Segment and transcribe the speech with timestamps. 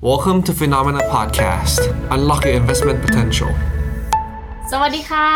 [0.00, 1.80] Welcome to Phenomena Podcast.
[2.14, 3.50] Unlock your investment potential.
[4.72, 5.30] สวัสดีค่ะ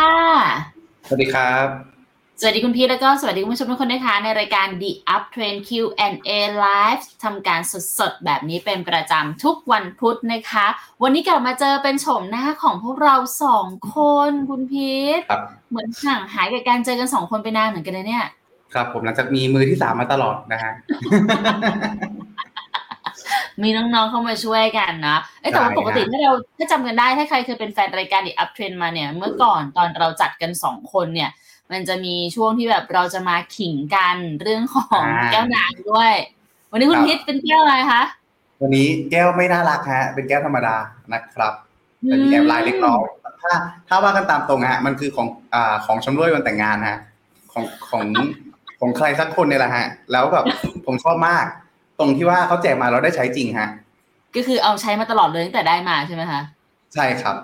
[1.07, 1.67] สวัสดีครับ
[2.39, 6.31] สวัสดีคุณพีทแล้วก็สวัสดีคุณผู้ชมทุกคนนะคะในรายการ The Up Trend Q&A
[6.63, 7.61] Live ทำการ
[7.99, 10.67] สดๆ แบบนี้เป็นประจำทุกวันพุธนะคะ
[11.03, 13.97] วันนี้กลับมาเจอเป็นโฉมหน้าของพวกเราสองค
[14.29, 18.25] นคุณพีทครับ เหมือนห่างหายกับการเจอกันสองคนไปนานเหมือนกันนะเนี่ย
[18.73, 20.71] ครับผมหลังจากมีมือที่สามมาตลอดนะฮะ
[23.61, 31.29] มีน้องๆเข้ามาช่วยกันนะเอ้ยแต่ว่าใช่ปกติฮะถ้าเราถ้าจำกันได้ถ้าใครเคยเป็นแฟนรายการ The Up Trend มาเนี่ย เมื่อก่อนตอนเราจัดกันสองคนเนี่ย
[31.71, 36.13] มันจะมีช่วงที่แบบเราจะมาขิงกันเรื่องของแก้วน้ำด้วย
[36.71, 38.01] วันนี้คุณพิษเป็นแก้วอะไรคะ
[38.61, 40.75] วันนี้แก้วไม่น่ารักฮะ เป็นแก้วธรรมดา
[41.13, 41.53] นะครับ
[42.03, 43.01] แต่มีแอบลายเล็กน้อย
[43.41, 43.51] ถ้า
[43.87, 46.99] ถ้าว่ากันตามตรงฮะ มันคือของอ่าของชำร่วยวันแต่งงานฮะ
[47.53, 48.03] ของของ
[48.79, 50.45] ของใครสักคนเนี่ยแหละฮะ แล้วแบบ
[50.85, 51.45] ผมชอบมาก
[51.99, 53.69] ตรงที่ว่าเขาแจกมาเราได้ใช้จริงฮะ
[54.35, 56.41] ก็คือเอาใช้มาตลอดเลยตั้งแต่ได้มาใช่ไหมคะ
[56.93, 57.35] ใช่ครับ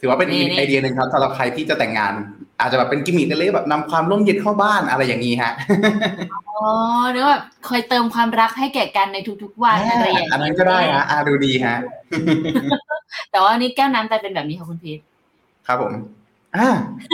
[0.00, 2.12] ถือว่าเป็นนี่นี่ไอเดียหนึ่งครับสำหรับใครที่จะแต่งงาน
[2.60, 5.52] อาจจะแบบเป็นกิมมิคเล็กๆแบบนำความร่มเย็นเข้าบ้านอะไรอย่างนี้ฮะ
[6.50, 6.66] อ๋อ
[7.12, 11.76] เรียกว่าแบบคอยเติมความรักให้แก่กันในทุกๆวันอะไรอย่างอันนั้นก็ได้ฮะอาดูดีฮะ
[13.30, 14.98] แต่ว่านี่แก้วน้ำแต่เป็นแบบนี้ค่ะคุณพิษ
[15.66, 15.92] ครับผม
[16.56, 16.68] อ่า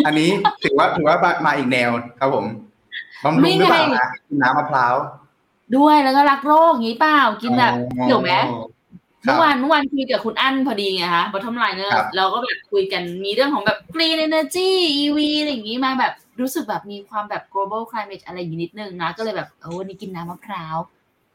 [0.06, 0.30] อันนี้
[0.62, 1.90] ถือว่าถือว่ามามาอีกแนว
[2.20, 2.44] ครับผม
[3.24, 4.94] บำรุงหรือเปล่าฮะกินน้ำมะพร้าว
[5.76, 8.32] ด้วยแล้วก็รักโลกอย่างนี้เปล่ากินแบบอ๋อเกี่ยวไหม
[9.26, 14.68] ครัเมื่อวานเมื่อวานคุยกับคุณอั้นพอดีไงคะ Bottomliner ครับเราก็แบบคุยกันมีเรื่องของแบบ green energy
[15.02, 20.76] EV อะไรอย่างนี้มาแบบรู้สึกแบบมีความแบบ global climate อะไรอย่างนี้นิดนึงนะ ก็เลยแบบเออวันนี้กินน้ำมะพร้าว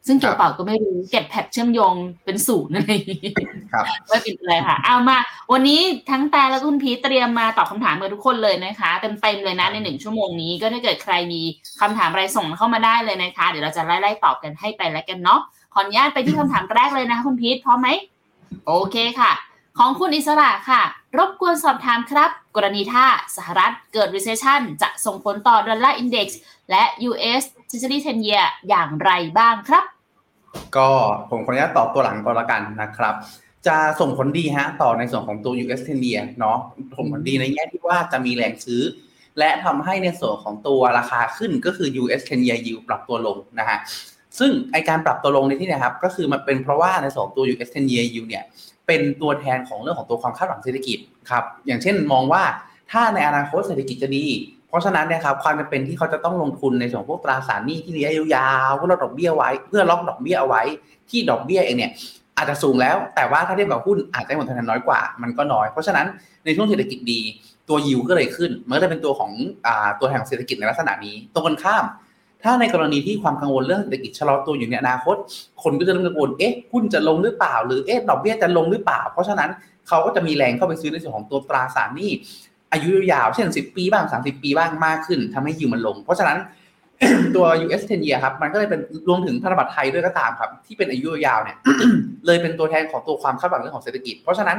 [0.07, 1.93] ซึ่งเกี่ยวเปล่าก็ไม่รู้เก็บแพทเชื่อมโยง
[2.25, 3.31] เป็นศูนย์อะไรอย่างนี้
[3.73, 5.17] ครับไม่เป็นไรค่ะ เอามา
[5.51, 11.41] วันนี้ทั้งแต่และคุณพีทเตรียมมาตอบคำถามกับทุกคนเลยนะคะเต็มๆเลยนะในหนึ่งชั่วโมงนี้ก็ถ้าเกิดใครมี
[11.81, 15.39] คำถามอะไรส่งเข้ามาได้เลยนะคะ เดี๋ยวเราจะไล่ๆตอบกันให้ไปแล้วกันเนาะ
[15.73, 17.89] ขออนุญาตไปที่คำถามแรกเลยนะคะคุณพีทพร้อมไหม
[18.67, 19.31] โอเคค่ะ
[19.77, 20.81] ของคุณอิสระค่ะ
[21.17, 23.05] รบกวนสอบถามครับ กรณีถ้า
[23.35, 26.27] สหรัฐเกิด recession จะส่งผลต่อดอลลาร์ index
[26.71, 29.83] และ US Treasury 10 year อย่างไรบ้างครับ
[30.77, 30.89] ก็
[31.29, 33.15] ผมขออนุญาตตอบตัวหลังก่อนละกันนะครับ
[33.67, 36.57] จะส่งผลดีฮะต่อในส่วนของตัว US 10 year เนาะ
[36.95, 38.81] ส่งผลดีในแง่ที่ว่าจะมีแรงซื้อ
[39.39, 43.77] และทำให้ในส่วนของตัวราคาขึ้นก็คือ US 10 year yield ปรับตัวลงนะฮะ
[44.39, 48.43] ซึ่งไอการปรับตัวลงในที่นี้ครับก็คือมันเป็นเพราะว่าในส่วนของตัว US 10 year yield เนี่ย
[48.87, 52.43] เป็นตัวแทนของเรื่องของตัวความคาดหวังเศรษฐกิจครับอย่างเช่นมองว่า
[52.91, 54.25] ถ้าในอนาคตเศรษฐกิจจะดี
[54.69, 60.61] เพราะฉะนั้นเนี่ยครับความจำเป็นที่เขาจะต้องลงทุนในส่วนพวกตราสารหนี้ที่ระยะยาวเพื่อล็อกดอกเบี้ยไว้ เพื่อล็อกดอกเบี้ยเอาไว้
[61.09, 61.91] ที่ดอกเบี้ยเองเนี่ย
[62.37, 66.05] อาจจะสูงแล้ว แต่ว่าถ้าเทียบกับหุ้นอาจจะให้ผลตอบแทนน้อยกว่ามันก็น้อย เพราะฉะนั้น
[66.45, 67.21] ในช่วงเศรษฐกิจดี
[67.69, 69.31] ตัวยิวก็เลยขึ้นมันก็จะเป็นตัวของ
[69.65, 69.67] อ
[69.99, 71.85] ตัวแทนของเศรษฐกิจในลักษณะนี้ตรงกันข้าม
[72.43, 75.15] ถ้าในกรณีที่ความกังวลเรื่องเศรษฐกิจชะลอตัวอยู่ในอนาคต
[75.63, 79.49] คนก็จะเริ่มกังวลเอ๊ะหุ้นจะลงหรือเปล่า หรือเอ๊ะดอกเบี้ยจะลงหรือเปล่า เพราะฉะนั้น
[79.87, 82.11] เขาก็จะมีแรงเข้าไปซื้อในส่วนของตัวตราสารหนี้
[82.73, 86.37] อายุยาวเช่น 10 ปีบ้าง 30 ปีบ้างมากขึ้นทำให้ยิวมันลง เพราะฉะนั้น
[87.35, 91.57] ตัว US 10 year ครับ มันก็เลยเป็นรวมถึงพันธบัตรไทยด้วยก็ตามครับ ที่เป็นอายุยาวเนี่ย
[92.25, 94.57] เลยเป็นตัวแทนของตัวความคาดหวังเรื่องของเศรษฐกิจ เพราะฉะนั้น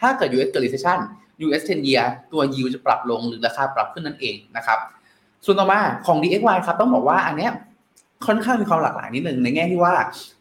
[0.00, 0.98] ถ้าเกิด US เกิด recession
[1.46, 4.78] US 10 year ตัว yield จะปรับลงหรือราคาปรับขึ้นนั่นเองนะครับ
[5.44, 7.52] ส่วนต่อมาของ DXY ครับต้องบอกว่าอันเนี้ย
[8.26, 9.94] ค่อนข้างมีความหลากหลายนิดนึงในแง่ที่ว่า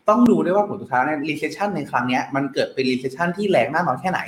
[0.10, 4.20] ต้องดูด้วยว่าผลสุดท้ายใน recession ในครั้งเนี้ยมันเกิดเป็น recession ที่แรงมากน้อยแค่ไหน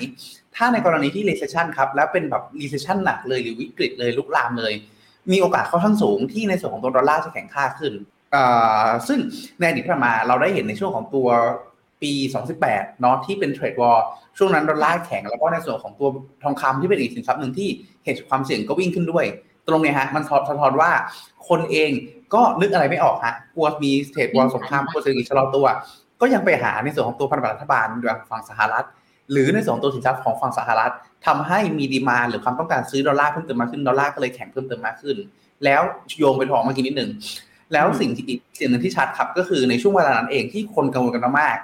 [0.57, 4.73] ถ้าในกรณีที่ recession ครับแล้วเป็นแบบ recession หนักเลยหรือวิกฤตเลยลุกลามเลย
[5.31, 7.93] มีโอกาสค่อนข้างสูงที่ในส่วนของตัวดอลลาร์จะแข็งค่าขึ้น
[9.07, 9.19] ซึ่ง
[9.59, 11.27] ในอดีตที่ผ่านมาเราได้เห็นในช่วงของตัว
[12.01, 12.11] ปี
[12.57, 14.03] 2018เนาะที่เป็นเทรดวอร์
[14.37, 16.09] ช่วงนั้นดอลลาร์แข็งแล้วก็ในส่วนของตัว
[16.43, 17.69] ทองคำที่เป็นอีกสินทรัพย์หนึ่งที่
[18.03, 19.25] เหตุความเสี่ยงก็วิ่งขึ้นด้วย
[19.67, 20.91] ตรงเนี้ยฮะมันสะท้อนว่า
[21.49, 21.91] คนเอง
[22.33, 25.65] ก็นึกอะไรไม่ออกฮะกลัวมี trade war สงครามกลัวเศรษฐกิจชะลอตัว
[26.21, 28.85] ก็ยังไปหาในส่วนของตัวพันธบัตรรัฐบาลโดยฝั่งสหรัฐ
[29.31, 30.93] หรือในส่วนของตัวสินทรัพย์ของฝั่งสหรัฐ
[31.27, 35.17] ทำให้มี demand หรือความต้องการซื้อดอลลาร์เพิ่มเติมมากขึ้นดอลลาร์ก็เลยแข็งเพิ่มเติมมากขึ้น
[35.65, 35.81] แล้ว
[36.17, 37.09] โยงไปทองเมื่อกี้นิดหนึ่ง
[37.73, 41.57] แล้วสิ่งที่อีกสิ่งหนึ่งที่ชัดครับก็คือในช่วงเวลานั้นเองที่คนกังวลกันมาก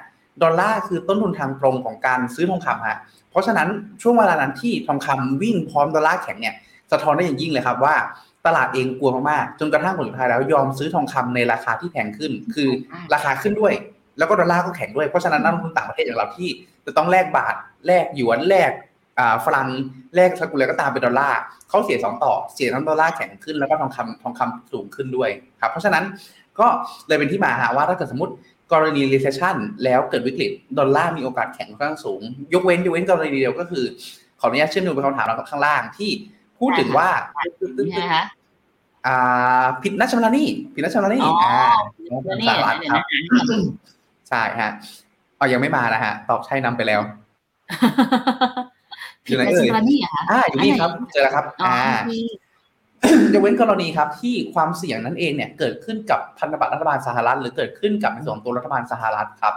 [0.43, 2.97] ดอลลาร์คือต้นทุนทางตรงของการซื้อทองคำฮะ
[3.31, 3.67] เพราะฉะนั้น
[4.01, 6.55] ช่วงเวลานั้นที่ทองคำวิ่งพร้อมดอลลาร์แข็งเนี่ย
[6.91, 7.95] สะท้อนได้อย่างยิ่งเลยครับว่า
[8.45, 12.69] ตลาดเองกลัวมากๆจนกระทั่งผลสุดท้ายแล้วยอมซื้อทองคำในราคาที่แพงขึ้น คือ
[13.13, 13.73] ราคาขึ้นด้วย
[14.17, 16.49] แล้วก็ดอลลาร์ก็แข็งด้วย เพราะฉะนั้นนักลงทุนต่างประเทศอย่างเราที่
[16.85, 17.55] จะต้องแลกบาท
[17.87, 18.71] แลกหยวนแลก
[19.19, 19.67] อ่าฟรังก์
[20.15, 21.39] แลกสกุลอะไรก็ตามเป็นดอลลาร์
[21.69, 25.29] เขาเสียสองต่อ เสียทั้งดอลลาร์แข็งขึ้นแล้วก็ทองคำทองคำสูงขึ้นด้วย
[25.61, 26.03] ครับเพราะฉะนั้น
[26.59, 26.67] ก็
[27.07, 28.33] เลยเป็นที่มาฮะว่าถ้าเกิดสมมติ
[28.73, 32.21] กรณี recession แล้วเกิดวิกฤตดอลลาร์มีโอกาสแข็งค่อนข้างสูง
[32.53, 33.83] ยกเว้นยกเว้นกรณีเดียวก็คือ
[34.39, 36.11] ขออนุญาตเชื่อมโยงไปคำถามเราข้างล่างที่
[36.59, 37.09] พูดถึงว่า
[37.87, 38.23] นี่นะคะ
[39.07, 41.67] อ่าผิดนัดชำระหนี้ผิดนัดชำระหนี้อ๋ออ่า
[42.25, 43.05] แล้วนี่สหรัฐเดี๋ยวครันะบ
[44.29, 44.71] ใช่ฮะ
[45.39, 47.01] อ๋อยังไม่มานะฮะตอบใช่นำไปแล้ว
[49.25, 52.11] ผิดในสิงกรณีเหรอะคะอ่าอยู่นี่ครับ เจอแล้วครับอ๋ออ่าโอเค
[53.33, 59.53] ยกเว้นกรณีครับ ที่ความเสี่ยงนั้นเองเนี่ย เกิดขึ้นกับพันธบัตรรัฐบาลสหรัฐ หรือเกิดขึ้นกับในส่วนของตัวรัฐบาลสหรัฐครับ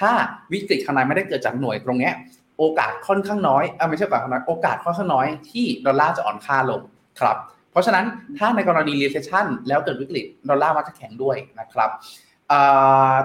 [0.00, 0.10] ถ้า
[0.52, 2.12] วิกฤตข้างในไม่ได้เกิดจากหน่วยตรงเนี้ย
[2.58, 6.80] โอกาสค่อนข้างน้อยเออไม่ใช่โอกาสค่อนข้างน้อยโอกาสค่อนข้างน้อยที่ดอลลาร์จะอ่อนค่าลง
[7.20, 7.36] ครับ
[7.70, 8.04] เพราะฉะนั้น
[8.38, 12.23] ถ้าในกรณี recession แล้วเกิดวิกฤตดอลลาร์มักจะแข็งด้วยนะครับเอ่อ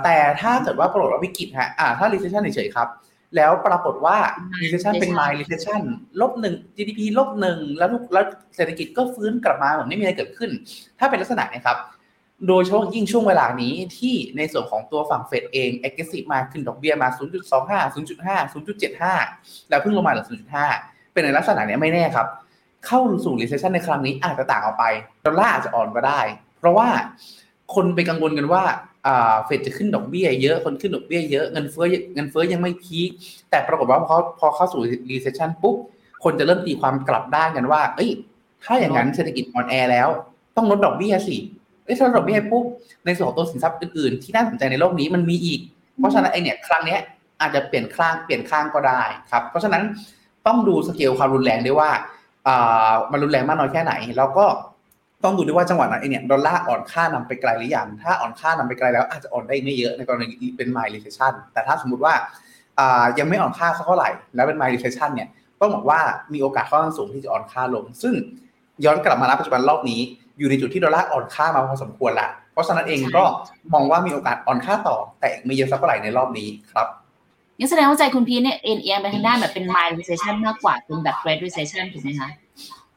[0.04, 2.88] แต่ถ้าเกิดว่าปรากฏว่าวิกฤตฮะอ่าถ้า recession เฉยๆครับ
[3.36, 4.18] แล้วปรากฏว่า
[4.62, 5.82] recession เป็น mild recession
[6.22, 8.26] ลบหนึ่ง GDP ลบหนึ่งแล้วทุกแล้ว
[8.56, 10.52] เศรษฐกิจก็ฟื้นกลับมาเหมือนไม่มีอะไรเกิดขึ้น
[11.00, 11.78] ถ้าเป็นลักษณะเนี้ครับ
[12.48, 18.54] โดยเฉพาะยิ่งช่วงเวลานี้ที่ในส่วนของตัวฝั่งเฟดเอง aggressive มาขึ้นดอกเบี้ยมา 0.25 0.5
[18.96, 20.26] 0.75 แล้วเพิ่งลงมาเหลือ
[20.70, 22.28] 0.5 เป็นในลักษณะเนี้ยไม่แน่ครับ
[22.88, 24.86] เข้าสู่ recession ในครั้งนี้อาจจะต่างออกไป
[25.26, 26.22] ดอลลาร์อาจจะอ่อนก็ได้
[26.60, 26.88] เพราะว่า
[27.76, 28.64] คนไปกังวลกันว่า
[29.46, 31.86] เฟดจะขึ้นดอกเบี้ยเยอะคนขึ้นดอกเบี้ยเยอะเงินเฟ้อ
[32.16, 33.10] เงินเฟ้อยังไม่พีค
[33.50, 35.76] แต่ปรากฏว่าพอพอเข้าสู่ recession ปุ๊บ
[36.24, 38.10] คนจะเริ่มตีความกลับด้านกันว่า เอ้ย
[38.64, 40.08] ถ้าอย่างนั้นเศรษฐกิจอ่อนแอแล้ว
[40.56, 41.38] ต้องลดดอกเบี้ยสิ
[41.86, 42.66] เอ้ยถ้าลดดอกเบี้ยปุ๊บ
[43.06, 45.60] ในส่วนของตัวสินทรัพย์อื่นๆ ที่น่าสนใจในโลกนี้มันมีอีก
[45.98, 47.02] เพราะฉะนั้นไอเนี่ยครั้งเนี้ย
[47.42, 49.02] อาจจะเปลี่ยนข้างเปลี่ยนข้างก็ได้
[49.32, 49.84] ครับ เพราะฉะนั้น
[50.48, 51.90] ต้องดูสเกลความรุนแรงด้วยว่า
[53.12, 54.46] มันรุนแรงมากน้อยแค่ไหน แล้วก็
[55.24, 60.28] ต้องดูด้วยว่าจังหวะนั้นไอเนี่ยดอลลาร์อ่อนค่านำไปไกลหรือยังถ้าอ่อนค่านำไปไกลแล้วอาจจะอ่อนได้ไม่เยอะในกรณี
[60.58, 62.14] เป็น mild recession แต่ถ้าสมมุติว่า
[62.80, 65.28] อ่ายังไม่อ่อนค่าสักเท่าไหร่ แล้วเป็น mild recession เนี่ย
[65.60, 66.00] ต้องบอกว่า
[66.34, 68.14] มีโอกาสค่อนข้างสูงที่จะอ่อนค่าลง ซึ่ง
[68.86, 70.02] ย้อนกลับมาณปัจจุบันรอบนี้
[70.38, 73.24] อยู่ในจุดที่ดอลลาร์อ่อนค่ามาพอสมควรละ เพราะฉะนั้นเองก็
[73.74, 76.88] มองว่ามีโอกาสอ่อนค่าต่อ แต่ไม่เยอะสักเท่าไหร่ในรอบนี้ครับ
[77.58, 82.30] งั้นแสดงว่าใจคุณพีทเนี่ยเอนเอียงไปทางด้านแบบเป็น mild recession มากกว่าเป็นแบบ great recession ถูกไหมคะ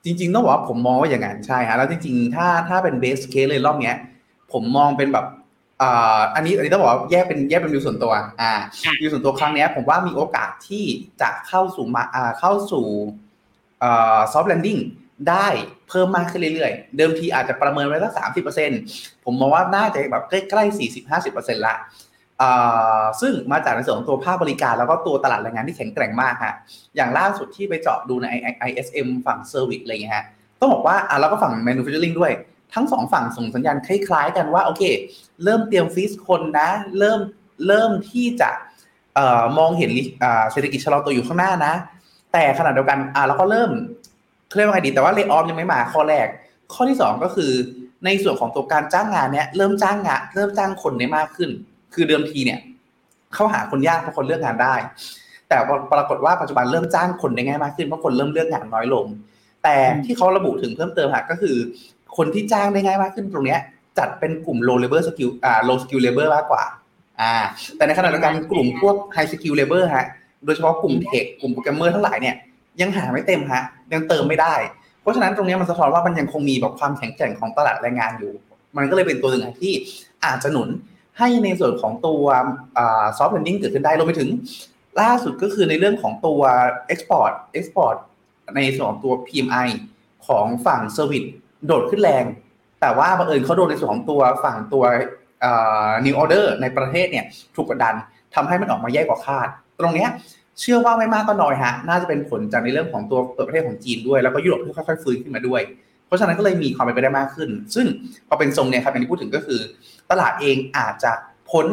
[0.04, 3.98] จริงๆต้องบอกว่าผมมองว่าอย่างนั้นใช่ฮะแล้วจริงๆ ถ้าถ้าเป็น base case เลยรอบเนี้ย
[4.52, 5.26] ผมมองเป็นแบบ
[5.82, 8.12] อ่าอันนี้อันนี้ต้องบอกว่าแยกเป็นแยกเป็นวิวส่วนตัว
[8.42, 8.52] อ่า
[9.00, 10.84] วิวส่วนตัวครั้งเนี้ย ผมว่ามีโอกาสที่
[11.22, 12.86] จะเข้าสู่มาอ่าเข้าสู่
[13.82, 14.78] อ่า soft landing
[15.28, 15.48] ได้
[15.88, 18.70] เพิ่มมากขึ้นเรื่อยๆ เดิมทีอาจจะประเมินไว้สักสามสิบเปอร์เซ็นต์
[19.24, 21.74] ผมมองว่าน่าจะแบบใกล้ๆสี่สิบห้าสิบเปอร์เซ็นต์ละ
[23.20, 26.54] ซึ่งมาจากในส่วนของตัวภาคบริการแล้วก็ตัวตลาดแรงงานที่แข็งแกร่งมากฮะ
[26.96, 28.28] อย่างล่าสุดที่ไปเจาะดูใน
[28.68, 30.24] ISM ฝั่ง service อะไรเงี้ยฮะ
[30.60, 32.32] ต้องบอกว่าอะแล้วก็ฝั่ง manufacturing ด้วย
[32.74, 34.82] ทั้งสองฝั่งส่งสัญญาณคล้าย ๆ กันว่าโอเค
[35.44, 36.68] เริ่มเตรียมฟีสคนนะ
[36.98, 37.20] เริ่ม
[37.66, 38.50] เริ่มที่จะ
[39.18, 39.90] ออมองเห็น
[40.52, 41.74] เศรษฐกิจชะลอตัวอยู่ข้างหน้านะ
[42.32, 43.70] แต่ขณะเดียวกันอะแล้วก็เริ่ม
[44.56, 46.26] เรียกว่าไงดีแต่ว่าเล y o อ f ยังไม่มาข้อแรก
[46.72, 47.52] ข้อที่สองก็คือ
[48.04, 51.50] ในส่วนของตัวการจ้างงานเนี้ยเริ่มจ้างงานเริ่มจ้างคนได้มากขึ้น
[51.94, 52.60] คือเดิมทีเนี่ย
[53.34, 54.74] เข้าหาคนยากเพราะคนเลือกงานได้
[55.48, 55.56] แต่
[55.92, 59.06] ปรากฏว่าปัจจุบันเริ่มจ้างคนได้ง่ายมากขึ้นเพราะคนเริ่มเลือกงานน้อยลง
[59.64, 61.56] แต่ที่เขาระบุถึงเพิ่มเติมค่ะก็คือ
[62.16, 63.60] คนที่จ้างได้ง่ายมากขึ้นตรงเนี้ย
[63.98, 66.64] จัดเป็นกลุ่ม low labor skill อ่า low skill labor มากกว่า
[67.20, 67.32] อ่า
[67.76, 70.06] แต่ในขณะเดียวกันกลุ่มพวก high skill labor ฮะ
[70.44, 72.34] โดยเฉพาะกลุ่ม tech กลุ่มโปรแกรมเมอร์ทั้งหลายเนี่ย
[72.80, 73.62] ยังหาไม่เต็มฮะ
[73.92, 74.54] ยังเติมไม่ได้
[75.00, 78.32] เพราะฉะนั้นตรงนี้มันสะท้อนว่ามันยังคงมีแบบความแข็งแกร่งของตลาดแรงงานอยู่
[78.76, 79.72] มันก็เลยเป็นตัวหนึ่งที่
[80.24, 80.68] อาจจะหนุน
[81.18, 82.24] ให้ในส่วนของตัว
[83.18, 84.30] soft landing เกิดขึ้นได้รวมไปถึง
[85.00, 86.40] ล่าสุดก็คือในเรื่องของตัว
[86.92, 87.96] export export
[88.56, 89.68] ในส่วนของตัว PMI
[90.26, 91.24] ของฝั่ง service
[91.66, 92.24] โดดขึ้นแรง
[92.80, 94.84] แต่ว่าบังเอิญเขาโดนในส่วนของตัวฝั่งตัว
[96.04, 97.24] new order ในประเทศเนี่ย
[97.54, 97.94] ถูกกดดัน
[98.34, 99.48] ทำให้มันออกมาแย่กว่าคาด
[99.78, 100.10] ตรงเนี้ย
[100.60, 105.62] เชื่อว่าไม่มากก็น้อยฮะ น่าจะเป็นผลจากในเรื่องของตัวเปิดประเทศของจีนด้วย แล้วก็ยุโรปที่ค่อยๆฟื้นขึ้นมาด้วย
[106.12, 107.86] เพราะฉะนั้นก็เลยมีความเป็นไปได้มากขึ้น ซึ่ง
[108.28, 109.60] พอเป็นทรงเนี่ยครับอย่างที่พูดถึงก็คือ
[110.10, 111.12] ตลาดเองอาจจะ
[111.50, 111.66] พ้น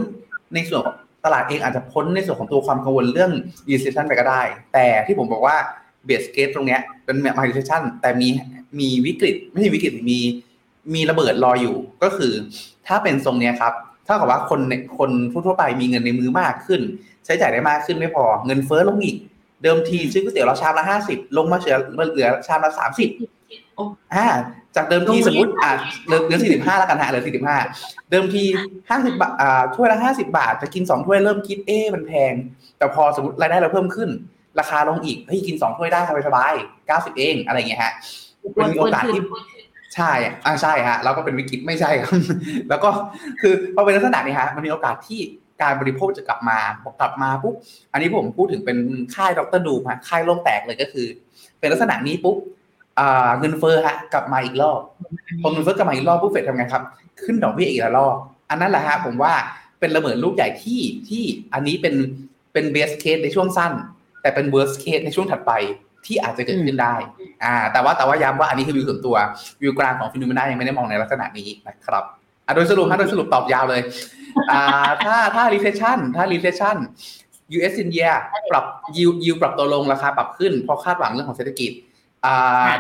[0.54, 0.84] ในส่วน
[1.26, 3.32] ตลาดเองอาจจะพ้นในส่วนของตัวความกังวลเรื่อง
[3.70, 4.42] recession ไปก็ได้
[4.74, 5.58] แต่ที่ผมบอกว่า
[6.06, 8.28] เบสเกตตรงเนี้ยเป็น mild recession แต่มี
[8.80, 10.20] มีวิกฤตไม่ใช่วิกฤตมี
[10.94, 12.34] มีระเบิดรออยู่ก็คือ
[12.88, 13.74] ถ้าเป็นทรงเนี้ยครับ
[14.08, 14.60] ถ้ากับว่าคน
[14.98, 16.82] คนทั่วไปมีเงินในมือมากขึ้น
[17.26, 19.18] ใช้จ่ายได้มากขึ้นไม่พอเงินเฟ้อลงอีก
[19.64, 21.78] เดิมทีซื้อก๋วยเตี๋ยวเราชามละห้าสิบลงมาเหลือ
[22.12, 23.10] เหลือชามละสามสิบ
[24.16, 24.28] อ่า
[24.76, 25.72] จากเดิมทีสมมติอ่า
[26.06, 27.58] เหลือเหลือสี่สิบห้าแล้วกันฮะเหลือสี่สิบห้า
[28.12, 28.44] เดิมที
[28.90, 32.34] ห้าสิบบาทอ่าถ้วยละห้าสิบาท จะกินสองถ้วยเริ่มคิดเอ๊มันแพง
[32.78, 34.10] แต่พอสมมติรายได้เราเพิ่มขึ้น
[34.60, 37.94] ราคาลงอีกเฮ้ยกินสองถ้วยได้สบายๆเก้าสิบเองอะไรอย่างเงี้ยฮะ
[38.58, 39.22] มันมีโอกาสที่
[39.96, 40.12] ใช่
[40.46, 42.10] อ่าใช่ฮะแล้วก็เป็นวิกฤตไม่ใช่ครับ
[42.70, 42.90] แล้วก็
[43.42, 45.20] คือพอเป็นลักษณะนี้ฮะมันมีโอกาสที่
[45.62, 47.56] การบริโภคจะกลับมาพอกลับมาปุ๊บ
[47.94, 48.78] อันนี้ผมพูดถึงเป็น
[49.16, 51.08] ค่ายดรดูฮะค่ายโลงแตกเลยก็คือ
[51.60, 52.59] เป็นลักษณะนี้ปุ๊บอ่า
[53.40, 54.80] เงินเฟ้อฮะกลับมาอีกรอบ
[55.42, 56.84] พอเงินเฟ้อกลับมาอีกรอบปุ๊บเฟดทำไงครับ
[57.24, 58.16] ขึ้นดอกเบี้ยอีกรอบ
[58.50, 59.34] อันนั้นแหละฮะผมว่า
[59.80, 61.96] เป็นระเบิดลูกใหญ่ที่ที่อันนี้เป็น
[62.54, 63.72] เป็น base case ในช่วงสั้น
[64.22, 65.52] แต่เป็น worst case ในช่วงถัดไป
[66.06, 66.96] ที่อาจจะเกิดขึ้นได้
[67.44, 69.16] อ่า แต่ว่าแต่ว่าย้ำว่าอันนี้คือวิวส่วนตัว
[69.62, 72.04] วิวกลางของ Finnomena ยังไม่ได้มองในลักษณะนี้นะครับ
[72.48, 73.82] อะโดยสรุปฮะโดยสรุปตอบยาวเลย
[74.52, 76.76] อ่า ถ้าถ้า recession ถ้า recession
[77.58, 78.08] US index
[78.52, 78.66] ปรับ
[78.98, 81.89] ยิวยิวปรับตัวลงราคาปรับขึ้นเพราะคาดหวังเรื่องของเศรษฐกิจอ่า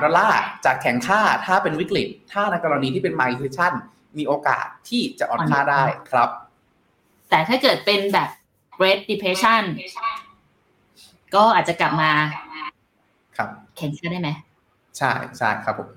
[0.03, 3.73] ดอลลาร์จากแข็งค่าถ้าเป็นวิกฤต ถ้าในกรณีที่เป็น migration
[4.17, 6.29] มีโอกาสที่จะอ่อนค่าได้ครับ
[7.29, 8.29] แต่ถ้าเกิดเป็นแบบ
[8.79, 9.63] Great Depression
[11.35, 12.11] ก็อาจจะกลับมา
[13.37, 14.29] ครับ แข็งค่าได้ไหม
[14.97, 15.89] ใช่ใช่ครับผม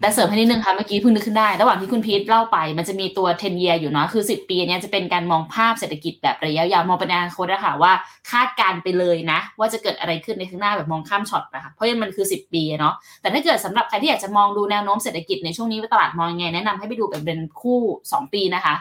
[0.00, 7.92] แต่เสริมให้นิดนึงค่ะเมื่อกี้เพิ่งนึกขึ้นได้ ระหว่างที่คุณพีทเล่าไป มันจะมีตัว 10 year อยู่เนาะคือ 10 ปีเนี้ยจะเป็นการมองภาพเศรษฐกิจแบบระยะยาวมองไปในอนาคตนะคะว่า
[8.30, 17.78] คาดการณ์ไปเลยนะ ว่าจะเกิดอะไรขึ้นในข้างหน้าแบบมองข้ามช็อตนะคะเพราะมันคือ 10 ปีเนาะแต่ถ้าเกิดสำหรับใครที่อยากจะมองดูแนวโน้มเศรษฐกิจในช่วงนี้ว่าตลาดมองยังไงแนะนำให้ไปดูแบบเป็นคู่
[18.10, 18.74] 2 ปีนะคะ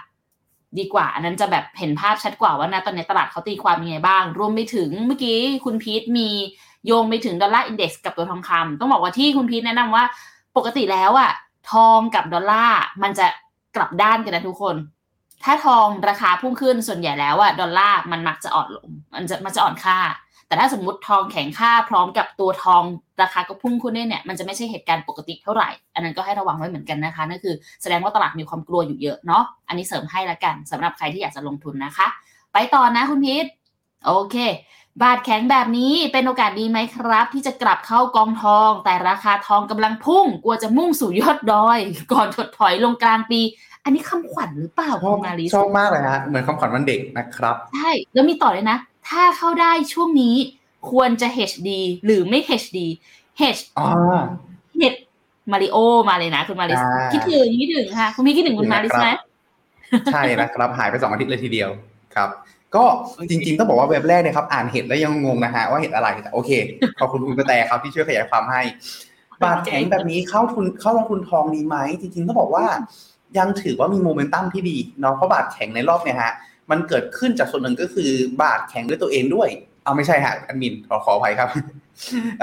[0.80, 6.30] ดีกว่า อันนั้นจะแบบเห็นภาพชัดกว่าว่านะตอนนี้ตลาดเขาตีความยังไงบ้าง รวมไปถึงเมื่อกี้คุณพีทมี
[6.86, 10.04] โยงไปถึง Dollar Index กับตัวทองคำต้องบอกว่าที่คุณพีทแนะนำว่า
[10.58, 11.32] ปกติแล้วอะ
[11.72, 13.26] ทองกับดอลลาร์มันจะ
[13.76, 14.76] กลับด้านกันนะทุกคน
[15.44, 20.00] ถ้าทองราคาพุ่งขึ้นส่วนใหญ่แล้วอะดอลลาร์มันมักจะอ่อนลง มันจะมันจะอ่อนค่า
[20.48, 22.84] แต่ถ้าสมมติทองแข็งค่าพร้อมกับตัวทอง
[23.22, 32.08] ราคาก็พุ่งขึ้นเนี่ย มันจะไม่ใช่เหตุการณ์ปกติเท่าไหร่ อันนั้นก็ให้ระวังไว้เหมือนกันนะคะ นั่นคือแสดงว่าตลาดมีความกลัวอยู่เยอะเนาะ อันนี้เสริมให้ละกันสำหรับใครที่อยากจะลงทุนนะคะ
[32.54, 33.46] ไปต่อนะคุณพีท
[34.06, 34.36] โอเค
[35.02, 41.80] บาทแข็งแบบนี้เป็นโอกาสดีไหมครับ ที่จะกลับเข้ากองทอง แต่ราคาทองกำลังพุ่ง กลัวจะมุ่งสู่ยอดดอย
[42.14, 43.42] ก่อนถดถอยลงกลางปี
[43.84, 48.78] อันนี้คำขวัญหรือเปล่าชอคุบณมาริสชอบมากเลยฮะเหมือนคำขวัญวันเด็กนะครับ ใช่ แล้วมีต่อเลยนะ
[49.10, 50.36] ถ้าเข้าได้ช่วงนี้
[50.92, 51.70] ควรจะ HD
[52.06, 52.78] หรือไม่ HD
[53.58, 53.88] H อ๋อ
[54.78, 54.94] เห็ด
[55.52, 55.78] มาริโอ
[56.10, 59.10] มาเลยนะ คุณมาริสอ่าคิดถึงคิดถึงค่ะ คุณพี่คิดถึงคุณมาริสไหม
[60.14, 61.70] ใช่นะครับ หายไปสองอาทิตย์เลยทีเดียว
[62.16, 62.30] ครับ
[62.76, 62.86] ก็
[63.30, 66.52] จริงๆต้องบอกว่าเว็บแรกเนี่ยครับอ่านเห็ดแล้วยังงงนะฮะว่าเห็ดอะไรแต่โอเค
[67.00, 68.62] ขอบคุณคุณกระแตครับที่ช่วยขยายความให้
[69.44, 72.66] บาทแข็งแบบนี้เข้าทุนเข้าลงทุนทองดีไหมจริงๆต้องบอกว่า
[73.38, 76.34] ยังถือว่ามีโมเมนตัมที่ดีเนาะเพราะบาทแข็งในรอบเนี่ยฮะ
[76.72, 79.50] มันเกิดขึ้นจากส่วนหนึ่งก็คือบาทแข็งด้วยตัวเองด้วย
[79.84, 81.50] เอาไม่ใช่ฮะแอดมินขอขออภัยครับ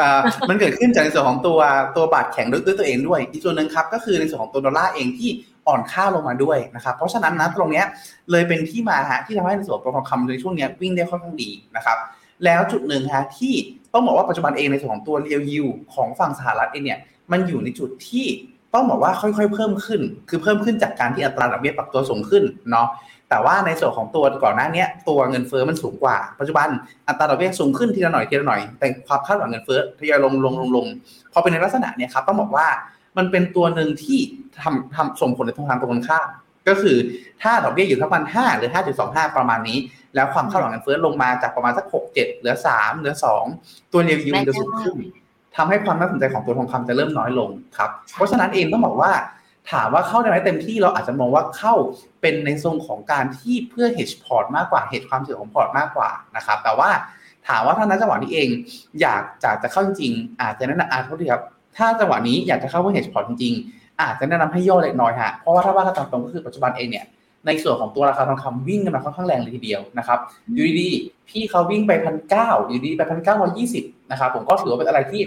[0.00, 1.58] อ่ามันเกิดขึ้นจากในส่วนของตัว
[1.96, 5.30] ตัวบาทแข็งด้วยด้วยตัวเองด้วย อีกส่วนหนึ่งครับก็คือในส่วนของตัวดอลลาร์เองที่
[5.68, 7.82] อ่อนค่าลงมาด้วยนะครับเพราะฉะนั้นนะตรงนี้
[8.30, 11.98] เลยเป็นที่มาฮะที่ทำให้ในส่วนของทองคำในช่วงนี้วิ่งได้ค่อนข้างดีนะครับ
[12.44, 13.54] แล้วจุดหนึ่งฮะที่
[13.92, 17.00] ต้องบอกว่าปัจจุบันเองในส่วนของตัวเรียวยูของฝั่งสหรัฐเองเนี่ย
[17.32, 18.26] มันอยู่ในจุดที่
[18.74, 22.88] ต้องบอกว่าค่อยๆ เพิ่มขึ้น คือเพิ่มขึ้นจากการที่อัตราดอกเบี้ยปรับตัวสูงขึ้นเนาะ
[23.30, 26.68] แต่ว่าในส่วนของตัวก่อนหน้านี้ตัวเงินเฟ้อมันสูงกว่า ปัจจุบัน
[27.08, 30.86] อัตราดอกเบี้ยสูงขึ้นทีละหน่อยทีละหน่อย แต่ความคาดหวังเงินเฟ้อทยอยลงลงลงลง
[31.32, 32.66] พอเป็นในลักษณะเนี้ยครับต้องบอกว่า
[33.16, 34.18] มันเป็นตัวหนึ่งที่
[34.62, 36.28] ทำทำส่งผลในทางตรงกันข้าม
[36.68, 36.96] ก็คือ
[37.42, 39.78] ถ้าดอกเบี้ยอยู่ที่ประมาณห้าหรือห้าจุดสองห้าประมาณนี้
[40.14, 43.44] แล้วความคาดหวังเงินเฟ้อลงมาจากประมาณสักหกเจ็ดเหลือสามเหลือสอง
[43.92, 44.96] ตัวเรียวิวจะสูงขึ้น
[45.56, 49.12] ทำให้ความน่าสนใจของตัวทองคำจะเริ่มน้อยลงครับ เพราะฉะนั้นเองต้องบอกว่า
[49.72, 51.74] ถามว่าเข้าได้ไหมเต็มที่เราอาจจะมองว่าเข้า
[52.20, 56.90] เป็นในทรงของการที่เพื่อ hedge port มากกว่า hedge ความเสี่ยงของพอร์ตมากกว่านะครับ แต่ว่า
[57.48, 58.48] ถามว่าถ้าณจังหวะนี้เอง
[59.00, 61.42] อยากจะจะเข้าจริงๆอาจจะแนะนำอาจโทษทีครับ
[61.76, 67.04] ถ้าจังหวะนี้อยากจะเข้าเพื่อ hedge port จริงๆ อาจจะแนะนำให้ย่อเล็กน้อยฮะเพราะว่าถ้าว่ากันตามตรงก็คือปัจจุบันเองเนี่ย
[67.46, 70.18] ในส่วนของตัวราคาทองคำวิ่งกันมาค่อนข้างแรงเลยทีเดียวนะครับ
[70.54, 75.22] อยู่ดีๆพี่เขาวิ่งไปพันเก้าอยู่ดีไปพันเก้าร้อยี่สิบนะครับผมก็ถือว่าเป็นอะไรที่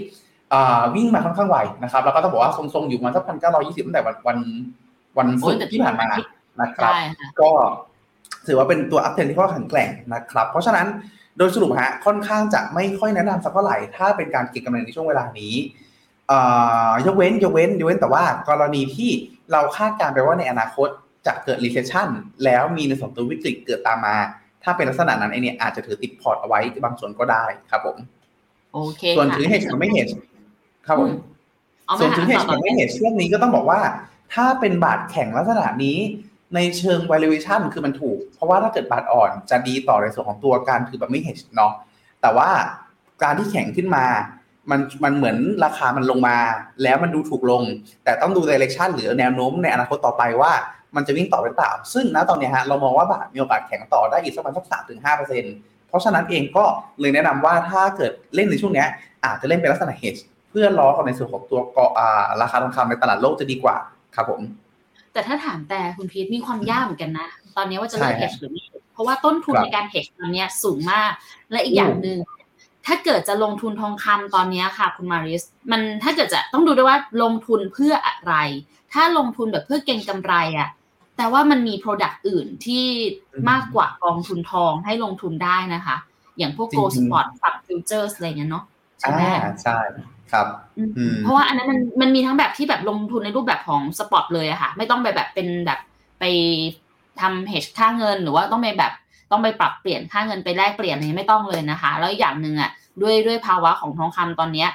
[0.54, 4.38] อ่าวิ่งมาค่อนข้างไวนะครับแล้วก็ต้องบอกว่าทรงๆอยู่มาสักพันเก้าร้อยี่สิบตั้งแต่วันวัน
[5.18, 6.10] วันศุกร์ที่ผ่านมา
[6.62, 7.50] นะครับใช่ค่ะก็
[8.48, 10.88] ถือว่าเป็นตัวอัพเทรนที่ค่อนข้างแกร่งนะครับ เพราะฉะนั้น
[11.38, 15.87] โดยสรุปฮะค่อนข้างจะไม่ค่อยแนะนำสักเท่าไหร่ถ้าเป็นการเก็งกำไรในช่วงเวลานี้อ่า
[17.06, 19.12] ยกเว้นยกเว้นยกเว้นแต่ว่ากรณีที่
[19.52, 20.90] เราคาดการณ์ไปว่าในอนาคต
[21.26, 22.08] จะเกิด recession
[22.44, 24.18] แล้วมีในส่วนตัววิกฤตเกิดตามมา
[24.64, 27.98] ถ้าเป็นลักษณะนั้นไอเนี่ยอาจจะถือติดพอร์ตเอาไว้บางส่วนก็ได้ครับผม
[28.74, 30.14] โอเคส่วนค่ะถือ hedge กับไม่ hedge
[30.88, 31.12] ครับผม
[31.88, 33.80] เอาไหมส่วนถึงเหคะตุกับไม่เหตุช่วงนี้ก็ต้องบอกว่า
[34.34, 35.98] ถ้าเป็นบาทแข็งลักษณะนี้
[36.56, 41.74] ในเชิง valuation คือมันถูก เพราะว่าถ้าเกิดบาทอ่อนจะดีต่อในส่วนของตัวการถือแบบไม่เหตุเนาะ
[42.22, 42.50] แต่ว่า
[43.24, 44.06] การที่แข็งขึ้นมา
[44.72, 46.38] มันมันเหมือนราคามันลงมา
[46.84, 47.64] แล้วมันดูถูกลง
[48.04, 50.52] แต่ต้องดู direction หรือแนวโน้มในอนาคตต่อไปว่า
[50.96, 55.56] มันจะวิ่งต่อหรือเปล่า ซึ่งณตอนเนี้ยฮะเรามองว่าบาทมีโอกาสแข็งต่อได้อีกสักประมาณสักสามถึงห้าเปอร์เซ็นต์
[55.88, 56.66] เพราะฉะนั้นเองก็
[57.00, 58.88] เลยแนะนำว่าถ้าเกิดเล่นในช่วงเนี้ย
[59.26, 63.76] อาจจะเล่นเป็นลักษณะ hedge เพื่อล้อกับในส่วนของตัวเกาะอ่าราคาทองคำในตลาดโลกจะดีกว่า
[64.16, 64.42] ครับผม
[65.14, 71.12] แต่ถ้าถามแต่คุณพีทมีความยากเหมือนกันนะ ตอนนี้ว่าจะเลือกใช่ hedge หรือไม่ hedge เพราะว่าต้นทุนครับในการ hedge ตอนเนี้ยสูงมาก
[71.52, 72.18] และอีกอย่างหนึ่ง
[72.88, 78.34] ถ้าเกิดจะลงทุนทองคำตอนเนี้ยค่ะ คุณมาริส มันถ้าเกิดจะต้องดูด้วยว่าลงทุนเพื่ออะไร
[78.94, 80.70] ถ้าลงทุนแบบเพื่อเก็งกำไรอะ
[81.18, 82.86] แต่ว่ามันมี Product อื่นที่
[83.50, 85.98] มากกว่ากองทุนทองให้ลงทุนได้นะคะ
[86.38, 88.64] อย่างพวก Gold จริงๆ Spot ฝั่ง Futures อะไรเงี้ยเนาะ
[89.00, 89.78] ใช่ไหมอ่าใช่
[90.32, 95.80] ครับอืมอืมเพราะว่าอันนั้นมันมันมีทั้งแบบที่แบบลงทุนในรูปแบบของสปอตเลยอะค่ะ ไม่ต้องไปแบบเป็นแบบ
[96.20, 96.24] ไป
[97.22, 98.94] ทำเฮชค่าเงินหรือว่าต้องไปแบบ
[99.32, 104.70] ต้องไปปรับเปลี่ยนค่าเงินไปแลกเปลี่ยนนี้ไม่ต้องเลยนะคะ แล้วอย่างหนึ่งอะด้วยด้วยภาวะของทองคำตอนเนี้ย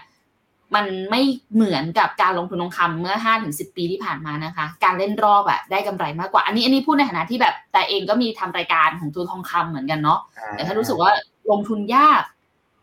[0.74, 1.22] มันไม่
[1.54, 10.20] เหมือนกับการลงทุนทองคำเมื่อห้าถึงสิปีที่ผ่านมานะคะ การเล่นรอบอะได้กำไรมากกว่า อันนี้อันนี้พูดในฐานะที่แบบ แต่เองก็มีทำรายการของตัวทองคำเหมือนกันเนาะ
[10.52, 11.10] แต่ถ้ารู้สึกว่า
[11.50, 12.22] ลงทุนยาก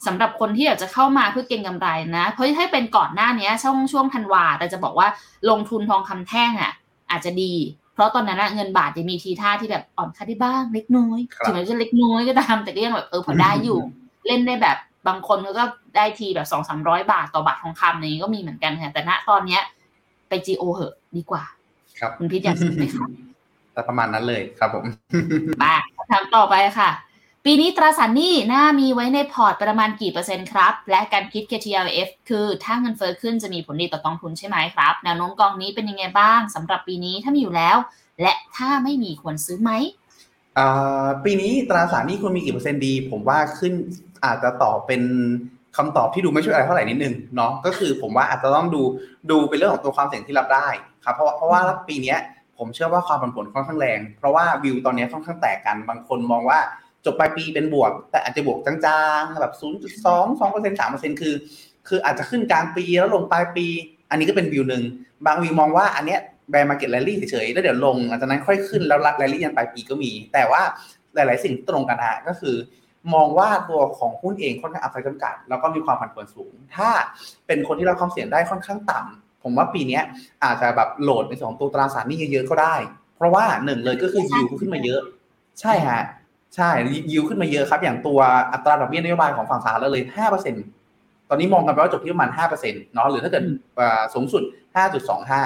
[0.07, 5.07] สำหรับคนที่อยากจะเข้ามาเพื่อเก็งกำไรนะ เพราะถ้าเป็นก่อนหน้านี้ช่วงช่วงธันวาแต่จะบอกว่า
[5.49, 6.71] ลงทุนทองคำแท่งอะ
[7.11, 7.53] อาจจะดี
[7.88, 13.79] เพ ราะตอนนั้นเงินบาทจะมีทีท่าที่แบบอ่อนค่าได้บ้างเล็กน้อยถึงแม้จะเล็กน้อยก็ตามแต่ก็ยังแบบเออพอได้อยู่
[14.27, 14.77] เล่นได้แบบ
[15.07, 15.63] บางคนเขาก็
[15.95, 19.61] ได้ทีแบบสองสามร้อยบาทต่อบาททองคำนี้ก็มีเหมือนกันค่ะแต่ณตอนเนี้ย
[20.29, 21.43] ไป GO เหอะดีกว่า
[21.99, 23.07] ครับคุณพิจอยากซื้อไหมคะ
[23.73, 24.85] แต่ประมาณนั้นเลยครับผม
[25.63, 25.75] มา
[26.11, 26.89] ถามต่อไปค่ะ
[27.45, 37.77] ปีนี้ตราสารหนี้น่ามีไว้ในพอร์ตประมาณกี่เปอร์เซ็นต์ครับ และการคิด KTLF คือถ้าเงินเฟ้อขึ้นจะมีผลดีต่อกองทุนใช่ไหมครับ แนวโน้มกองนี้เป็นยังไงบ้างสำหรับปีนี้ถ้ามีอยู่แล้ว
[38.21, 39.71] และถ้าไม่มีควรซื้อไหม
[41.25, 43.73] ปีนี้ตราสารหนี้ควรมีกี่เปอร์เซ็นต์ดี ผมว่าขึ้น
[44.25, 45.01] อาจจะตอบเป็น
[45.77, 48.81] คำตอบที่ดูไม่ช่วยอะไรเท่าไหร่นิดนึงเนาะก็คือผมว่าอาจจะต้องดู
[49.29, 50.67] ดูเป็นเรื่องของตัวความเสี่ยงที่รับได้
[51.05, 52.15] ครับเพราะเพราะว่าปีนี้
[52.57, 56.59] ผมเชื่อว่าความผันผวนค่อนข้างแรง เพราะว่าวิวตอนนี้ค่อนข้างแตกกันบางคนมองว่า
[57.05, 58.75] จบปลายปีเป็นบวก แต่อาจจะบวกจา
[59.19, 59.61] งๆแบบ0.2
[60.39, 61.33] 2% 3%คือ
[61.87, 63.67] คืออาจจะขึ้นกลางปีแล้วลงปลายปี
[64.09, 64.83] อันนี้ก็เป็นวิวหนึ่ง
[65.25, 70.61] บางวิวมองว่าอันเนี้ย bear market rally เฉยๆแล้วเดี๋ยวลงหลังจากนั้นค่อยขึ้นแล้วรัดแรลลี่ยันปลายปีก็มี แต่ว่า
[71.13, 72.55] หลาย ๆ สิ่งตรงกันฮะก็คือ
[73.13, 76.89] มองว่าตัวของหุ้นเองค่อนข้าง upside จำกัด แล้วก็มีความผันผวนสูง ถ้า
[77.47, 79.99] เป็นคนที่รับความเสี่ยงได้ค่อนข้างต่ำผมว่าปีนี้
[80.43, 82.75] อาจจะแบบ load ในสองตัวตราสารหนี้เยอะๆก็ได้
[83.15, 85.01] เพราะว่าหนึ่งเลยก็คือยิวขึ้นมาเยอะ
[85.61, 86.01] ใช่ฮะ
[86.55, 86.69] ใช่
[87.11, 88.19] ยิวขึ้นมาเยอะครับ อย่างตัว
[88.53, 90.55] อัตราดอกเบี้ยนโยบายของฝั่งสหรัฐเลยห้าเปอร์เซ็นต์
[91.29, 93.43] ตอนนี้มองกันไปว่าจบที่ประมาณห้าเปอร์เซ็นต์เนาะหรือถ้าเกิด
[94.13, 94.43] สูงสุด
[94.75, 95.41] ห้าจุดสองห้า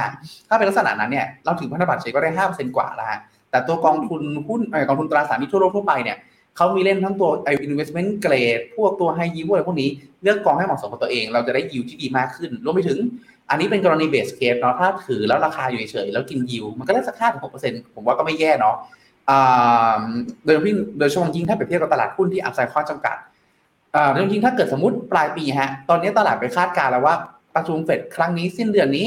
[0.50, 3.20] ถ้าเป็นลักษณะนั้นเนี่ยเราถึงพันธบัตรเฉยก็ได้ห้าเปอร์เซ็นต์กว่าแล้วฮะ
[3.52, 6.18] แต่ตัวกองทุนหุ้นกองทุนตราสารหนี้ทั่วโลกทั่วไปเนี่ย
[6.58, 9.90] เขามีเล่นทั้งตัวไอ้ investment grade พวกตัว high yield อะไรพวกนี้
[10.24, 13.00] เลือกกองให้เหมาะสมกับตัวเอง เราจะได้ yield ที่ดีมากขึ้น รวมไปถึง
[13.50, 18.76] อันนี้เป็นกรณี base case เนาะถ้าถือแล้วราคาอยู่เฉยๆแล้วกิน yield มันก็ได้สักห้าถึงหกเปอร์เซ็นต์ผมว่าก็ไม่แย่เนาะ
[20.46, 23.18] โดยพี่โดยช่วงยิ่งถ้าเปรียบเทียบกับตลาดหุ้นที่อัพไซด์ข้อจำกัด
[24.12, 27.16] โดยจริงถ้าเกิดสมมติปลายปีฮะตอนนี้ตลาดไปคาดการณ์แล้วว่า
[27.56, 29.06] ประชุมเฟดครั้งนี้สิ้นเดือนนี้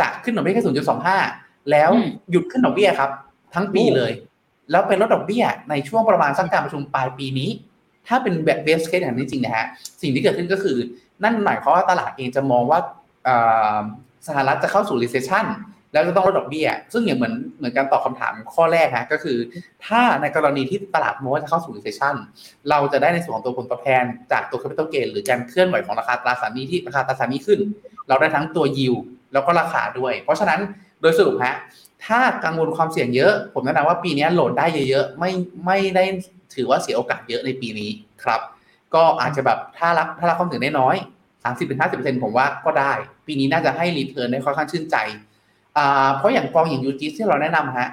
[0.00, 1.18] จะขึ้นดอกเบี้ยแค่ศูนย์จุดสองห้า
[1.70, 1.90] แล้ว
[2.30, 3.10] หยุดขึ้นดอกเบี้ยครับ
[3.54, 4.12] ทั้งปีเลย
[4.70, 7.50] แล้วเป็นลดดอกเบี้ยในช่วงประมาณสักการประชุมปลายปีนี้
[8.08, 9.66] ถ้าเป็นแบบเบสเคสอย่างนี้จริงนะฮะ
[10.00, 10.76] สิ่งที่เกิดขึ้นก็คือ
[11.22, 12.80] นั่นหมายความว่าตลาดเองจะมองว่า
[14.26, 15.44] สหรัฐจะเข้าสู่ recession
[15.92, 19.38] แล้วจะต้องลดดอกเบี้ย ซึ่งอย่างเหมือนเหมือนการตอบคาถามข้อแรกฮะก็คือ
[19.86, 22.14] ถ้าในกรณีที่ตลาดมองว่าจะเข้าสู่ recession
[22.70, 27.60] เราจะได้ในส่วนของตัวผลตอบแทน จากตัว capital gain หรือการเคลื่อนไหวของราคาตราสารหนี้ที่ราคาตราสารหนี้ขึ้น
[28.08, 29.00] เราได้ทั้งตัว yield
[29.32, 30.60] แล้วก็ราคาด้วย เพราะฉะนั้น
[31.00, 31.56] โดยสรุปฮะ
[32.06, 35.30] ถ้ากังวลความเสี่ยงเยอะ ผมแนะนำว่าปีนี้โหลดได้เยอะๆไม่
[35.66, 36.04] ไม่ได้
[36.54, 37.90] ถือว่าเสียโอกาสเยอะในปีนี้
[38.24, 38.40] ครับ
[38.94, 40.96] ก็อาจจะแบบถ้ารับถ้ารับความเสี่ยงได้น้อย
[41.58, 42.92] 30-50%ผมว่าก็ได้
[43.26, 44.96] ปีนี้น่าจะให้รีเทิร์นได้ค่อนข้างชื่นใจ
[46.16, 47.88] เพราะอย่างกองอย่างยูจีที่เราแนะนำฮะ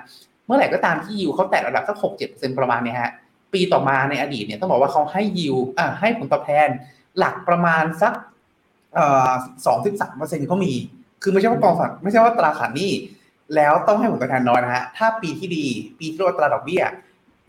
[0.46, 3.12] เมื่อไหร่ก็ตามที่ยิวเขาแตะระดับสักหกเจ็ดเปอร์เซ็นประมาณเนี้ฮะ
[3.54, 6.68] ปีต่อมาในอดีตเนี่ยต้องบอกว่าเขาให้ยิวอ่าให้ผลตอบแทน
[7.18, 8.14] หลักประมาณสัก
[9.66, 10.74] สองสิบสามเปอร์เซ็นต์ก็มี
[11.22, 12.92] คือไม่ใช่ว่ากองฝากไม่ใช่ว่าตราสารหนี้
[13.56, 15.66] แล้วต้องให้ผลตอบแทนน้อยนะฮะ ถ้าปีที่ดี
[16.00, 16.84] ปีที่ลดตราดอกเบี้ย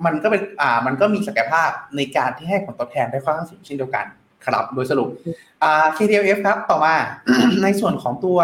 [0.04, 4.06] มันก็เป็น อ่า มันก็มีศักยภาพในการที่ให้ผลตอบแทนได้ค่อนข้างสูงเช่นเดียวกัน
[4.46, 5.08] ครับโดยสรุป
[5.96, 6.94] KTLF ครับต่อมา
[7.62, 8.38] ในส่วนของตัว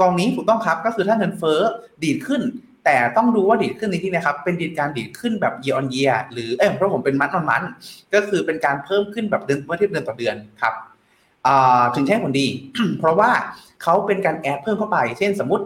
[0.00, 1.60] กองนี้ถูกต้องครับ ก็คือถ้าเงินเฟ้อ
[2.02, 2.42] ดีดขึ้น
[2.84, 7.62] แต่ต้องดูว่าดีดขึ้นในที่นี้ครับเป็นดีดการดีดขึ้นแบบ year on year หรือเอ้เพราะผมเป็นมันออนมัน
[8.14, 10.74] ก็คือเป็นการเพิ่มขึ้นแบบเดือนเมื่อเทียบเดือนต่อเดือนครับ
[11.94, 12.46] ถึงใช้ผลดี
[12.98, 13.30] เพราะว่า
[13.82, 15.64] เขาเป็นการแอดเพิ่มเข้าไป เช่นสมมติ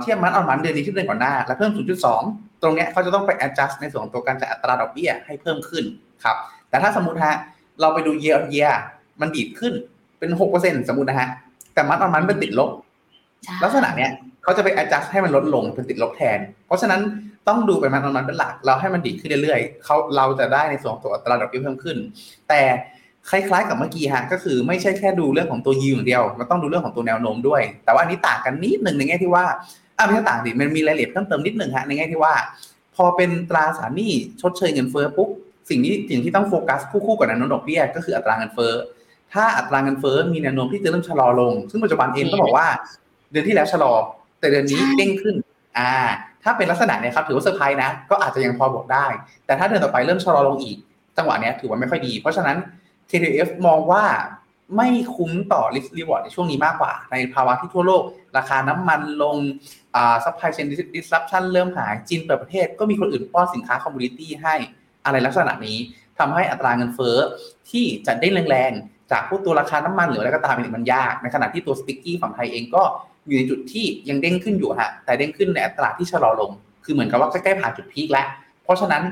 [0.00, 1.72] เทียบมันออนมันเดือนนี้ที่เดือนก่อนหน้า แล้วเพิ่ม
[2.16, 5.84] 0.2 ตรงนี้เขาจะต้องไป adjust ในส่วนของตัวการจ่ายอัตราดอกเบี้ยให้เพิ่มขึ้น
[6.24, 6.36] ครับ
[6.68, 7.36] แต่ถ้าสมมติฮะ
[7.80, 8.74] เราไปดู year on year
[9.20, 9.72] มันดีดขึ้น
[10.18, 11.28] เป็นหกเปอร์เซ็นสมมตินะฮะ
[11.74, 12.70] แต่มันออนมันเป็นติดลบ
[13.62, 14.10] ลักษณะเนี้ย
[14.42, 17.00] เขาจะไป adjust ให้มันลดลงเป็นติดลบแทน เพราะฉะนั้น
[17.48, 21.96] ต้องดูไปมันออนมันเป็นหลัก เราให้มันดีขึ้นเรื่อยๆเขาเราจะได้ในส่วนตัวอัตราดอกเบี้ยเพิ่มขึ้น
[22.48, 22.60] แต่
[23.30, 29.44] คล้ายๆกับเมื่อกี้ฮะก็คือไม่ใช่แค่ดูเรื่องของตัวยิวอย่างเดียว มันต้องดูเรื่องของตัวแนวโน้มด้วย แต่ว่าอันนี้ต่างกันนิดหนึ่งในแง่ที่ว่า
[29.98, 32.34] อ่าไม่ใช่ต่างดิมันมีรายละเอียดเพิ่มเติมนิดหนึ่งฮะในแง่ที่ว่า
[32.96, 35.28] พอเป็นตราสารหนี้ชดเชยเงินเฟ้อปุ๊บ
[35.70, 38.72] สิ่งที่สิ่งที่ต้องโฟกัสคู่ๆกับแนวโน้มดอกเบี้ยก็คืออัตราเงินเฟ้อ
[39.32, 42.66] ถ้าอัตราเงินเฟ้อมีแนวโน้มที่จะเริ่มชะลอลง ซึ่งปัจจุบันเองก็บอกว่า
[43.30, 43.92] เดือนที่แล้วชะลอ
[44.40, 45.34] แต่เดือนนี้เด้งขึ้น
[45.78, 45.92] อ่า
[46.42, 49.06] ถ้าเป็นลักษณะเนี่ยครับถือว่าเซอร์ไพรส์นะ ก็อาจจะยังพอบอกได้
[49.46, 50.76] แต่ถ้าเดือนต่อไปเริ่มชะลอลงอีก
[51.16, 52.56] จังหวะนี้ถือว่าไม่ค่อยดี เพราะฉะนั้น
[53.10, 54.04] KTF มองว่า
[54.76, 58.02] ไม่คุ้มต่อ risk reward ในช่วงนี้มากกว่า ในภาวะที่ทั่วโลก
[58.36, 59.36] ราคาน้ำมันลง
[59.94, 64.54] อ่า supply chain disruption เริ่มหายจีนเปิดประเทศก็มีคนอื่นป้อนสินค้า commodity ให้
[65.10, 65.78] อะไรลักษณะนี้
[66.18, 67.16] ทำให้อัตราเงินเฟ้อ
[67.70, 72.82] ที่จะได้แรงๆ จากพวกตัวราคาน้ำมันหรืออะไรก็ตามมันยาก ในขณะที่ตัว sticky ฝั่งไทยเองก็
[73.26, 76.50] อยู่ในจุดที่ยังเด้งขึ้นอยู่ฮะแต่เด้งขึ้นในอัตราที่ชะลอลง
[76.84, 78.26] คือเหมือนกับว่าใกล้ๆผ่านจุด peak แล้ว
[78.64, 79.02] เพราะฉะนั้น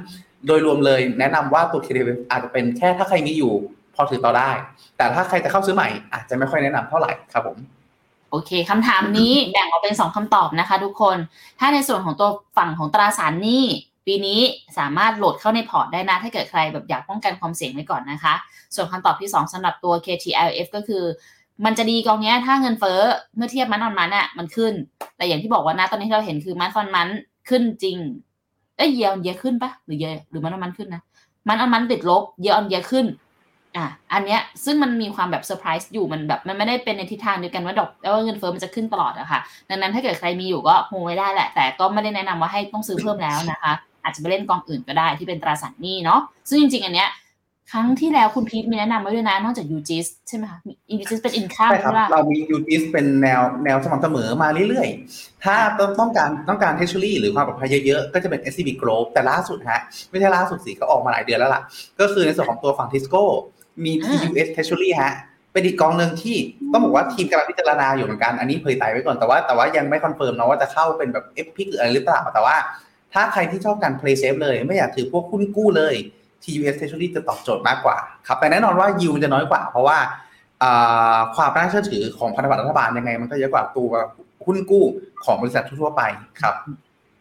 [0.47, 3.53] โดยรวมเลยแนะนำว่าตัว KDW อาจจะเป็นแค่ถ้าใครมีอยู่
[3.95, 4.51] พอถือต่อได้
[4.97, 7.59] แต่ถ้าใครจะเข้าซื้อใหม่อาจจะไม่ค่อยแนะนำเท่าไหร่ครับผม
[8.31, 11.17] โอเคคำถามนี้แบ่งออกเป็นสองคำตอบนะคะ ทุกคน
[11.61, 13.65] ถ้าในส่วนของตัวฝั่งของตราสารหนี้
[14.09, 14.40] ปีนี้
[14.79, 18.35] สามารถโหลดเข้าในพอร์ตได้นะ ถ้าเกิดใครแบบอยากป้องกันความเสี่ยงไว้ก่อนนะคะ
[18.75, 21.05] ส่วนคำตอบที่ 2สำหรับตัว KTLF ก็คือ
[21.64, 23.01] มันจะดีกองเนี้ยถ้าเงินเฟ้อ
[23.37, 24.73] เมื่อเทียบมันออนมันอะมันขึ้น
[25.16, 27.09] แต่อย่างที่บอกว่านะตอนนี้เราเห็นคือมันฟอนมัน
[27.49, 27.97] ขึ้นจริง
[28.77, 31.03] เอ้ยเยียร์เยียขึ้นปะหรือเยียหรือมันออนมันขึ้นนะ
[31.49, 33.07] month on month ติดลบ year on year ขึ้น
[33.77, 43.73] อะอันเนี้ยซึ่งมันมีความแบบเซอร์ไพรส์อยู่มันแบบมันไม่ได้เป็นในทิศทางเดียวกันว่าดอกว่าเงินเฟ้อมันจะขึ้นตลอดอะค่ะ ดังนั้นถ้าเกิดใครมีอยู่ก็โฮไว้ได้แหละ แต่ก็ไม่ได้แนะนำว่าให้ต้องซื้อเพิ่มแล้วนะคะ
[44.09, 47.11] อาจจะไปเล่นกองอื่นก็ได้ที่เป็นตราสารหนี้เนาะซึ่งจริงๆ อันเนี้ย
[47.73, 50.59] ครั้งที่แล้วคุณพีทมีแนะนำไว้ด้วยนะ นอกจาก UGIS ใช่ไหมคะ
[50.91, 61.62] UGIS เป็น income ใช่ครับใช่ปะเรามี UGIS เป็นแนวแนวสม่ำเสมอมาเรื่อยๆ ถ้าต้องต้องการต้องการเทช u รี่หรือความปลอดภัยเยอะๆ ก็จะเป็น SCB Globe แต่ล่าสุดฮะ ไม่ใช่ล่าสุดสิก็ออกมาหลายเดือนแล้วล่ะ
[62.01, 63.25] ก็คือในส่วนของตัวฝั่งทิสโก้
[63.85, 65.14] มี TUS Treasury ฮะ
[65.53, 66.37] เป็นอีกกองหนึ่งที่
[66.73, 72.57] ต้องบอกว่าทีมกำลังพิจารณาอยู่เหมือนกันอันนี้เผยไต๋ไว้ก่อนแต่ว่าแต่ว่ายังไม่ confirm นะว่าจะเข้าเป็นแบบ FP หรืออะไรหรือเปล่าแต่ว่า
[73.14, 75.94] ถ้าใครที่ชอบการ play safe เลย ไม่อยากถือพวกหุ้นกู้เลย
[76.42, 79.99] TUS Treasury จะตอบโจทย์มากกว่าครับแต่แน่นอนว่ายิวมันจะน้อยกว่า เพราะว่า
[80.62, 83.90] อ่าความน่าเชื่อถือของพันธบัตรรัฐบาลยังไง มันก็เยอะกว่าตัว
[84.47, 84.85] หุ้นกู้
[85.25, 86.03] ของบริษัททั่วๆไป
[86.40, 86.55] ครับ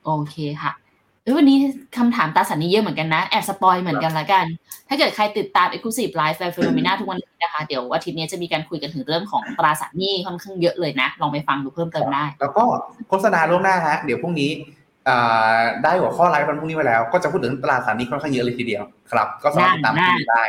[0.06, 0.72] โอเคค่ะ
[1.24, 1.58] เอ้ยวันนี้
[1.98, 4.46] คำถามตราสารหนี้เยอะเหมือนกันนะ แอบ spoil เหมือนกันละกัน
[4.88, 12.64] ถ้าเกิดใครติดตาม Exclusive Live FINNOMENA ทุกวันนี้นะคะ เดี๋ยวอาทิตย์นี้จะมีการคุยกันถึงเรื่องของตราสารหนี้ค่อนข้างเยอะเลยนะ ลองไปฟังดูเพิ่มเติมได้ แล้วก็
[13.10, 14.77] โฆษณาล่วงหน้าฮะ เดี๋ยวพรุ่งนี้อ่า
[15.84, 20.44] ได้หัวข้อไลฟ์วันพรุ่งนี้ไว้แล้ว ก็จะพูดถึงตลาดตราสารหนี้ค่อนข้างเยอะเลยทีเดียวครับ ก็สามารถติดตามได้พรุ่งนี้ได้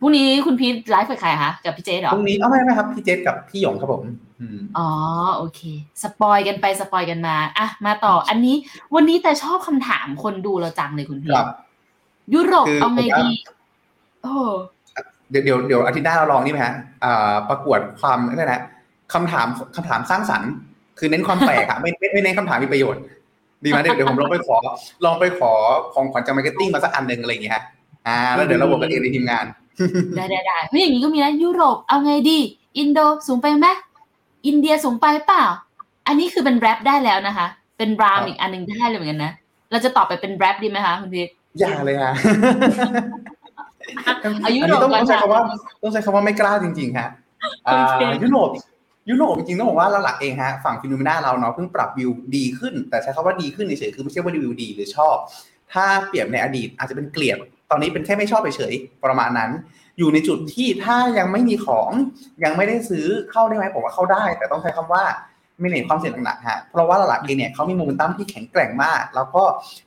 [0.00, 4.02] พรุ่งนี้คุณพีทไลฟ์กับใครคะกับพี่เจเหรอพรุ่งนี้เอาไม่ไม่ครับพี่เจษกับพี่หยงครับผม
[4.40, 4.88] อืมอ๋อ
[5.36, 5.60] โอเค
[6.02, 8.56] สปอยกันไปสปอยกันมาอะมาต่อ อันนี้
[8.94, 11.46] วันนี้แต่ชอบคำถามคนดูเราจังเลยคุณพีครัทบ
[12.34, 13.30] ยุโรปคือเอาไงผมว่าดี
[14.22, 14.34] โอ้
[15.30, 18.62] เดี๋ยวเดี๋ยวเดี๋ยวอาทิตย์หน้าเราลองนี่ไหมฮะอ่าประกวดความนี่นะ
[19.14, 20.50] คำถามคำถามสร้างสรรค์
[20.98, 23.02] คือเน้นความแปลกอะไม่ไม่ไม่เน้นคำถามมีประโยชน์
[23.64, 24.56] ดีไหมเดี๋ยวเดี๋ยวผมลองไปขอ
[25.04, 25.52] ลองไปขอ
[25.94, 27.62] ของขวัญจากมาร์เก็ตติ้งมาสักอันหนึ่งอะไรอย่างเงี้ยฮะ
[28.06, 29.44] อ่า แล้วเดี๋ยวเราบอกกันเองในทีมงาน
[30.16, 32.38] ได้ได้ได้เฮ้ยอย่างนี้ก็มีนะยุโรปเอาไงดี
[32.78, 32.98] อินโด
[33.28, 33.66] สูงไปไหม
[34.46, 35.44] อินเดียสูงไปเปล่า
[36.06, 37.46] อันนี้คือเป็นแรปได้แล้วนะคะ
[37.78, 39.32] เป็นรามครับอีกอันหนึ่งได้เลยเหมือนกันนะ
[39.70, 42.12] เราจะตอบไปเป็นแรปดีไหมคะคุณพีทอย่าเลยฮะ
[44.42, 45.42] เอายุอันโรนี้ปต้องก่อนต้องใช้ค่ะคำว่า
[45.82, 47.08] ต้องใช้คำว่าไม่กล้าจริงๆฮะ
[47.68, 48.50] อ่าโอเคยุโรป
[49.10, 55.16] ยุโรปจริงๆต้องบอกว่าหลักเองฮะฝั่งฟิโนเมนาเราเนาะเพิ่งปรับวิวดีขึ้น แต่ใช้คำว่าดีขึ้นเฉยๆคือไม่ใช่ว่าวิวดีหรือชอบ
[55.72, 57.36] ถ้าเปรียบในอดีตอาจจะเป็นเกลียด
[57.70, 59.50] ตอนนี้เป็นแค่ไม่ชอบเฉยๆประมาณนั้น
[59.98, 61.90] อยู่ในจุดที่ถ้ายังไม่มีของ
[62.44, 65.04] ยังไม่ได้ซื้อเข้าได้ไหมผมว่าเข้าได้ แต่ต้องใช้คำว่า
[65.60, 69.42] ไม่เห็นความเสี่ยงหนักๆฮะเพราะว่าหลักเองเนี่ยเขามีโมเมนตัมที่แข็งแกร่งมาก แล้วก็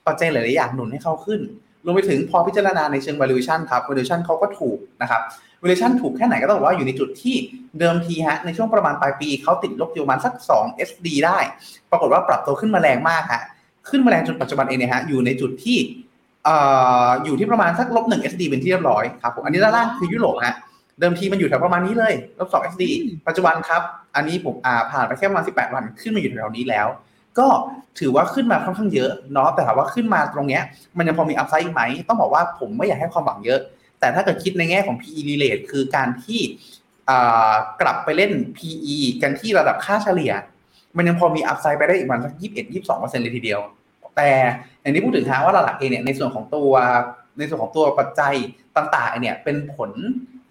[0.07, 1.41] ปัจจัยหลายๆอย่างหนุนให้เขาขึ้น
[1.85, 5.21] รวมไปถึงพอพิจารณาในเชิง valuation ครับ valuation เขาก็ถูกนะครับ
[5.61, 7.35] valuation ถูกแค่ไหนก็ต้องบอกว่าอยู่ในจุดที่
[7.79, 11.37] เดิมทีฮะในช่วงประมาณปลายปีเขาติดลบอยู่ประมาณสัก 2 SD ได้
[11.91, 13.41] ปรากฏว่าปรับตัวขึ้นมาแรงมากฮะ
[13.89, 15.77] ขึ้นมาแรงจนปัจจุบันเองเนี่ยฮะอยู่ในจุดที่
[16.45, 16.55] เอ่
[17.07, 20.55] ออยู่ที่ประมาณสักลบ1 SD เป็นที่เรียบร้อยครับผมอันนี้ด้านล่างคือยุโรปฮะ
[20.99, 22.83] เดิมทีมันอยู่แถวประมาณนี้เลยลบ2 SD
[23.27, 23.81] ปัจจุบันครับ
[24.15, 26.87] อันนี้ผมอ่าผ่านไปแค่ประมาณ18วันขึ้นมาอยู่แถวๆนี้แล้ว
[27.39, 27.47] ก็
[27.99, 30.63] ถือว่าขึ้นมาค่อนข้างเยอะเนาะแต่ถามว่าขึ้นมาตรงเนี้ย
[30.97, 33.59] มันยังพอมีอัพไซด์อีกไหม ต้องบอกว่าผมไม่อยากให้ความหวังเยอะ
[34.05, 36.41] แต่ถ้าเกิดคิดในแง่ของ PE relate คือการที่
[37.81, 40.33] กลับไปเล่น PE กันที่ระดับค่าเฉลี่ย
[40.97, 43.59] มันยังพอมีอัพไซด์ไปได้อีกประมันสักยี่สิบเอ็ดยี่สิบสองเปอร์เซ็นต์เลยทีเดียว
[44.15, 44.29] แต่
[44.81, 46.71] อย่างที่พูดถึงฮะว่าหลักเองเนี่ยในส่วนของตัว
[47.37, 48.33] ในส่วนของตัวปัจจัย
[48.77, 49.91] ต่างๆเนี่ยเป็นผล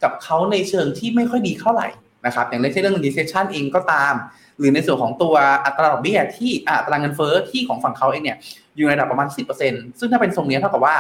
[0.03, 1.89] กับเขาในเชิงที่ไม่ค่อยดีเท่าไหร่
[2.27, 4.15] นะครับอย่างเช่นเรื่อง recession เองก็ตาม
[4.59, 8.39] หรือในส่วนของตัวอัตราดอกเบี้ยที่อัตราเงินเฟ้อที่ของฝั่งเขาเองเนี่ย
[8.77, 9.29] อยู่ในระดับประมาณ
[9.63, 10.97] 10%ซึ่งถ้าเป็นทรงเนี้ยเท่ากับว่า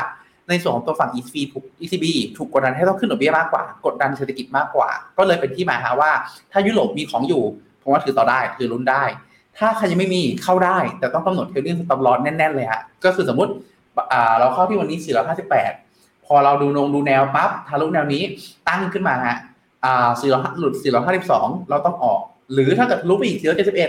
[0.48, 6.11] ในส่วนของตัวฝั่ง ECB ถูก ECB ถูกกดดันให้ต้องขึ้นดอกเบี้ยมากกว่า กดดันเศรษฐกิจมากกว่า ก็เลยเป็นที่มาฮะว่า
[6.52, 7.42] ถ้ายุโรปมีของอยู่
[7.83, 9.04] ผมว่าถือต่อได้ถือลุ้นได้
[9.59, 13.52] ถ้าใครยังไม่มีเข้าได้ แต่ต้องกำหนด trading stop loss แน่นๆเลยฮะก็คือสมมติ
[14.38, 14.98] เราเข้าที่วันนี้
[15.62, 18.22] 458 พอเราดูนงดูแนวปั๊บทะลุแนวนี้
[18.68, 19.37] ตั้งขึ้นมาฮะ
[19.85, 20.74] อ่า400หลุด
[21.22, 22.20] 452 เราต้องออก
[22.52, 23.40] หรือถ้าเกิดทะลุไปอีก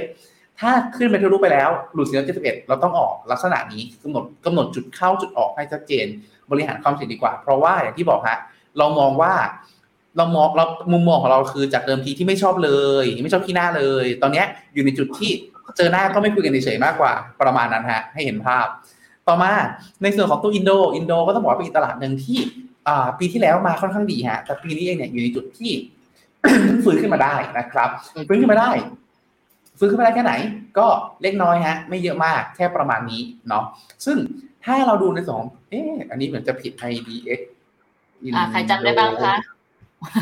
[0.05, 6.05] 471 ถ้าขึ้นไปทะลุไปแล้วหลุด 471 เราต้องออกลักษณะนี้กำหนดกำหนดจุดเข้าจุดออกให้ชัดเจน
[6.51, 8.37] บริหารความเสี่ยงดีกว่า เพราะว่าอย่างที่บอกฮะ
[8.77, 9.33] เรามองว่า
[10.17, 12.71] เรามองเรามุมมองของเราคือจากเดิมทีที่ไม่ชอบเล
[13.03, 15.31] ย ไม่ชอบขี้หน้าเลย ตอนเนี้ยอยู่ในจุดที่
[15.77, 18.65] เจอหน้าก็ไม่คุยกันเฉยๆมากกว่า ประมาณนั้นฮะให้เห็นภาพ
[19.27, 19.51] ต่อมา
[20.03, 22.39] ในส่วนของตัวอินโดอินโดก็ต้องบอกว่าเป็นตลาดหนึ่งที่
[22.87, 25.71] อ่าปีที่แล้วมาค่อนข้างดีฮะแต่ปีนี้เองเนี่ยอยู่ในจุดที่
[26.83, 27.89] ฟื้นขึ้นมาได้นะครับ
[28.27, 28.71] ฟื้นขึ้นมาได้
[29.79, 30.33] ฟื้นขึ้นมาได้แค่ไหน
[30.77, 30.87] ก็
[31.21, 33.63] เล็กน้อยฮะ ไม่เยอะมากแค่ประมาณนี้เนาะ
[34.05, 34.17] ซึ่ง
[34.65, 37.39] ถ้าเราดูในสอง เอ๊ะ อันนี้เหมือนจะผิด IDX
[38.35, 39.33] อ่าใครจำได้บ้างคะ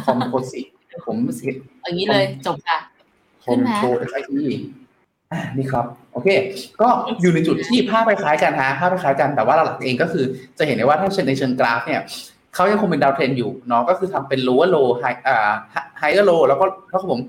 [0.05, 0.61] คอมโพสิ
[1.05, 1.51] ผมเสีย
[1.83, 2.77] อย่างนี้เลยจบค่ะ
[3.43, 4.43] คอมโพสไอที
[5.31, 6.27] อ่านี่ครับ โอเค
[6.81, 6.87] ก็
[7.21, 10.25] อยู่ในจุดที่ภาพคล้ายๆกันฮะภาพคล้ายๆกันแต่ว่าหลักๆเองก็คือ
[10.57, 12.01] จะเห็นได้ว่าถ้าเชิงในเชิงกราฟเนี่ย
[12.55, 15.53] เขายังคงเป็นดาวเทรนอยู่เนาะก็คือทำเป็น lower low high อ่า
[16.01, 17.19] higher low แล้วก็แล้วก็ผม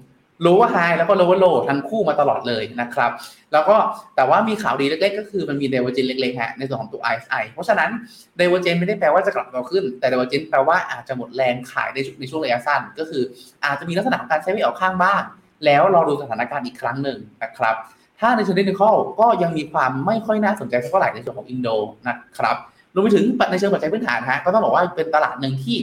[0.44, 3.10] lower high แล้วก็ lower low ทั้งคู่มาตลอดเลยนะครับ
[3.52, 3.76] แล้วก็
[4.16, 7.90] แต่ว่ามีข่าวดีเล็กๆ ก็คือมันมี divergence เล็กๆฮะในส่วนของตัว RSI เพราะฉะนั้น
[8.38, 13.22] divergence ไม่ได้แปลว่าจะกลับตัวขึ้น แต่ divergence แปลว่าอาจจะหมดแรงขายในในช่วงระยะสั้น ก็คือ
[13.64, 15.22] อาจจะมีลักษณะของการใช้ไม่ออกข้างบ้าง
[15.64, 17.74] แล้วรอดูสถานการณ์อีกครั้งหนึ่งนะครับ
[18.20, 18.82] ถ้าในเชิงเทคนิค
[19.20, 21.68] ก็ยังมีความไม่ค่อยน่าสนใจเท่าไหร่ในส่วนของอินโด
[22.08, 22.56] นะครับ
[22.94, 25.76] รวมไปถึงในเชิงปัจจัยพื้นฐานฮะก็ต้องบอกว่าเป็นตลาดหนึ่งที่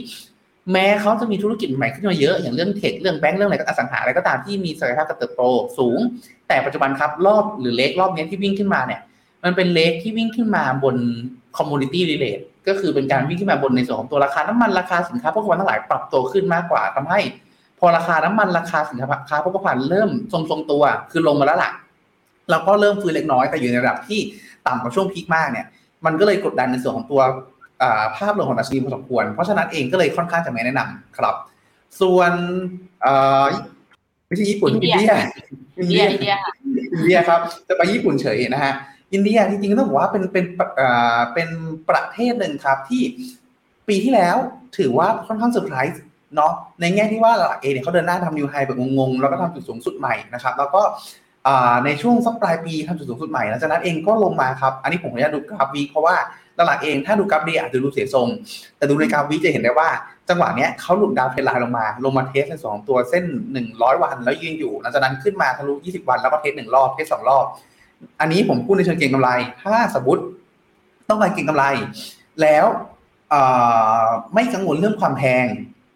[0.72, 5.42] แม้เขาจะมีธุรกิจใหม่ขึ้นมาเยอะ อย่างเรื่องเทคเรื่องแบงก์เรื่องอะไรก็อสังหาอะไรก็ตามที่มีศักยภาพการเติบโต
[5.78, 5.98] สูง
[6.48, 9.00] แต่ปัจจุบันครับรอบแรลลี่รอบนี้ที่วิ่งขึ้นมาเนี่ย
[9.44, 10.96] มันเป็นเลขที่วิ่งขึ้นมาบน
[11.56, 17.20] commodity related ก็คือเป็นการวิ่งขึ้นมาบนในส่วนของตัวราคาน้ำมันราคาสินค้าโภคภัณฑ์ทั้งหลายปรับตัวขึ้นมากกว่าทำให้
[17.78, 18.98] พอราคาน้ำมันราคาสิน
[19.28, 21.70] ค้าโภคภัณฑ์เริ่มทรงๆตัว คือลงมาแล้วล่ะ
[22.50, 24.20] แล้วก็เริ่มฟื้นเล็กน้อยแต่อยู่ในระดับที่
[24.66, 25.66] ต่ำกว่าช่วง peak มากเนี่ย
[26.04, 27.20] มันก็เลยกดดันในส่วนของตัว
[28.16, 31.34] ภาพรวมของดัชนีพอสมควร เพราะฉะนั้นเองก็เลยค่อนข้างจะไม่แนะนำครับ
[32.00, 32.32] ส่วน
[34.26, 34.94] ไม่ใช่ญี่ปุ่นอินเดีย
[35.78, 36.34] อินเดียอินเดีย
[36.92, 38.72] อินเดียครับจะไปญี่ปุ่นเฉยนะฮะ
[39.12, 40.44] อินเดียจริงๆต้องบอกว่าเป็นเป็น
[41.34, 41.48] เป็น
[41.88, 43.02] ประเทศหนึ่งครับที่
[43.88, 44.36] ปีที่แล้ว
[44.78, 46.02] ถือว่าค่อนข้างเซอร์ไพรส์
[46.36, 50.82] เนาะในแง่ที่ว่าหลักเอเนี่ยเขาเดินหน้าทำ new high แบบงงๆ แล้วก็ทำจุดสูงสุดใหม่นะครับแล้วก็
[51.84, 56.14] ในช่วงสักปลายปีทำจุดสูงสุดใหม่หลังจากนั้นเองก็ลงมาครับ อันนี้ผมขออนุญาตดูกราฟวีเพราะว่า
[56.66, 58.28] หลักเองถ้าดูกราฟ day อาจจะดูเสียทรง
[58.76, 59.88] แต่ดูในกราฟวีจะเห็นได้ว่า
[60.28, 63.24] จังหวะเนี้ยเขาหลุด downtrend line ลงมาลงมา test ใน 200ตัวเส้น
[63.62, 67.44] 100 วันแล้วยืนอยู่หลังจากนั้นขึ้นมาทะลุ20 วันแล้วก็ test หนึ่งรอบ test สองรอบ
[68.20, 69.30] อันนี้ผมพูดในเชิงเก็งกำไร
[69.62, 70.22] ถ้าสมมติ
[71.08, 71.64] ต้องการเก็งกำไร
[72.42, 72.66] แล้ว
[74.34, 75.46] ไม่กังวลเรื่องความแพง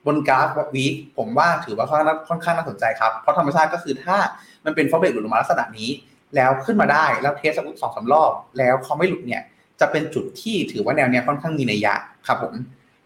[0.07, 1.87] บนกราฟ week ผมว่าถือว่า
[2.29, 4.16] ค่อนข้างน่าสนใจครับ เพราะธรรมชาติก็คือถ้า
[4.64, 5.90] มันเป็น false break หลุดลงมาลักษณะนี้
[6.37, 9.42] แล้วขึ้นมาได้แล้ว test สักสองสามรอบ แล้วเขาไม่หลุดเนี่ย
[9.80, 11.94] จะเป็นจุดที่ถือว่าแนวเนี้ยค่อนข้างมีนัยยะ
[12.26, 12.54] ครับผม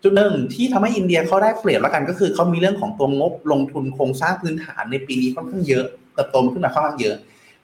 [0.02, 7.16] จุดหนึ่งที่ทำให้อินเดียเขาได้เปรียบแล้วกันก็คือเขามีเรื่องของตัวงบลงทุนโครงสร้างพื้นฐานในปีนี้ค่อนข้างเยอะเติบโตขึ้นมาค่อนข้างเยอะ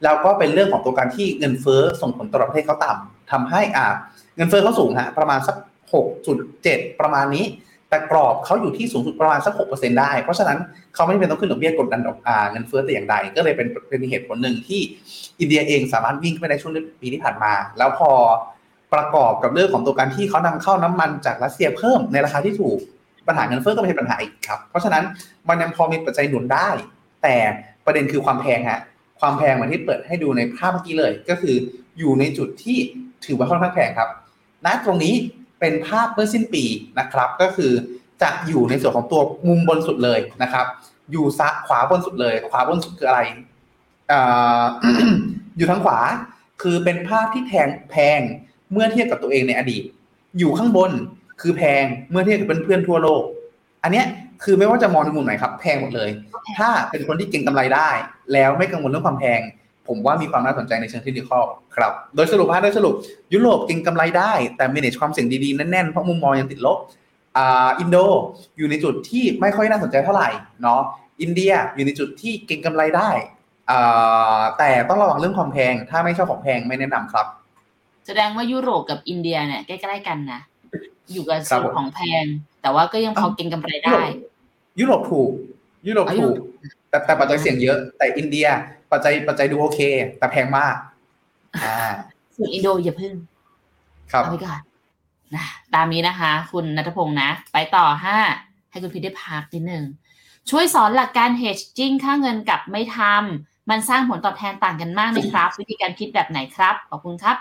[0.03, 3.87] แล้วก็เป็นเรื่องของตัวการที่เงินเฟ้อส่งผลต่อประเทศเขาต่ำทำให้อ่า
[4.37, 5.57] เงินเฟ้อเขาสูงฮะประมาณสัก
[6.29, 7.45] 6.7 ประมาณนี้
[7.89, 10.59] แต่กรอบเขาอยู่ที่สูงสุดประมาณสัก 6%ได้ เพราะฉะนั้น
[10.95, 14.81] เขาไม่จำเป็นต้องขึ้นดอกเบี้ยกดดันดอกอ่าเงินเฟ้อแต่อย่างใด ก็เลยเป็นเป็นเหตุผลหนึ่งที่
[15.41, 18.11] อินเดียเองสามารถวิ่งไปในช่วงปีที่ผ่านมา แล้วพอ
[18.95, 22.79] ประกอบกับเรื่องของตัวการที่เขานำเข้าน้ำมันจากรัสเซียเพิ่มในราคาที่ถูก
[23.29, 25.05] ปัญหาเงินเฟ้อก็ไม่ใช่ปัญหาอีกครับ เพราะฉะนั้น
[25.49, 26.69] มันยังพอมีปัจจัยหนุนได้
[27.23, 27.37] แต่
[27.85, 28.81] ประเด็นคือความแพงฮะ
[29.21, 31.57] ความแพงเหมือนที่เปิดให้ดูในภาพเมื่อกี้เลย ก็คือ
[31.99, 32.79] อยู่ในจุดที่
[33.27, 34.09] ถือว่าค่อนข้างแพงครับ
[34.67, 35.15] ณตรงนี้
[35.61, 36.65] เป็นภาพเมื่อสิ้นปี
[36.99, 37.73] นะครับ ก็คือ
[38.23, 40.67] จะอยู่ในส่วนของตัวมุมบนสุดเลยนะครับ
[41.13, 43.21] อยู่ซ้ายขวาบนสุดเลย ขวาบนสุดคืออะไร
[44.13, 44.15] อ
[45.57, 45.99] อยู่ทางขวา
[46.63, 48.21] คือเป็นภาพที่แทงแพง
[48.73, 49.83] เมื่อเทียบกับตัวเองในอดีต
[50.39, 50.91] อยู่ข้างบน
[51.41, 53.23] คือแพงเมื่อเทียบกับเพื่อนๆทั่วโลก
[53.83, 54.07] อันเนี้ย
[54.45, 56.11] คือไม่ว่าจะมองในมุมไหนครับ แพงหมดเลย
[56.59, 57.91] ถ้าเป็นคนที่เก่งกำไรได้
[58.33, 59.41] แล้วไม่กังวลเรื่องความแพง
[59.89, 61.31] ผมว่ามีความน่าสนใจในเชิงเทคนิค
[61.77, 62.95] ครับ โดยสรุปฮะโดยสรุป
[63.35, 66.79] ยุโรปเก่งกำไรได้ แต่ manage ความเสี่ยงดีๆ แน่นๆ เพราะมุมมองยังติดลบ
[67.37, 67.97] อ่าอินโด
[68.57, 70.29] อยู่ในจุดที่ไม่ค่อยน่าสนใจเท่าไหร่
[70.63, 70.81] เนาะ
[71.23, 73.11] อินเดียอยู่ในจุดที่เก็งกำไรได้
[73.71, 77.27] อ่าแต่ต้องระวังเรื่องความแพง ถ้าไม่ชอบของแพงไม่แนะนำครับ
[78.07, 80.41] แสดงว่ายุโรปกับอินเดียเนี่ยใกล้ๆกันนะ
[81.13, 82.25] อยู่กับส่วนของแพง
[82.63, 84.01] แต่ว่าก็ยังพอเก็งกำไรได้
[84.81, 85.31] ยุโรปถูก
[85.87, 86.35] ยุโรปถูก
[86.91, 88.49] แต่แต่ปัจจัยเสี่ยงเยอะ แต่อินเดีย
[88.93, 89.81] ปัจจัยปัจจัยดูโอเค
[90.19, 90.75] แต่แพงมาก
[91.65, 91.79] อ่า
[92.37, 93.15] ส่วนอินโดอย่าเพิ่ง
[94.13, 94.61] ครับเอาไปก่อน
[95.35, 98.19] นะตามนี้นะคะ คุณนัทพงศ์นะ ไปต่อห้า
[98.71, 99.85] ให้คุณพีได้พักนิดนึง
[100.51, 107.37] ช่วยสอนหลักการ hedging ค่าเงินกับไม่ทำมันสร้างผลตอบแทนต่างกันมากไหมครับ วิธีการคิดแบบไหนครับ ขอบคุณครับ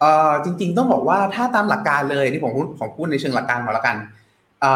[0.00, 3.96] เอ่อจริง ๆ ต้องบอกว่าถ้าตามหลักการเลยนี่ผมพูดของพูดในเชิงหลักการก่อนแล้วกัน
[4.60, 4.72] เอ่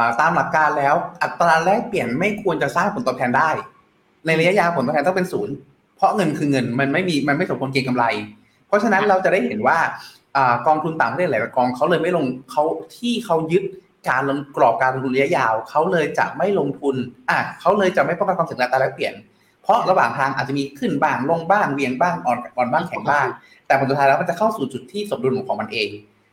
[0.00, 3.50] อตามหลักการแล้วอัตราแลกเปลี่ยนไม่ควรจะสร้างผลตอบแทนได้
[4.26, 5.54] ในระยะยาวผลตอบแทนต้องเป็นศูนย์
[5.96, 8.04] เพราะเงินคือเงินมันไม่มีมันไม่สมควรเก็งกำไร
[8.66, 9.78] เพราะฉะนั้นเราจะได้เห็นว่า
[10.36, 12.62] อ่ากองทุนต่างประเทศหลายกองเขาเลยไม่ลงเขา
[12.96, 13.64] ที่เขายึด
[14.08, 16.94] การลงกรอบการลงทุนระยะยาวเขาเลยจะไม่ลงทุน
[17.30, 19.14] อะเขาเลยจะไม่ป้องกันความเสี่ยงอัตราแลกเปลี่ยน
[19.62, 23.26] เพราะระหว่างทางอาจจะมีขึ้นบ้างลงบ้างเวียงบ้างอ่อนอ่อนบ้างแข็งบ้าง
[23.66, 25.88] แต่ผลสุดท้ายแล้วมันจะเข้าสู่จุดที่สมดุลของมันเอง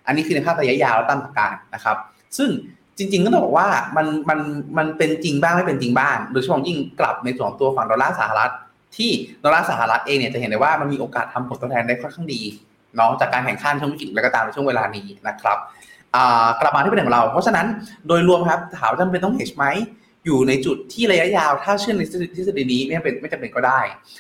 [0.08, 1.98] อันนี้คือในภาพระยะยาวและตามหลักการนะครับ
[2.38, 2.50] ซึ่ง
[2.98, 4.40] จริงๆก็ต้องบอกว่ามันมัน
[4.78, 8.52] มันเป็นจริงบ้างไม่เป็นจริงบ้างโดยเฉพาะยิ่งกลับในส่วนตัวฝั่งดอลลาร์สหรัฐ
[8.98, 9.12] ที่
[9.44, 12.42] ดอลลาร์สหรัฐเองเนี่ยจะเห็นได้ว่ามันมีโอกาสทำผลตอบแทนได้ค่อนข้างดี
[12.96, 15.58] เนาะจากการแข่งขันช่วงวิกฤตและก็ตามในช่วงเวลานี้นะครับ
[16.62, 17.66] กลับมาที่ประเด็นของเรา เพราะฉะนั้น
[18.08, 19.66] โดยรวมครับถามว่าจำเป็นต้องเฮชไหม
[20.26, 22.04] อยู่ในจุดที่ระยะยาว ถ้าเชื่อใน
[22.36, 23.80] ทฤษฎีนี้ไม่จำเป็นไม่จำเป็นก็ได้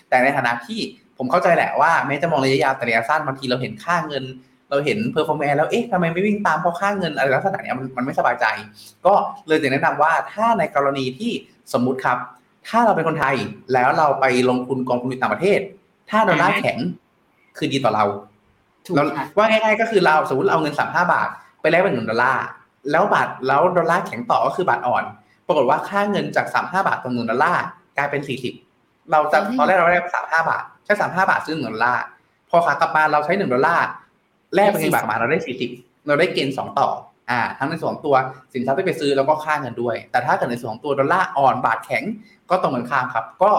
[0.09, 0.79] แต่ในฐานะที่
[1.17, 4.23] ผมเข้าใจแหละว่าแม้จะมองระยะยาวแต่ระยะสั้นบางทีเราเห็นค่าเงิน
[4.69, 8.45] เราเห็น performance แล้วเอ๊ะทำไมไม่วิ่งตามเพราะค่าเงินอะไรลักษณะนี้มันมันไม่สบายใจ
[9.05, 9.13] ก็
[9.47, 11.31] เลยจะแนะนำว่าถ้าในกรณีที่
[11.73, 12.17] สมมุติครับ
[12.67, 13.35] ถ้าเราเป็นคนไทย
[13.73, 15.59] แล้วเราไปลงทุนกองทุนต่างประเทศ
[16.09, 16.77] ถ้าดอลลาร์แข็ง
[17.57, 18.05] คือดีต่อเรา
[18.95, 19.03] เรา
[19.37, 21.29] ว่าง่ายๆก็คือเราสมมติเราเอาเงินสามห้าบาท
[21.61, 22.45] ไปแลกเป็นหนึ่งดอลลาร์
[22.91, 25.03] แล้วบาทแล้วดอลลาร์แข็งต่อก็คือบาทอ่อน
[25.47, 27.63] ปรากฏว่าค่าเงินจากสามห้าบาทต่อหนึ่งดอลลาร์
[27.97, 28.53] กลายเป็นสี่สิบ
[29.11, 32.03] เราจะตอนแรกเราได้สามห้าบาท ใช้สามห้าบาทซื้อหนึ่งดอลลาร์
[32.49, 33.85] พอขากลับมาเราใช้หนึ่งดอลลาร์
[34.55, 35.69] แลกเป็นเงินบาทมาเราได้สี่สิบ
[36.07, 36.87] เราได้เกณฑ์สองต่อ
[37.29, 38.15] อ่าทั้งในส่วนของตัว
[38.53, 42.03] สินทรัพย์ที่ไปซื้อแล้วก็ค่าเงินด้วย แต่ถ้าเกิดในส่วนของตัวดอลลาร์อ่อนบาทแข็ง
[42.49, 43.51] ก็ตรงกันข้ามครับ ก็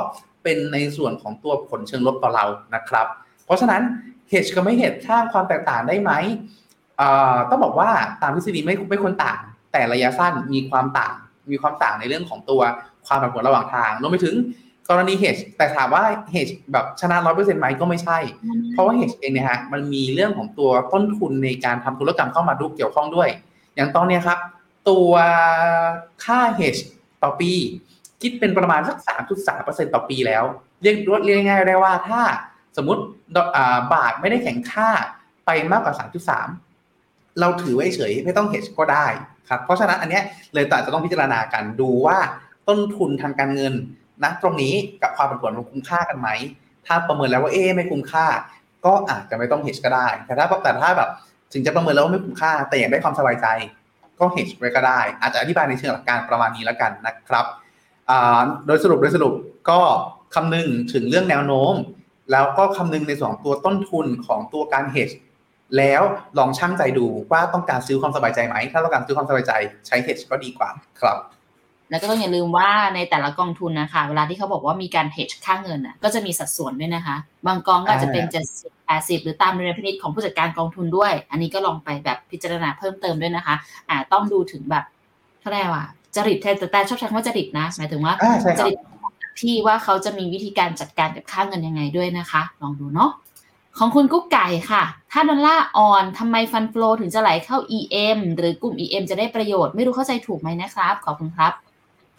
[0.42, 3.06] เป็นในส่วนของตัวผลเชิงลบต่อเรานะครับ
[3.44, 3.82] เพราะฉะนั้น
[4.30, 6.12] เหตุกับไม่เหตุสร้างความแตกต่างได้ไหม
[7.50, 7.90] ต้องบอกว่า
[8.22, 9.40] ตามทฤษฎีไม่ไม่ควรต่าง
[9.72, 11.14] แต่ระยะสั้นมีความต่าง
[11.52, 12.60] มีความต่างในเรื่องของตัว
[13.06, 14.34] ความผันผวนระหว่างทางรวมไปถึง
[14.88, 18.18] กรณีเหตุแต่ถามว่าเหตุแบบชนะร้อยเปอร์เซ็นต์ไหมก็ไม่ใช่
[18.72, 23.28] เพราะว่าเหตุเองเนี่ยฮะมันมีเรื่องของตัวต้นทุนในการทำธุรกรรมเข้ามาดูเกี่ยวข้องด้วย
[23.74, 24.38] อย่างตอนนี้ครับ
[24.88, 25.10] ตัว
[26.24, 26.80] ค่าเหตุ
[27.22, 27.52] ต่อปี
[28.22, 30.44] คิดเป็นประมาณสักสามจุดสามเปอร์เซ็นต่อปีแล้ว
[30.82, 32.20] เรียกรวดเรียกง่ายได้ว่าถ้า
[32.76, 33.02] สมมติ
[33.92, 34.90] บาทไม่ได้แข็งค่า
[35.46, 36.48] ไปมากกว่าสามจุดสาม
[37.40, 39.06] เราถือไว้เฉยไม่ต้องเหตุก็ได้
[39.48, 40.20] ครับเพราะฉะนั้นอันนี้
[40.54, 42.18] เลยอาจจะต้องพิจารณากันดูว่า
[42.68, 43.74] ต้นทุนทางการเงิน
[44.24, 46.28] นะตรงนี้กับความผันผวนมันคุ้มค่ากันไหม
[46.86, 48.26] ถ้าประเมินแล้วว่าเอ๊ไม่คุ้มค่า
[48.86, 51.10] ก็อาจจะไม่ต้องเฮชก็ได้ แต่ถ้าแต่ถ้าแบบ
[51.52, 53.46] ถึงจะประเมินแล้วว่าไม่คุ้มค่า แต่อยากได้ความสบายใจ
[54.18, 57.46] ก็เฮชไว้ก็ได้ อาจจะอธิบายในเชิงหลักการประมาณนี้แล้วกันนะครับ
[58.66, 59.34] โดยสรุปโดยสรุป
[59.70, 59.80] ก็
[60.34, 61.74] คำนึงถึงเรื่องแนวโน้ม
[62.32, 65.10] แล้วก็คำนึงในส่วนตัวต้นทุนของตัวการเฮช
[65.76, 66.02] แล้ว
[66.38, 69.52] ลองชั่งใจดูว่าต้องการซื้อความสบายใจไหม ถ้าต้องการซื้อความสบายใจ
[69.86, 70.68] ใช้เฮชก็ดีกว่า
[71.00, 71.18] ครับ
[71.90, 83.54] แล้วก็ต้องอย่าลืมว่าในแต่ละกองทุนนะคะ เวลาที่เขาบอกว่ามีการเฮชค่าเงินอะก็จะมีสัดส่วนด้วยนะคะ บางกองก็จะเป็นเจ็ดสิบแปดสิบหรือตามเรนพินิจของผู้จัดการกองทุนด้วย อันนี้ก็ลองไปแบบพิจารณาเพิ่มเติมด้วยนะคะ
[83.88, 84.84] อ่าต้องดูถึงแบบ
[85.40, 85.84] เท่าไหร่ว่า
[86.16, 88.14] จริตแต่แต่ชอบใช้คำว่าจริตนะหมายถึงว่า
[88.58, 88.76] จริต
[89.40, 93.10] ที่ว่าเขาจะมีวิธีการจัดการกับค่าเงินยังไงด้วยนะคะ ลองดูเนาะ
[93.78, 101.52] ของคุณกุ๊กไก่ค่ะ ถ้าดอลลาร์อ่อนทำไมฟันฟลอถึงจะไหลเข้า EM หรือกลุ่ม EM จะได้ประโยชน์ไม่รู้เข้าใจถูกไหมนะครับ ขอบคุณครับ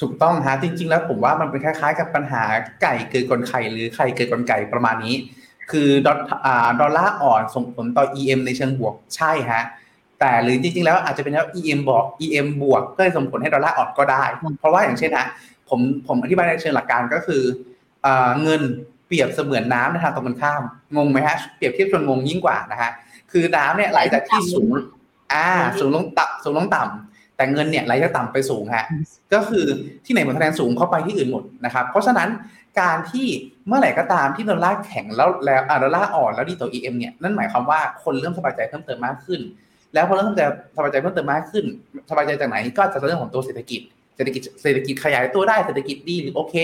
[0.02, 2.44] ถูกต้องฮะจริง ๆ แล้วผมว่ามันเป็นคล้ายๆ กับปัญหา
[2.82, 5.16] ไก่เกิดกลไข่หรือไข่เกิดกลไก่ประมาณนี้
[5.72, 5.90] คือ
[6.80, 9.64] ดอลลาร์อ่อนส่งผลต่อ EM ในเชิงบวกใช่ฮะ
[10.20, 14.24] แต่หรือจริงๆแล้วอาจจะเป็นแล้ว EM บวก EM บวกก็จะส่งผลให้ดอลลาร์อ่อนก็ได้
[14.60, 15.28] เพราะว่าอย่างเช่นฮะ
[15.70, 17.42] ผมผมอธิบายในเชิงหลักการก็คือ
[18.42, 18.62] เงิน
[19.10, 20.64] เปรียบเสมือนน้ำในทางตรงกันข้าม
[20.98, 22.92] งงไหมฮะ เปรียบเทียบจนงงยิ่งกว่านะฮะ
[23.32, 24.72] คือน้ำเนี่ยไหลจากที่สูง
[25.34, 25.48] อ่า
[25.80, 28.86] สูงลงต่ำสูงลงต่ำแต่เงินเนี่ยไหลจากต่ำไปสูงฮะ
[29.34, 29.66] ก็คือ
[30.06, 32.30] ที่ไหนผลคะแนนสูงเข้าไปที่อื่นหมดนะครับ เพราะฉะนั้น
[32.82, 33.28] การที่
[33.68, 39.42] เมื่อไหร่ก็ตามที่ดอลลาร์แข็งแล้วแล้วดอลลาร์อ่อนแล้วดีต่อ EM เนี่ย นั่นหมายความว่าคนเริ่มสบายใจเพิ่มเติมมากขึ้น
[39.94, 40.46] แล้วพอเริ่มจะ
[40.76, 41.66] สบายใจเพิ่มเติมมากขึ้น
[42.10, 43.82] สบายใจจากไหนก็จะเรื่องของตัวเศรษฐกิจ
[44.20, 46.56] เศรษฐกิจเศรษฐกิจขยายตัวได้เศรษฐกิจดีหรือโอเค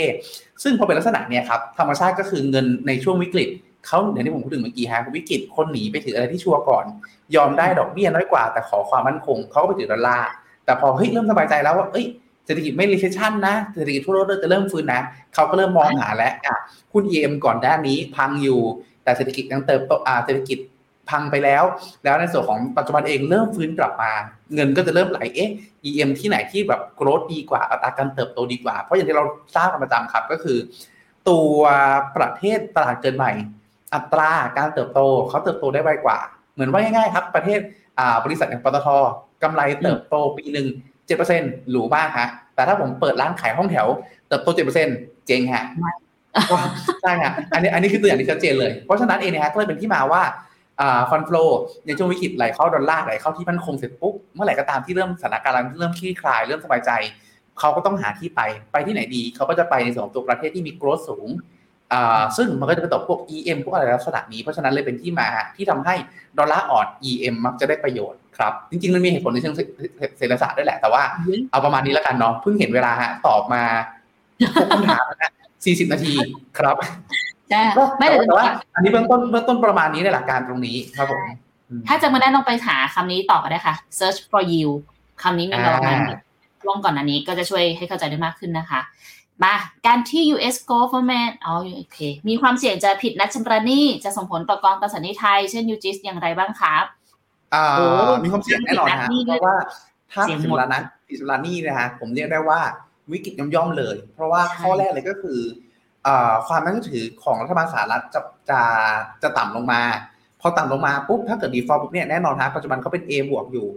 [0.63, 3.49] ซึ่งพอเป็นลักษณะเนี่ยครับธรรมชาติก็คือเงินในช่วงวิกฤต
[3.87, 6.85] เขาอย่างที่ผมพูดถึงเมื่อกี้ฮะวิกฤตคนหนีไปถืออะไรที่ชัวร์ก่อน
[7.35, 10.29] ยอมได้ดอกเบี้ยน้อยกว่า แต่ขอความมั่นคงเขาก็ไปถือดอลลาร์
[10.65, 12.05] แต่พอเฮ้ยเริ่มสบายใจแล้วว่าเอ้ย
[12.45, 15.01] เศรษฐกิจไม่ recession นะเศรษฐกิจทั่วโลกจะเริ่มฟื้นนะ
[15.33, 16.57] เขาก็เริ่มมองหาแล้วอะ
[16.93, 18.61] หุ้น EM ก่อนด้านนี้พังอยู่
[19.03, 20.57] แต่เศรษฐกิจยังเติบโตอ่าเศรษฐกิจ
[21.09, 21.63] พังไปแล้ว
[22.03, 24.11] แล้วในส่วนของปัจจุบันเองเริ่มฟื้นกลับมา
[24.53, 25.51] เงินก็จะเริ่มไหลเอ๊ะ
[25.89, 30.57] EM ที่ไหนที่แบบโกรดดีกว่าอัตราการเติบโตดีกว่า เพราะอย่างที่เราทราบกันประจำครับก็คือ
[31.29, 31.59] ตัว
[32.17, 33.31] ประเทศตลาดเกินใหม่
[33.93, 36.17] อัตราการเติบโตเขาเติบโตได้ไวกว่า
[36.53, 37.59] เหมือนว่าง่ายๆครับประเทศ
[37.99, 38.87] อ่าบริษัทอย่างปตท
[39.43, 40.67] กำไรเติบโตปีหนึ่ง
[41.05, 43.87] เจ็ดเปอร์เซ็นต์หรูมากฮะแต่ถ้าผมเปิดร้านขายห้องแถว
[44.27, 45.65] เติบโตเจ็ดเปอร์เซ็นต์เจ๊งฮะ
[47.01, 50.23] ใช่ฮะอันนี้อันนี้คือตัวอย่างที่ชัดเจนเลย เพราะฉะนั้นเองนะฮะก็เลยเป็นที่มาว่า
[51.09, 51.43] ฟันฟลู
[51.85, 56.91] ในช่วงวิกฤตไหลเข้าดอลลาร์ไหลเข้าที่มั่นคงเสร็จปุ๊บเมื่อไหร่ก็ตามที่เริ่มสถานการณ์เริ่มคลี่คลายเริ่มสบายใจ
[57.59, 61.29] เขาก็ต้องหาที่ไปไปที่ไหนดี เขาก็จะไปในส่วนของตัวประเทศที่มีโกรธสูง
[62.37, 65.95] ซึ่งมันก็จะไปตกพวก EM พวกอะไรลักษณะนี้ เพราะฉะนั้นเลยเป็นที่มาที่ทำให้
[66.37, 69.55] ดอลลาร์อ่อน EM มักจะได้ประโยชน์ครับ จริงๆ มันมีเหตุผลในเชิง
[70.17, 71.03] เศรษฐศาสตร์ด้วยแหละ แต่ว่า
[71.51, 73.63] เอาประมาณนี้แล้วกันเนาะ เพิ่งเห็นเวลาฮะตอบมา
[74.71, 75.31] คำถามนะ
[75.63, 76.13] 40 นาที
[76.57, 76.75] ครับ
[77.49, 77.61] ใช่
[77.99, 81.21] ไม่ไม่แต่แต่ว่าว่าอันนี้เบื้องต้นเบื้องต้นประมาณนี้ในหลักการตรงนี้ครับผม
[81.87, 84.69] ถ้าจะมาได้ลองไปหาคำนี้ต่อก็ได้ค่ะ search for you
[85.21, 85.99] คำนี้มีมาประมาณ
[86.61, 88.79] ช่วงก่อนอันนี้ก็จะช่วยให้เข้าใจได้มากขึ้นนะคะ
[89.43, 89.53] มา
[89.87, 96.85] การที่ US government อ๋อโอเค มีความเสี่ยงจะผิดนัดชำระหนี้จะส่งผลต่อกองตราสารหนี้ไทย เช่น UGIS อย่างไรบ้างครับ
[97.53, 97.85] อ่าโอ้
[98.23, 99.57] มีความเสี่ยงแน่นอนฮะนี่เพด้วยราะว่า
[100.11, 100.81] ถ้าเสี่ยงถึหมงดแล้วนะ
[101.11, 102.59] อิสรานี่นะฮะผมเรียกได้ว่า
[103.11, 105.64] วิกฤตย่อมๆเลย เพราะว่าใช่ข้อแรกเลยก็คืออ่า
[106.47, 108.61] ความน่าเชื่อถือของรัฐบาลสหรัฐจะจะ
[109.23, 109.81] จะต่ำลงมา
[110.41, 113.67] พอต่ำลงมาปุ๊บถ้าเกิด default ปุ๊บเนี่ยแน่นอนฮะปัจจุบันเขาเป็น A บวกอยู่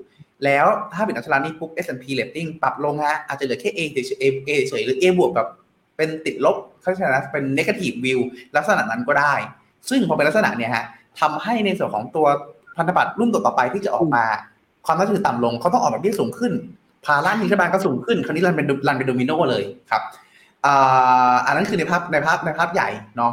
[0.44, 4.18] แล้วถ้าเป็นอัชรานี่ปุ๊บ S&P rating ปรับลงฮะอาจจะเหลือแค่ A เฉย
[4.48, 5.48] A เฉยๆหรือ A บวกแบบ
[5.96, 8.20] เป็นติดลบเขาใช้นะเป็น negative view
[8.56, 9.34] ลักษณะนั้นก็ได้
[9.90, 10.84] ซึ่งพอเป็นลักษณะเนี่ยฮะ
[11.20, 12.26] ทำให้ในส่วนของตัว
[12.76, 14.24] พันธบัตรรุ่นต่อไปที่จะออกมา
[14.86, 16.52] ความน่าเชื่อถือต่ำลงเขาต้องออกแบบที่สูงขึ้น
[17.06, 20.02] ภาระนี้รัฐบาลก็สูงขึ้น คราวนี้รันเป็นรันเป็นโดมิโนเลยครับ
[21.46, 23.32] อันนั้นคือในภาพในภาพในภาพใหญ่เนาะ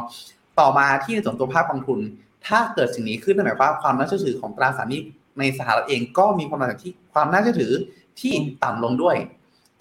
[0.60, 1.98] ต่อมาที่ในส่วนตัวภาพกองทุน
[2.46, 5.00] ถ้าเกิดสิ่งนี้ขึ้นนั่นหมายความว่าความน่าเชื่อถือของตราสารหนี้
[5.38, 7.72] ในสหรัฐเองก็มีความน่าที่ความน่าเชื่อถือ
[8.20, 8.32] ที่
[8.64, 9.16] ต่ำลงด้วย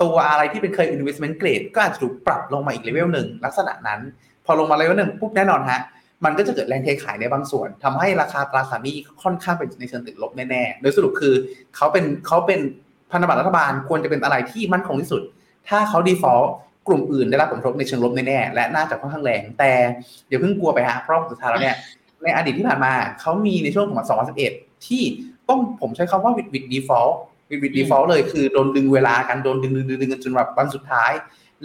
[0.01, 3.99] ตัวอะไรที่เป็นเคย investment grade ก็อาจจะถูกปรับลงมาอีกเลเวลหนึ่งลักษณะนั้น
[4.45, 5.81] พอลงมาเลเวลหนึ่งปุ๊บแน่นอนฮะ
[6.25, 11.33] มันก็จะเกิดแรงเทขายในบางส่วนทำให้ราคาตราสารหนี้ค่อนข้างเป็นในเชิงติดลบแน่ๆโดยสรุปคือ
[11.75, 12.59] เขาเป็นเขาเป็น
[13.11, 15.21] พันธบัตรรัฐบาลควรจะเป็นอะไรที่มั่นคงที่สุด
[15.69, 16.47] ถ้าเขา default
[16.87, 19.71] กลุ่มอื่นได้รับผลกระทบในเชิงลบแน่ๆและน่าจะค่อนข้างแรง แต่
[20.29, 21.75] อย่าเพิ่งกลัวไปฮะเพราะสุดท้ายแล้วเนี่ย
[22.23, 24.05] ในอดีตที่ผ่านมาเขามีในช่วงของ
[24.45, 25.03] 2011 ที่
[25.49, 27.13] ต้องผมใช้คำว่า with with default
[27.49, 31.11] with with default เลยคือโดนดึงเวลากันโดนดึงดึงดึงดึงกันจนแบบวันสุดท้าย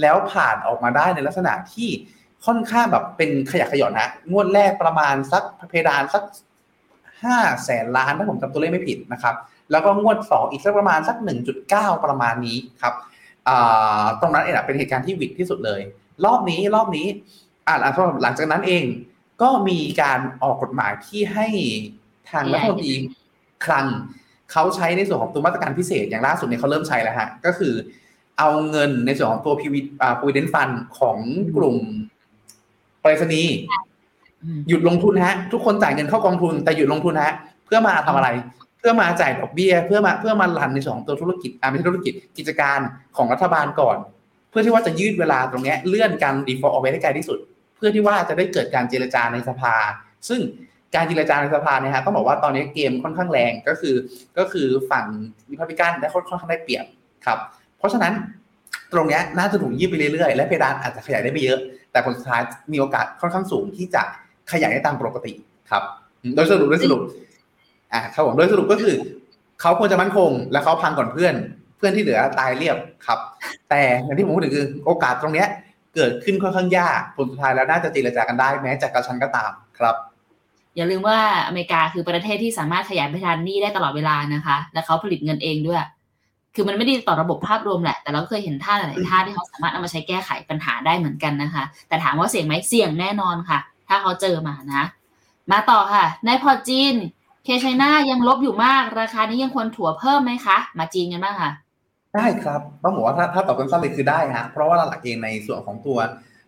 [0.00, 1.88] แล้วผ่านออกมาได้ในลักษณะที่
[2.46, 6.22] ค่อนข้างแบบเป็นขยะแขยอนนะงวดแรกประมาณสักเพดานสัก
[7.24, 9.34] ห้าแสนล้านถ้าผมจำตัวเลขไม่ผิดนะครับ
[9.70, 13.09] แล้วก็งวดสองอีกสักประมาณสักหนึ่งจุดเก้าประมาณนี้ครับอ่า
[14.20, 15.80] ตรงนั้นเองอะเป็นเหตุการณ์ที่วิกที่สุดเลย
[16.24, 17.06] รอบนี้รอบนี้
[17.66, 17.84] อ่าห
[18.24, 18.84] ลังจากนั้นเอง
[19.42, 21.46] ก็มีการออกกฎหมายที่ให้
[22.30, 22.92] ทางรัฐมนตรี
[23.64, 23.86] คลัง
[24.52, 27.74] เขาใช้ในส่วนของตัวมาตรการพิเศษอย่างล่าสุดเนี่ยเขาเริ่มใช้แล้วฮะก็คือ
[28.38, 31.16] เอาเงินในส่วนของตัวพีวีอ่า provident fund ของ
[31.56, 31.76] กลุ่ม
[33.00, 33.54] ไปรษณีย์
[34.42, 37.34] อืมหยุดลงทุนฮะ ทุกคนจ่ายเงินเข้ากองทุนแต่หยุดลงทุนฮะ
[37.64, 38.28] เพื่อมาทำอะไร
[38.80, 42.78] เพื่อมาจ่ายดอกเบี้ย เพื่อมาเพื่อมารันในสองตัวธุรกิจอ่าไม่ใช่ธุรกิจกิจการ
[43.16, 43.96] ของรัฐบาลก่อน
[44.50, 47.38] เพื่อที่ว่าจะยืดเวลาตรงนี้เลื่อนการ default ออกไปให้ไกลที่สุด
[47.76, 49.74] เพื่อที่ว่าจะได้เกิดการเจรจาในสภา
[50.28, 50.40] ซึ่ง
[50.94, 53.94] การเจรจาในสภาเนี่ยฮะต้องบอกว่าตอนนี้เกมค่อนข้างแรงก็คือ
[54.38, 55.04] ก็คือฝั่ง
[55.50, 56.84] ริพับลิกันได้ค่อนข้างได้เปรียบ
[57.26, 57.38] ครับ
[57.78, 58.12] เพราะฉะนั้น
[58.92, 61.58] ตรงนี้น่าจะถูกยืดไปเรื่อยๆ และเพดานอาจจะขยายได้ไม่เยอะ
[61.92, 64.02] แต่ผลสุดท้ายมีโอกาสค่อนข้างสูงที่จะ
[64.52, 65.32] ขยายได้ตามปกติ
[65.70, 65.82] ครับ
[66.34, 67.00] โดยสรุปโดยสรุป
[67.92, 68.94] อ่าครับผมโดยสรุปก็คือ
[69.60, 71.34] เขาควรจะมั่นคง และเขาพังก่อนเพื่อน
[71.76, 72.76] เพื่อนที่เหลือตายเรียบ
[73.06, 73.18] ครับ
[73.70, 75.48] แต่อย่างที่ผมพูดถึงคือโอกาสตรงเนี้ย
[75.94, 79.96] เกิดขึ้นค่อนข้างยากผลสุดท้ายแล้วน่าจะเจรจากันได้แม้จะกระชั้นก็ตามครับ
[80.76, 85.80] อย่าลืมว่าอเมริกาคือประเทศที่สามารถขยายเพดานหนี้ได้ตลอดเวลานะคะ และเขาผลิตเงินเองด้วย
[86.54, 94.84] คือมันไม่ได้ต่อระบบภาพรวมแหละ แต่เราก็เคยเห็นท่าหลายๆท่าที่เขาสามารถเอามาใช้แก้ไขปัญหาได้เหมือนกันนะคะ แต่ถามว่าเสี่ยงไหมเสี่ยงแน่นอนค่ะ ถ้าเขาเจอมานะ
[95.52, 96.94] มาต่อค่ะในพอร์ตจีน
[97.44, 101.50] เคไชน่ายังลบอยู่มาก ราคานี้ยังควรถั่วเพิ่มไหมคะ มาจีนกันบ้างค่ะ
[102.14, 105.98] ได้ครับต้องบอกว่าถ้าถ้าตอบสั้นๆเลยคือได้ฮะเพราะว่าหลักๆเองในส่วนของตัว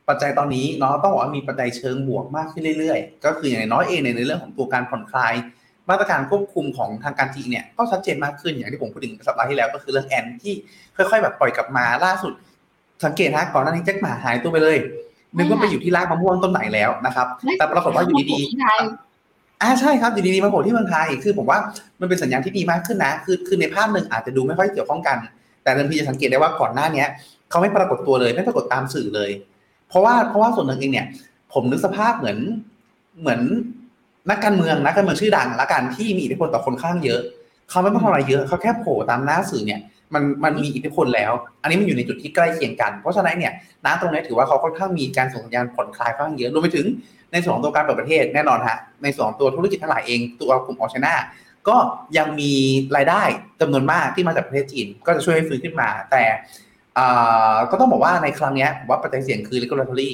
[0.08, 5.34] ปัจจัยตอนนี้เนาะต้องบอกว่ามีปัจจัยเชิงบวกมากขึ้นเรื่อยๆ ก็คืออย่างน้อยเองในในเรื่องของตัวการผ่อนคลาย
[5.90, 10.54] มาตรการควบคุมของทางการจีนเนี่ยก็ชัดเจนมากขึ้นอย่างที่ผมพูดถึงสัปดาห์ที่แล้วก็คือเรื่องแอนที่
[10.96, 12.32] ค่อยๆ แบบปล่อยกลับมาล่าสุด
[13.04, 14.76] สังเกตฮะก่อนหน้านี้แจ็คหมาหายตัวไปเลย
[15.36, 17.26] นึกว่าไปอยู่ที่รากมะม่วงต้นไหนแล้วนะครับ
[17.58, 18.78] แต่ปรากฏว่าอยู่ดีๆที่ไทย
[19.62, 21.58] อ่าใช่ครับอยู่ดีๆมาโผล่ที่เมืองไทยคือผมว่า
[22.00, 25.16] มันเป็นสัญญาณที่ดีมากขึ้นนะ คือคือในภาพหนึ่งอาจจะดูไม่ค่อยเกี่ยวข้องกัน
[25.62, 27.08] แต่เดิมทีจะสังเกตได้ว่าก่อนหน้าเนี้ย
[27.50, 29.30] เขาไม่ปรากฏตัวเลยไม่ปรากฏตามสื่อเลย
[29.88, 31.06] เพราะว่าเพราะว่าส่วนหนึ่งเองเนี่ย
[31.52, 32.38] ผมนึกสภาพเหมือน
[33.20, 33.40] เหมือน
[34.30, 37.20] นักการเมืองนักการเมืองชื่อดังละกันที่มีอิทธิพลต่อคนข้างเยอะ
[37.70, 39.80] เขาไม่ต้องทำอะไรเยอะเขาแค่โผล่ตามหน้าสื่อเนี่ย
[40.14, 41.32] มันมันมีอิทธิพลแล้ว
[41.62, 43.52] อันนี้มันอยู่ในจุดที่ใกล้เคียงกัน เพราะฉะนั้นเนี่ย
[43.84, 46.86] ณตรงนี้ถือว่าเขาค่อนข้างมีการส่งสัญญาณผ่อนคลายค่อนข้างเยอะรวมไปถึง
[47.32, 51.14] ในส่วนของตัวการเปิดประเทศแน่นอนฮะในส่วนของตัวธุรกิจทั้งหลายเองตัวกลุ่มออชนา
[51.68, 51.76] ก็
[52.18, 52.52] ยังมี
[52.96, 53.22] รายได้
[53.60, 56.24] จำนวนมากที่มาจากประเทศจีน ก็จะช่วยให้ฟื้นขึ้นมา แต่
[57.70, 60.12] ก็ต้องบอกว่าในครั้งนี้ผมว่าปัจจัยเสี่ยงคือ regulatory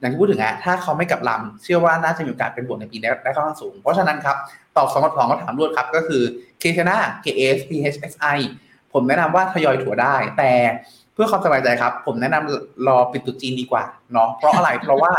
[0.00, 4.36] อย่างที่พูดถึงอะถ้าเขาไม่กลับลำเชื่อว่าน่าจะมีโอกาสเป็นบวกในปีนี้ได้ค่อนข้างสูง เพราะฉะนั้นครับ
[4.76, 6.22] ตอบสองกับสองก็ถามรวดครับ ก็คือ
[6.60, 8.38] เคชนา KS PHSI
[8.92, 10.52] ผมแนะนำว่าทยอยถั่วได้ แต่
[11.14, 15.12] เพื่อความสบายใจครับ ผมแนะนำรอปิดตุจีนดีกว่าเนาะเพราะอะไรเพราะว่า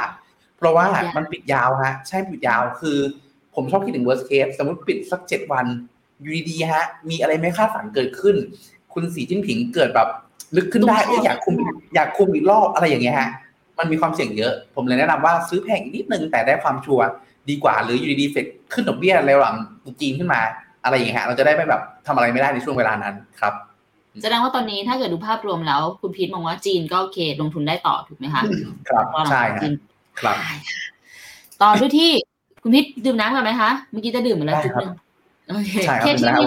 [0.58, 2.98] เพราะว่ามันปิดยาวฮะใช่ปิดยาวคือ
[3.56, 5.66] ผมชอบคิดถึง worst case สมมติปิดสักเจ็ดวัน
[6.22, 8.36] อยู่ดีๆฮะ มีอะไรไม่คาดฝันเกิดขึ้น
[8.94, 10.08] คุณสีจิ้นผิงเกิดแบบ
[10.56, 11.56] ลึกขึ้นได้เอ้ยอยากคุม
[11.96, 13.30] อยากคุมอีกรอบอะไรอย่างเงี้ยฮะ
[13.80, 17.06] มมันมีความเสี่ยงเยอะ ผมเลยแนะนำว่าซื้อแพงอีกนิดนึงแต่ได้ความชัวร์
[17.50, 19.56] ดีกว่าหรืออยู่ดีๆเฟดขึ้นดอกเบี้ยระหว่าง
[20.02, 20.42] จีนขึ้นมา
[20.84, 23.54] อะไรอย่างเงี้ยฮะเราจะได้ไม่แบบทำอะไรไม่ได้ในช่วงเวลานั้นครับ
[24.24, 28.42] แสดงว่าตอนนี้ถ้าเกิดดูภาพรวมแล้ว คุณพีทมองว่าจีนก็โอเค ลงทุนได้ต่อถูกไหมคะ
[28.90, 29.74] ครับก็ลงใช่ทุนฮะจีน
[30.20, 30.80] ครับได้ค่ะ
[31.62, 32.12] ต่อด้วยที่
[32.64, 34.94] คุณพีทดื่มน้ำก่อนไหมคะเมื่อกี้จะดื่มมาแล้วได้จุดครับหนึ่ง
[35.48, 36.40] โอเคใช่ครับ KT ดื่มแล้ว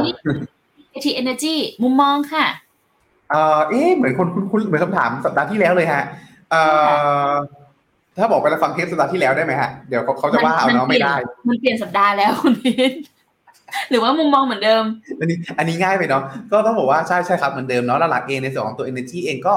[0.92, 2.44] KT Energy มุมมองค่ะ
[3.30, 6.02] เอ่อเอ๊ะเหมือนคนคุ้นๆเหมือนคำถามสัปดาห์ที่แล้วเลยฮะ
[6.50, 6.62] เอ่
[7.30, 7.32] อ
[8.18, 11.14] ถ้าบอกไปแล้วฟังเทปสัปดาห์ที่แล้วได้ไหมฮะเดี๋ยวเขาเขาจะว่าเอาเนาะไม่ได้
[11.48, 12.92] มันเปลี่ยนสัปดาห์แล้วคุณพีท
[13.90, 14.84] หรือว่ามุมมองเหมือนเดิม
[15.20, 16.22] อันนี้อันนี้ง่ายไปเนาะ
[16.52, 19.54] ก็ต้องบอกว่าใช่ใช่ครับเหมือนเดิมเนาะแล้วหลักเองในส่วนของตัว Energy เองก็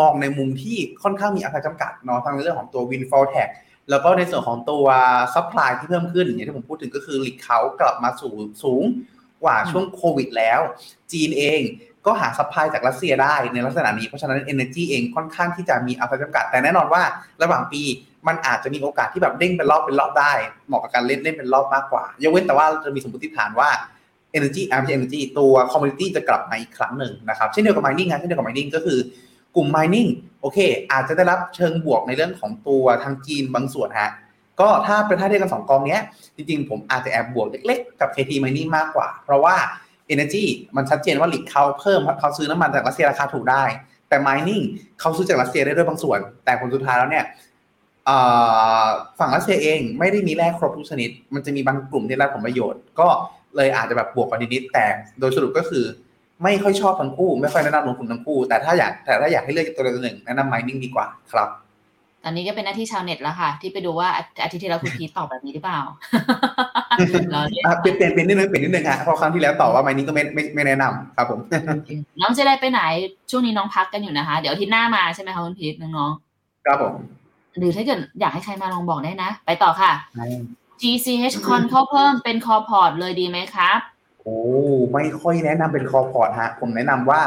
[0.00, 3.48] มองในมุมที่ค่อนข้างมีอัตราจำกัดเนาะทั้งในเรื่องของตัว windfall tax
[3.90, 4.84] แล้วก็ในส่วนของตัว
[5.34, 8.84] supply ที่เพิ่มขึ้นอย่างที่ผมพูดถึงก็คือหลีกเขากลับมาสู่สูง
[9.42, 10.60] กว่าช่วงโควิดแล้ว
[11.12, 11.60] จีนเอง
[12.06, 17.02] ก็หา supply จากรัสเซียได้ในลักษณะนี้ เพราะฉะนั้น Energy เองค่อนข้างที่จะมีอัตราจำกัด แต่แน่นอนว่า
[17.42, 17.82] ระหว่างปี
[18.26, 20.32] มันอาจจะมีโอกาสที่แบบเด้งเป็นรอบเป็นรอบได้
[20.68, 23.68] เหมาะกับการเล่นเล่นเป็นรอบมากกว่ายกเว้นแต่ว่าจะมีสมมติฐานว่า
[24.36, 28.98] Energy อ่าไม่ใช่ Energy ตัว Commodity จะกลับมาอีกครั้งหนึ่งนะครับเช่นเดียวกับ Mining นะเช่นเดียวกับ Mining ก็คือ
[29.56, 30.08] กลุ่ม Mining
[30.40, 30.58] โอเค
[30.92, 34.10] อาจจะได้รับเชิงบวกในเรื่องของตัวทางจีนบางส่วนฮะ
[34.60, 36.02] ก็ถ้าเป็นท่าเทียบกันสองกองเนี้ย
[36.36, 39.56] จริงๆ ผมอาจจะแอบบวกเล็กๆ กับ KT Mining มากกว่า เพราะว่า
[40.12, 40.44] Energy
[40.76, 43.64] มันชัดเจนว่าหลีกเขาเพิ่มเขาซื้อน้ำมันจากรัสเซียราคาถูกได้
[44.08, 44.64] แต่ Mining
[45.00, 47.24] เขาซื้อจากรัสเซียได้ด้วยบางส่วน แต่ผลสุดท้ายแล้วเนี่ย
[49.18, 53.08] ฝั่งรัสเซียเองไม่ได้มีแร่ครบทุกชนิด มันจะมีบางกลุ่มที่ได้ผลประโยชน์ ก็
[53.56, 54.84] เลยอาจจะแบบบวกกันนิดๆแต่
[55.20, 55.84] โดยสรุปก็คือ
[56.42, 61.48] ไม่ค่อยชอบทั้งคู่ ไม่ค่อยแนะนำลงทุนทั้งคู่ แต่ถ้าอยากแต่ถ้าอยากให้เลือกตัวใดตัวหนึ่งแนะนำ Mining ดีกว่าครับ
[62.24, 64.08] ตอนนี้ก็เป็นหน้าที่ชาวเน็ตแล้วค่ะ ที่ไปดูว่า
[64.42, 65.80] อาทิตย์ที่แล้วคุณพีทตอบแบบนี้หรือเปล่า
[67.32, 71.40] เราเล่นอะเปลี่ยนเปลี่ยนเปลี่ยนนิดนึงเปลี่ยนนิดนึงฮะเพราะครั้งที่แล้วตอบว่า Mining ก็ไม่ไม่ไม่แนะนำครับผม
[72.20, 72.80] น้องจะได้ไปไหน
[73.30, 76.10] ช่วงนี้น้องพักกันอยู่นะคะ เดี๋ยวอาทิตย์หน้ามาใช่ไหมคะคุณพีทน้อง
[76.66, 77.17] ครับผมๆ
[77.56, 79.92] หรือถ้าเกิดอยากให้ใครมาลองบอกได้นะ ไปต่อค่ะ
[80.80, 83.78] GCH Con เข้าเพิ่มเป็น core พอร์ตเลยดีไหมครับ
[84.20, 84.38] โอ้
[84.92, 87.20] ไม่ค่อยแนะนำเป็น core พอร์ตฮะ ผมแนะนำว่า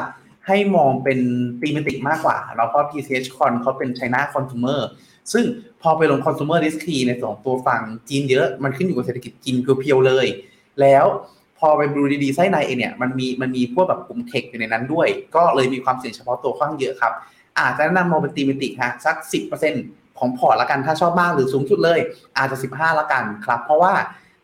[0.48, 1.20] ให้มองเป็น
[1.62, 4.80] thematic มากกว่า แล้วก็ PCH Con เขาเป็น China Consumer
[5.34, 5.46] ซึ่ง
[5.82, 10.28] พอไปลง Consumer Risk ในส่วนของตัวฝั่งจีนเยอะ มันขึ้นอยู่กับเศรษฐกิจจีน pure ๆเลย
[10.82, 11.06] แล้ว
[11.60, 17.14] พอไปดูดีๆไส้ในเองเนี่ยมันมีมันมีพวกแบบกลุ่ม tech อยู่ในนั้นด้วย ก็เลยมีความเสี่ยงเฉพาะตัวค่อนข้างเยอะครับ
[17.60, 19.16] อาจจะแนะนำมองเป็น thematic ฮะสัก
[19.62, 22.00] 10% ของพอร์ตละกันถ้าชอบมากหรือสูงสุดเลย
[22.38, 23.94] อาจจะ 15 ละกันครับ เพราะว่า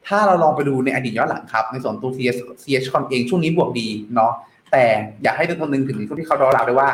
[0.07, 4.33] ถ้าเราลองไปดูในอดีตย้อนหลังครับ ในส่วนตัว CS CH Con เองช่วงนี้บวกดีเนาะ
[4.71, 4.83] แต่
[5.23, 6.89] อยากให้ทุกคนนึงถึงช่วงที่เขาดอดาวด้วยว่า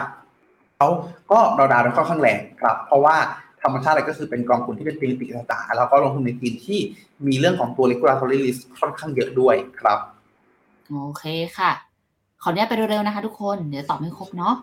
[0.77, 0.87] เขา
[1.31, 3.15] ก็ดอดาวได้ค่อนข้างแรงครับ เพราะว่า
[3.63, 6.79] ธรรมชาติอะไรก็คือเป็นกองทุนที่เป็นปีติต่างๆแล้วก็ลงทุนในทีมที่
[7.27, 9.99] มีเรื่องของตัว regulatory risk ค่อนข้างเยอะด้วยครับ
[10.89, 11.23] โอเค
[11.57, 11.71] ค่ะ
[12.43, 14.55] ขออนุญาตไปเร็วๆนะคะทุกคน เดี๋ยวตอบไม่ครบเนาะ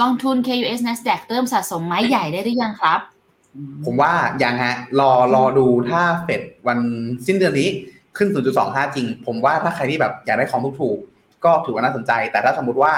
[0.00, 3.00] กองทุน KUS Nasdaq เริ่มสะสมไม้ใหญ่ได้หรือยังครับ
[3.84, 6.78] ผมว่ายังฮะ รอรอดูถ้าเฟดวัน
[7.26, 7.68] สิ้นเดือนนี้
[8.16, 8.28] ขึ้น
[8.62, 12.92] 0.25 จริง ผมว่าถ้าใครที่แบบอยากได้ของถูกๆก็ถือว่าน่าสนใจ แต่ถ้าสมมติว่า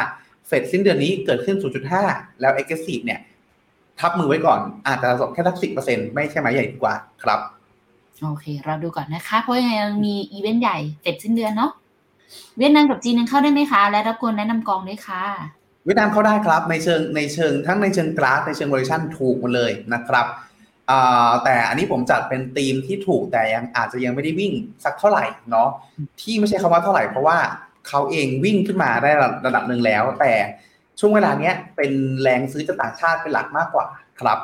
[0.47, 1.57] เฟดสิ้นเดือนนี้เกิดขึ้น
[1.99, 3.21] 0.5 แล้ว aggressive เนี่ย
[4.01, 5.67] ทับมือไว้ก่อน อาจจะสมแค่สักสิ
[6.15, 7.41] ไม่ใช่ไหมใหญ่ดีกว่าครับ
[8.23, 11.71] โอเค เราดูก่อนนะคะ เพราะยังไงยังมีอีเวนต์ใหญ่เสร็จสิ้นเดือนเนาะ
[12.59, 15.25] เวียดนามกับจีนยังเข้าได้ไหมคะ และรบกวนแนะนำกองด้วยค่ะ
[15.85, 20.48] เวียดนามเข้าได้ครับในเชิงในเชิงทั้งในเชิงกราฟในเชิง valuation ถูกหมดเลยนะครับอ่า
[21.45, 24.53] แต่อันนี้ผมจัดเป็นธีมที่ถูกแต่ยังอาจจะยังไม่ได้วิ่ง
[24.85, 25.69] สักเท่าไหร่เนาะ
[26.21, 27.39] ที่ไม่ใช่คำว่าเท่าไหร่เพราะว่า
[27.89, 29.11] เขาเองวิ่งขึ้นมาได้
[29.47, 30.33] ระดับหนึ่งแล้ว แต่
[31.01, 33.87] ช่วงเวลาเนี้ยเป็นแรงซื้อจากต่างชาติเป็นหลักมากกว่า
[34.21, 34.39] ครับ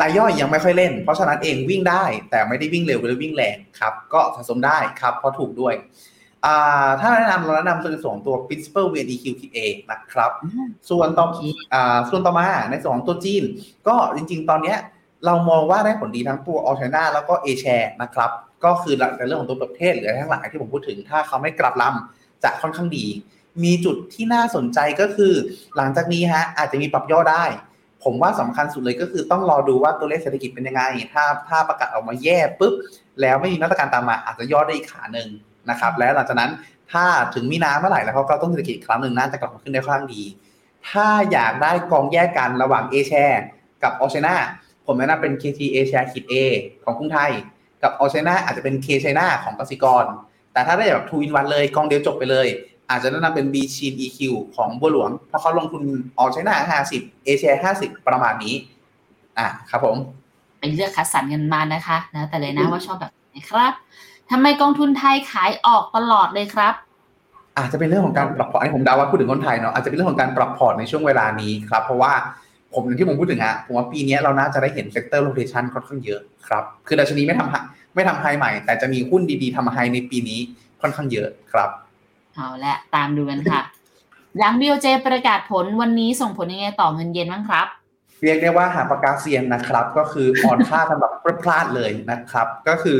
[0.00, 5.74] รายย่อยยังไม่ค่อยเล่น เพราะฉะนั้นเองวิ่งได้ แต่ไม่ได้วิ่งเร็วหรือวิ่งแรงครับ ก็สะสมได้ครับเพราะถูกด้วย
[7.00, 9.58] ถ้าแนะนำเราแนะนำเป็นส่วนของตัว principal VNDQ KA
[9.90, 10.32] นะครับ
[10.90, 11.26] ส่วนต่อ
[11.74, 13.42] อ่าส่วนต่อมาในส่วนของตัวจีน
[13.88, 14.78] ก็จริงๆ ตอนเนี้ย
[15.26, 18.30] เรามองว่าได้ผลดีทั้งตัว a l t นาแล้วก็ A share นะครับ
[18.64, 23.06] ก็คือหลักในเรื่องของตัวประเทศหรือทั้งหลายที่ผมพูดถึง ถ้าเขาไม่กลับลำจะค่อนข้างดี
[23.64, 25.32] มีจุดที่น่าสนใจก็คือ
[25.76, 27.44] หลังจากนี้ฮะอาจจะมีปรับย่อได้
[28.04, 30.82] ผมว่าสำคัญสุดเลยก็คือต้องรอดูว่าตัวเลขเศรษฐกิจเป็นยังไง
[31.12, 32.74] ถ้าถ้าประกาศออกมาแย่ปุ๊บ
[33.20, 35.28] แล้วไม่มีมาตรการตามมาอาจจะย่อได้อีกขาหนึ่ง
[35.70, 36.50] นะครับ แล้วหลังจากนั้น
[36.92, 37.04] ถ้า
[37.34, 40.22] ถึงมีนาเมื่อไหร่แล้วเขาก็ต้องเศรษฐกิจครั้งหนึ่งน่าจะกลับมาขึ้นได้ค่อนข้างดี
[40.90, 43.40] ถ้าอยากได้กองแยกกันระหว่าง A share
[43.82, 44.36] กับ o c e a n a
[44.86, 46.34] ผมแนะนำเป็น KT A share ขีด A
[46.84, 47.32] ของกรุงไทย
[47.82, 50.04] กับ o c e a n a อาจจะเป็น K China ของกสิกร
[50.52, 52.48] แต่ถ้าได้แบบ two in one เลยกองเดียวจบไปเลย
[52.90, 54.18] อาจจะแนะนำเป็น B Chin EQ
[54.56, 55.82] ของบัวหลวง เพราะเขาลงทุน
[56.22, 56.56] o c e a n a
[56.92, 58.54] 50 A share 50 ประมาณนี้
[59.38, 59.96] อะครับผม
[60.58, 63.72] ไปเลือกคัดสรรกันมานะคะ แล้วแต่เลยนะว่าชอบแบบไหนครับ
[64.32, 66.74] ทำไมกองทุนไทยขายออกตลอดเลยครับ
[67.58, 72.12] อาจจะเป็นเรื่องของการปรับพอร์ตอันนี้ผมเดาว่าพูดถึงคนไทยเนาะอาจจะเป็นเรื่องของการปรับพอร์ตในช่วงเวลานี้ครับเพราะว่า
[72.74, 80.40] ผมอย่างที่ผมพูดถึงฮะผมว่าปีนี้เราน่าจะได้เห็น sector rotation ค่อนข้างเยอะครับคือดัชนีไม่ทำไม่ทำ high ใหม่ แต่จะมีหุ้นดีๆทำ high ในปีนี้
[80.80, 81.70] ค่อนข้างเยอะครับ
[82.34, 83.60] เอาละตามดูกันค่ะ
[84.38, 87.66] หลัง BOJ ประกาศผลวันนี้ส่งผลยังไงต่อเงินเยนบ้างครับ
[88.22, 91.12] เรียกได้ว่าหักปากกาเซียนนะครับ ก็คืออ่อนค่ากันแบบ
[91.42, 92.98] พลาดเลยนะครับ ก็คือ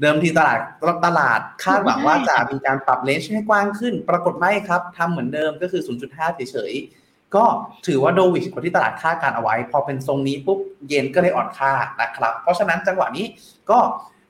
[0.00, 0.58] เดิมทีตลาด
[1.06, 7.44] ตลาดคาดหวังว่าจะมีการปรับเลนจ์ให้กว้างขึ้น ปรากฏไม่ครับทำเหมือนเดิมก็คือ 0.5 เฉยๆ ก็
[7.86, 10.58] ถือว่าโดวิชกว่าที่ตลาดคาดการเอาไว้ พอเป็นทรงนี้ปุ๊บ
[10.88, 13.26] เยนก็เลยอ่อนค่านะครับ เพราะฉะนั้นจังหวะนี้
[13.70, 13.78] ก็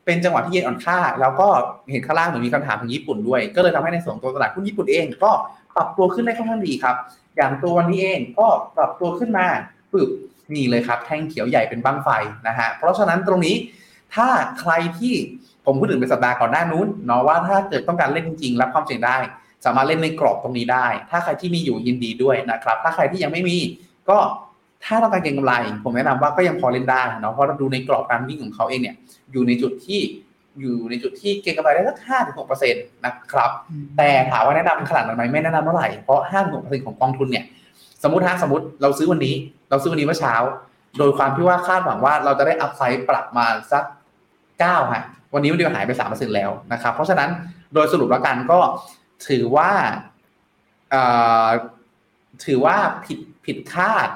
[0.04, 1.48] เป็นจังหวะที่เยนอ่อนค่า แล้วก็
[1.90, 5.32] เห็นข้างล่างเหมือนมีคำถามถึงญี่ปุ่นด้วย ก็เลยทำให้ในส่วนตัวตลาดหุ้นญี่ปุ่นเอง ก็
[5.76, 6.96] ปรับตัวขึ้นได้ค่อนข้างดีครับ
[7.36, 9.46] อย่างตัววันนี้เองก็ปรับตัวขึ้นมา
[9.94, 10.10] ปึ๊บ
[10.54, 12.08] นี่เลยครับ แท่งเขียวใหญ่เป็นบั้งไฟ
[12.48, 13.56] นะฮะเพราะฉะนั้นตรงนี้
[14.14, 14.28] ถ้า
[14.60, 15.14] ใครที่
[15.64, 19.16] ผมพูดถึงเป็นสัปดาห์ก่อนหน้านู้นเนาะว่าถ้าเกิดต้องการเล่นจริงๆรับความเสี่ยงได้
[19.64, 23.56] สามารถเล่นในกรอบตรงนี้ได้ ถ้าใครที่มีอยู่ยินดีด้วยนะครับ ถ้าใครที่ยังไม่มี
[24.08, 24.18] ก็
[24.84, 28.96] ถ้าต้องการเก็งกำไร ผมแนะนำว่าก็ยังพอเล่นได้เนาะเพราะเราดูในกรอบการวิ่งของเขาเองเนี่ย
[29.32, 30.00] อยู่ในจุดที่
[30.60, 33.50] อยู่ในจุดที่เก็งกำไรได้สักห้าถึงหกเปอร์เซ็นต์นะครับ
[33.96, 37.44] แต่ถามว่าแนะนำขนาดนั้นไหมไม่แนะนำเท่าไหร่เพราะห้าถึงหกเปอร์เซ็นต์ของกองทุนเนี่ย
[38.02, 39.34] สมมติฮะสมมติเราซื้อวันนี้
[39.74, 40.34] เราซื้อวันนี้เมื่อเช้า
[40.98, 43.84] โดยความที่ว่าคาดหวังว่าเราจะได้อัพไซด์ปรับมาสัก
[44.60, 45.02] เก้าฮะ
[45.34, 47.30] วันนี้วันเดียวหายไปสามเปอร์เซ็นแล้วนะครับ เพราะฉะนั้น
[47.74, 48.58] โดยสรุปแล้วกันก็
[49.28, 49.70] ถือว่า
[52.44, 54.08] ถือว่าผิดผิดคาด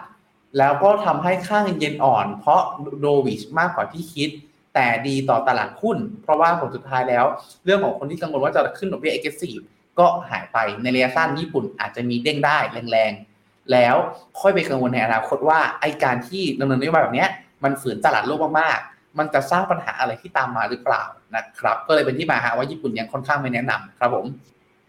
[0.58, 2.60] แล้วก็ทำให้ค่าเงินเยนอ่อน เพราะ
[3.00, 4.30] โดวิชมากกว่าที่คิด
[4.74, 7.24] แต่ดีต่อตลาดหุ้น เพราะว่าผลสุดท้ายแล้ว
[7.64, 9.50] เรื่องของคนที่กังวลว่าจะขึ้นดอกเบี้ยเอ็กซ์ซี
[9.98, 12.58] ก็หายไปในระยะสั้นญี่ปุ่นอาจจะมีเด้งได้
[12.92, 13.27] แรงๆ
[13.72, 13.96] แล้ว
[14.40, 17.26] ค่อยไปกังวลในอนาคตว่าไอการที่ดำเนินนโยบายแบบนี้
[17.64, 21.02] มันฝืนตลาดโลกมากๆ มันจะสร้างปัญหาอะไรที่ตามมาหรือเปล่า
[21.36, 24.26] นะครับ ก็เลยเป็นที่มาฮะว่าญี่ปุ่นยังค่อนข้างไม่แนะนำครับผม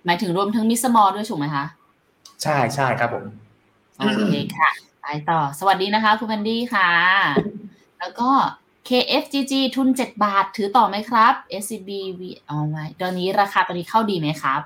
[0.06, 1.66] หมายถึงรวมทั้ง mid small ด้วยถูกไหมคะ
[2.44, 3.26] ใช่ใช่ครับผม
[3.98, 4.70] โอเคค่ะ
[5.02, 6.90] ไปต่อ สวัสดีนะคะคุณแพนดี้ค่ะ
[8.00, 8.30] แล้วก็
[8.90, 11.90] KFGG ทุน 7 บาท ถือต่อไหมครับ SCB
[12.48, 14.62] เอาไว้ตอนนี้ราคาตอนนี้เข้าดีไหมครับ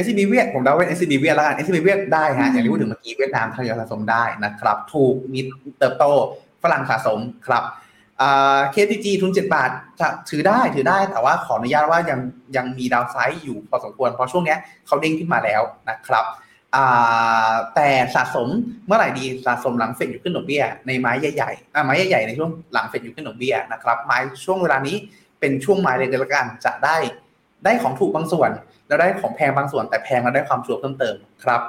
[0.00, 5.40] SCB เวียดผมเดาเป็น SCB เวียดแล้วกัน SCB เวียดได้ฮะอย่างที่พูดถึงเมื่อกี้เวียดนามทยอยสะสมได้นะครับ ถูกมี
[5.78, 6.04] เติบโต
[6.62, 7.64] ฝรั่งสะสมครับ
[8.20, 9.70] อ่า KTG ทุน7บาท
[10.00, 12.18] จะถือได้ถือได้ แต่ว่าขออนุญาตว่ายัง
[12.56, 16.24] ยังมีดาวไซด์อยู่พอสมควร เพราะช่วงนี้เขาเด้งขึ้นมาแล้วนะครับ
[17.74, 18.48] แต่สะสม
[18.86, 24.96] เมื่อไหร่ดีสะสมหลังเฟดอยู่ขึ้นดอกเบี้ย ในไม้ใหญ่ๆไม้ใหญ่ๆในช่วงหลังเฟดอยู่ขึ้นดอกเบี้ยนะครับไม้ช่วงเวลานี้
[25.40, 26.96] เป็นช่วงไม้เลยละกันจะได้
[27.64, 28.50] ได้ของถูกบางส่วน
[28.92, 31.14] แล้วได้ของแพงบางส่วนแต่แพงแล้วได้ความชัวร์เพิ่มเติม
[31.44, 31.60] ครับ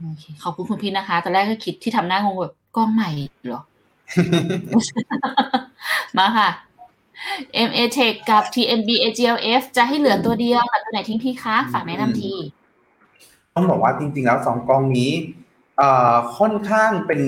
[0.00, 3.10] โอเคขอบคุณคุณพี่นะคะตอนแรกก็คิดที่ทำหน้างงแบบกล้องใหม่
[3.46, 3.62] เหรอ
[6.18, 6.48] มาค่ะ
[7.68, 12.32] MA Tech กับ TMB AGLF จะให้เหลือตัวเดียวแต่ตัวไหนทิ้งพี่คะฝากแนะนำที
[13.54, 15.12] ต้องบอกว่าจริง ๆ แล้วสองกองนี้
[16.38, 17.20] ค่อนข้างเป็น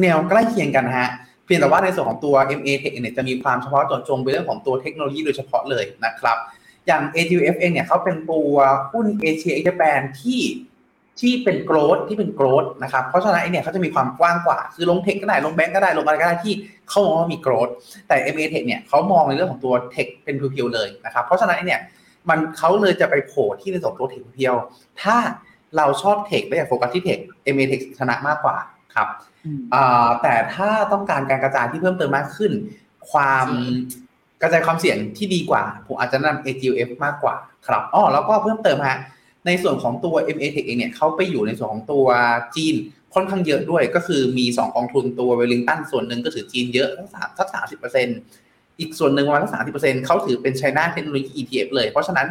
[0.00, 1.08] แนวใกล้เคียงกันฮะ
[1.44, 6.36] เพียงแต่ว่าในส่วนของตัว MA Tech เนี่ยจะมีความเฉพาะเจาะจงไปเรื่องของตัวเทคโนโลยีโดยเฉพาะเลยนะครับ
[6.86, 8.54] อย่าง AGF เองเนี่ยเขาเป็นตัว
[8.92, 10.40] หุ้นเอเชียเอเจแปนที่
[11.20, 16.54] ที่เป็นโกรดที่เป็นโกรดนะครับเพราะฉะนั้นไอเนี่ยเขาจะมีความกว้างกว่า คือลงเทคก็ได้ลงแบงก์ก็ได้ลงอะไรก็ได้ที่
[16.88, 17.68] เขามองว่ามีโกรด
[18.08, 21.80] แต่ MA Tech เนี่ยเขามองในเรื่องของตัวเทคเป็นเพียวๆเลยนะครับเพราะฉะนั้นไอเนี่ย
[22.28, 24.54] มันเขาเลยจะไปโผล่ที่ในส่วนตัวเทคเพียว
[25.02, 25.16] ถ้า
[25.76, 27.18] เราชอบเทคและอยากโฟกัสที่เทค
[27.54, 28.56] MA Tech ชนะมากกว่า
[28.94, 29.08] ครับ
[30.22, 32.52] แต่ถ้าต้องการการกระจายที่เพิ่มเติมมากขึ้น
[33.10, 33.48] ความ
[34.44, 37.36] กระจายความเสี่ยงที่ดีกว่า ผมอาจจะนำ AGF มากกว่า
[37.66, 38.98] ครับอ๋อแล้วก็เพิ่มเติมฮะ
[39.46, 42.06] ในส่วนของตัว MA Tech เองเนี่ยเขาไปอยู่ในส่วนของตัว
[42.56, 42.74] จีน
[43.14, 46.88] ค่อนข้างเยอะด้วย ก็คือมี 2 กองทุนตัวเวลิงตันส่วนหนึ่งก็ถือจีนเยอะ
[47.38, 48.18] สักสามสิบเปอร์เซ็นต์
[48.78, 52.28] อีกส่วนหนึ่งประมาณสักสามสิบเปอร์เซ็นต์เขาถือเป็นไชน่าเทคโนโลยี ETF เลย เพราะฉะนั้น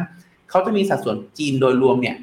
[0.50, 2.16] เขาจะมีสัดส่วนจีนโดยรวมเนี่ย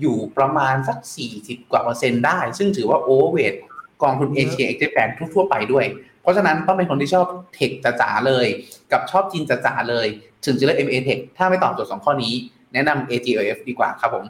[0.00, 0.98] อยู่ประมาณสัก
[1.34, 3.54] 40กว่าเปอร์เซ็นต์ได้ ซึ่งถือว่า overweight
[4.02, 5.86] กองทุน Asia ex Japan ทั่วไปด้วย
[6.24, 7.70] เพราะฉะนั้นต้องเป็นคนที่ชอบ tech
[8.00, 8.46] จ๋าเลย
[8.92, 10.06] กับชอบจีนจ๋าเลย
[10.44, 12.32] ถึงจะเลือก MA Tech ถ้าไม่ตอบโจทย์สองข้อนี้
[12.72, 14.24] แนะนำ AGF ดีกว่าครับผม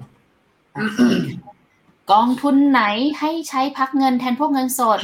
[2.13, 2.83] กองทุนไหน
[3.21, 4.99] ให้ใช้พักเงินแทนพวกเงินสด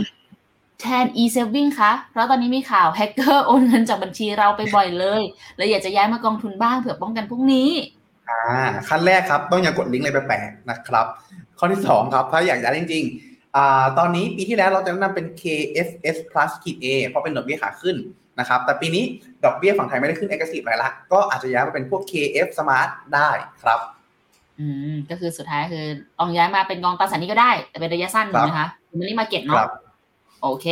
[0.81, 5.23] แทน e-saving คะ เพราะตอนนี้มีข่าวแฮกเกอร์โอนเงินจากบัญชีเราไปบ่อยเลย
[5.57, 7.71] เลยอยากจะย้ายมากองทุนบ้างเผื่อป้องกันพวกนี้
[8.29, 8.41] อ่า
[8.89, 11.07] ขั้นแรกครับ ต้องอย่ากดลิงก์อะไรแปลกๆนะครับ
[11.59, 13.30] ข้อที่สองครับ ถ้าอยากย้ายจริงๆอ่า
[13.99, 17.97] ตอนนี้ปีที่แล้วเราจะแนะนำเป็น KFS plus ขีด A เพราะเป็นดอกเบี้ยขาขึ้น
[18.41, 19.05] นะครับ แต่ปีนี้
[19.45, 23.31] ดอกเบี้ยฝั่งไทยไม่ได้ขึ้น aggressive อะไรละ ก็อาจจะย้ายมาเป็นพวก KF smart ได้
[23.63, 23.81] ครับ
[24.59, 25.85] อืม ก็คือสุดท้ายคือ
[26.19, 29.57] ลองย้ายมาเป็นกองตราสารหนี้ก็ได้ แต่เป็นระยะสั้นถูกไหมคะ money market เนาะ
[30.43, 30.67] โอเค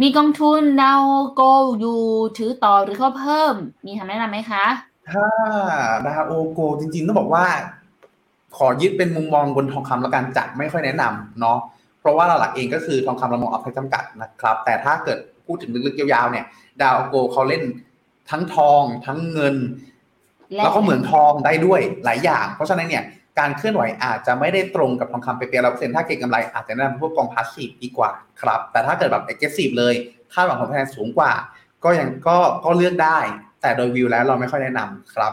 [0.00, 1.42] มีกองทุน DAOL Gold
[1.80, 2.00] อยู่
[2.38, 3.54] ถือต่อหรือเขาเพิ่ม
[3.86, 4.64] มีคำแนะนำไหมคะ
[5.10, 5.26] ถ้า
[6.04, 7.46] DAOL Gold จริงๆต้องบอกว่า
[8.56, 11.77] ขอยึดเป็นมุมมองบนทองคำแล้วกันจะไม่ค่อยแนะนำเนาะเพ
[12.08, 16.44] ราะราะว่าหลักๆเองก็คือทองคำเรามอง upside จำกัดนะครับ แต่ถ้าเกิดพูดถึงลึกๆยาวๆเนี่ย
[16.82, 17.62] DAOL Gold เขาเล่น
[18.30, 19.56] ทั้งทองทั้งเงิน
[20.56, 23.04] แล้วก็เหมืองทองได้ด้วยหลายอย่าง เพราะฉะนั้นเนี่ย
[23.38, 29.94] การเคลื่อนไหวอาจจะไม่ได้ตรงกับทองคำเป๊ะๆร้อยเปอร์เซ็นต์ถ้าเก็งกำไรอาจจะแนะนำพวกกองพาสซีฟดีกว่าครับ แต่ถ้าเกิดแบบ aggressive เลย
[30.32, 31.32] คาดหวังผลตอบแทนสูงกว่า
[31.84, 33.18] ก็ยังก็ก็เลือกได้
[33.62, 35.32] แต่โดยวิวแล้วเราไม่ค่อยแนะนำครับ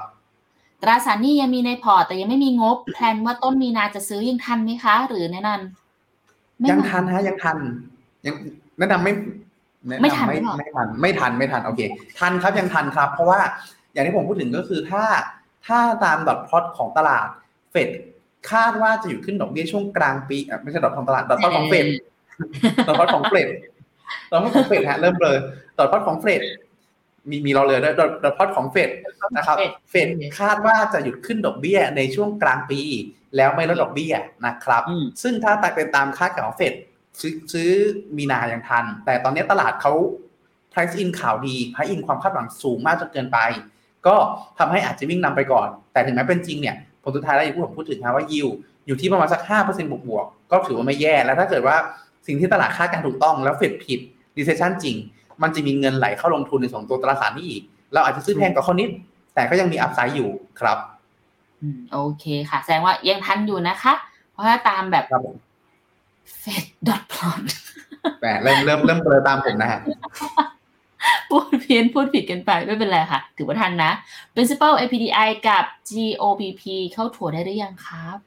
[0.82, 5.85] ตราสารหนี้ยังมีในพอร์ตแต่ยังไม่มีงบแพลนว่าต้นมีนาจะซื้อยังทันไหมคะ หรือแนะนำ
[6.70, 7.58] ยังทันฮะยังทัน
[8.26, 8.36] ยัง
[8.80, 9.14] แนะนำไม่
[9.88, 11.82] แะำไม่ทันไม่หรอไม่ทันไม่ทันไม่ทันโอเค
[12.20, 13.40] ทันครับยังทันครับ เพราะว่า
[13.94, 15.04] อย่างที่ผมพูดถึงก็คือถ้า
[15.68, 17.28] ถ้าตามดอทพลอตของตลาด
[17.72, 17.90] เฟด
[18.52, 21.86] คาดว่าจะอยู่ขึ้นดอกเบี้ยช่วงกลางปีอะไม่ใช่ดอทของตลาดดอทพลอตของเฟด
[22.88, 23.48] ดอทพลอตของเฟด
[24.32, 25.38] ดอทพลอตของเฟดฮะเริ่มเลย
[25.78, 26.42] ดอทพลอตของเฟด
[27.30, 28.90] มีมีรอเรือด้วยดอทดอทพลอตของเฟด
[29.36, 29.58] นะครับ
[29.90, 30.08] เฟด
[30.40, 32.82] คาดว่าจะหยุดขึ้นดอกเบี้ยในช่วงกลางปี
[33.36, 34.14] แล้วไม่ลดดอกเบี้ย
[34.46, 36.74] นะครับอืมซึ่งถ้าตัดเป็นตามคาดการณ์ของเฟด
[37.22, 37.70] ซื้อซื้อ
[38.18, 39.94] มีนาอย่างทัน แต่ตอนนี้ตลาดเขา
[40.72, 43.40] price in ข่าวดี price in ความคาดหวังสูงมากจนเกินไป
[44.08, 44.16] ก็
[44.60, 48.48] ทำให้อาจจะวิ่งนำไปก่อน แต่ถึงแม้เป็นจริงเนี่ยผลสุดท้ายแล้วอย่างที่ผมพูดถึงนะว่ายิว
[48.88, 51.76] อยู่ที่ประมาณสัก5%บวกบวกๆก็ถือว่าไม่แย่ แล้วถ้าเกิดว่า
[52.28, 54.00] สิ่งที่ตลาดคาดการณ์ถูกต้องแล้วเฟดผิด
[54.38, 54.96] recession จริง
[55.42, 57.64] มันจะมีเงินไหลเข้าลงทุนในสองตัวตราสารหนี้อีก
[57.94, 58.90] เราอาจจะซื้อแพงกว่าเขานิด
[59.36, 60.30] แต่ก็ยังมีอัพไซด์อยู่
[60.60, 60.95] ครับอืม
[61.94, 63.94] โอเคค่ะ แสดงว่ายังทันอยู่นะคะ
[64.32, 65.38] เพราะถ้าตามแบบครับผม
[66.42, 67.44] Fed dot plot
[68.20, 69.80] แหมเริ่มเริ่มเริ่มเบลอตามผมนะฮะ
[71.30, 73.92] พูดเพี้ยนพูดผิดกันไปไม่เป็นไรค่ะ ถือว่าทันนะ
[74.34, 76.64] principal APDI กับ GOPP
[76.94, 78.18] เข้าถั่วได้หรือยังครับ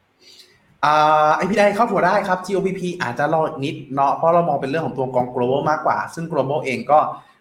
[0.84, 7.00] อ่า IPI เข้าถั่วได้ครับ GOPP อาจจะรออีกนิดเนาะเพราะเรามองเป็นเรื่องของตัวกอง global มากกว่า ซึ่ง global เองก็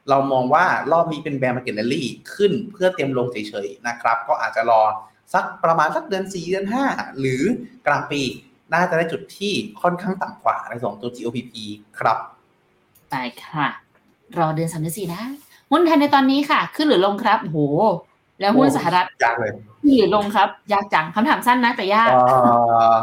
[0.10, 2.04] เรามองว่ารอบนี้เป็น bear market rally
[2.36, 4.82] ขึ้นเพื่อเตรียมลงเฉยๆนะครับ ก็อาจจะรอ
[5.34, 7.42] สักประมาณสักเดือน 4 เดือน 5 หรือ
[7.88, 8.22] กลางปี
[8.74, 11.54] น่าจะได้จุดที่ค่อนข้างต่ำกว่าในสองตัว GOPP
[12.00, 12.18] ครับ
[13.10, 13.16] ไป
[13.46, 13.68] ค่ะ
[14.38, 15.24] รอเดือนสามเดือนสี่นะ
[15.72, 17.60] หุ้นไทยในตอนนี้ค่ะ ขึ้นหรือลงครับโอ้โห
[18.40, 19.52] แล้วหุ้นสหรัฐยากเลย
[19.82, 22.38] ขึ้นหรือลงครับ ยากจังคำถามสั้นนะแต่ยากเอ่
[22.92, 22.94] อ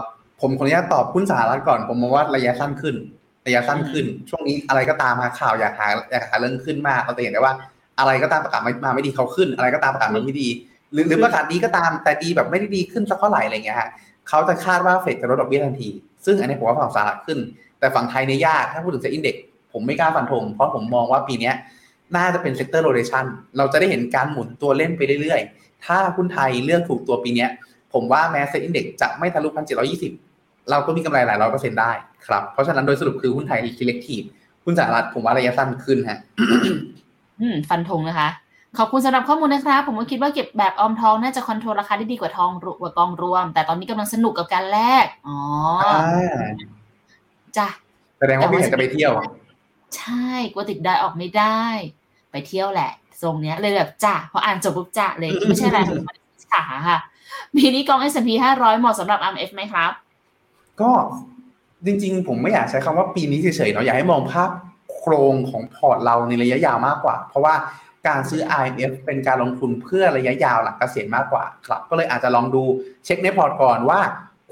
[0.40, 2.94] ผมขออนุญาตตอบหุ้นสหรัฐก่อน ผมมองว่าระยะสั้นขึ้น
[3.46, 7.54] ระยะสั้นขึ้น ช่วงนี้อะไรก็ตามมาข่าวอยากหาอยากหาเรื่องขึ้นมากเราจะเห็นได้ว่า
[7.98, 10.48] อะไรก็ตามประกาศมาไม่ดีเขาขึ้น อะไรก็ตามประกาศมาไม่ดี
[10.94, 13.88] หรือหรือประกาศดีก็ตามแต่ดีแบบไม่ได้ดีขึ้นสักเท่าไหร่อะไรเงี้ยฮะ
[14.28, 15.88] เขาจะคาดว่าเฟดจะลดดอกเบี้ยทันที
[16.26, 17.38] ซึ่งอันนี้ผมว่าฝั่งสหรัฐขึ้น
[17.78, 19.36] แต่ฝั่งไทยเนี่ยยาก ถ้าพูดถึง SET Index
[19.72, 21.52] ผมไม่กล้าฟันธงเพราะผมมองว่าปีนี้
[22.16, 23.24] น่าจะเป็นเซกเตอร์โรเ t ชัน
[23.56, 27.46] เราจะได้เห็นการหมุนตัวเล่นไปเรื่อยๆ ถ้าหุ้นไทยเลือกถูกตัวปีนี้
[27.92, 30.12] ผมว่าแม้ SET Index จะไม่ทะลุพันเจ็ดร้อยยี่สิบ
[30.70, 31.92] เราก็มีกำไรหลายร้อยเปอร์เซ็นต์ได้
[32.26, 34.26] ครับ เพราะฉะนั้นโดยสรุปคือหุ้นไทย selective
[34.64, 36.18] หุ้นสหรัฐผมว่าระยะสั้นขึ้นฮะ
[37.40, 38.28] อืมฟันธงนะคะ
[38.78, 45.38] ขอบคุณสำหรับข้อมูลนะครับ ผมก็คิดว่าเก็บแบบออมทองน่าจะคอนโทรลราคาได้ดีกว่าทองรกว่ากองรวม แต่ตอนนี้กำลังสนุกกับการแลกอ๋อ
[47.56, 47.68] จ้ะ
[48.18, 49.12] แสดงว่าพี่เห็นจะไปเที่ยว
[49.96, 51.62] ใช่กลัวติดได้ออกไม่ได้
[52.30, 52.90] ไปเที่ยวแหละ
[53.22, 55.80] ทรงเนี้ยเลยแบบจ้ะพออ่านจบปุ๊บจ้ะเลยไม่ใช่อะไร
[56.52, 56.98] ขาค่ะ
[57.56, 59.92] ปีนี้กอง S&P 500 เหมาะสำหรับ RMF ไหมครับ
[60.80, 60.90] ก็
[61.86, 64.50] จริง ๆ ผมไม่อยากใช้คำว่าปีนี้เฉยๆเนาะอยากให้มองภาพ
[64.94, 67.54] โครงของพอร์ตเราในระยะยาวมากกว่า เพราะว่า
[68.06, 72.62] การซื้อ RMF เป็นการลงทุนเพื่อระยะยาวหลังเกษียณมากกว่าครับ ก็เลยอาจจะลองดู
[73.04, 74.00] เช็คในพอร์ตก่อนว่า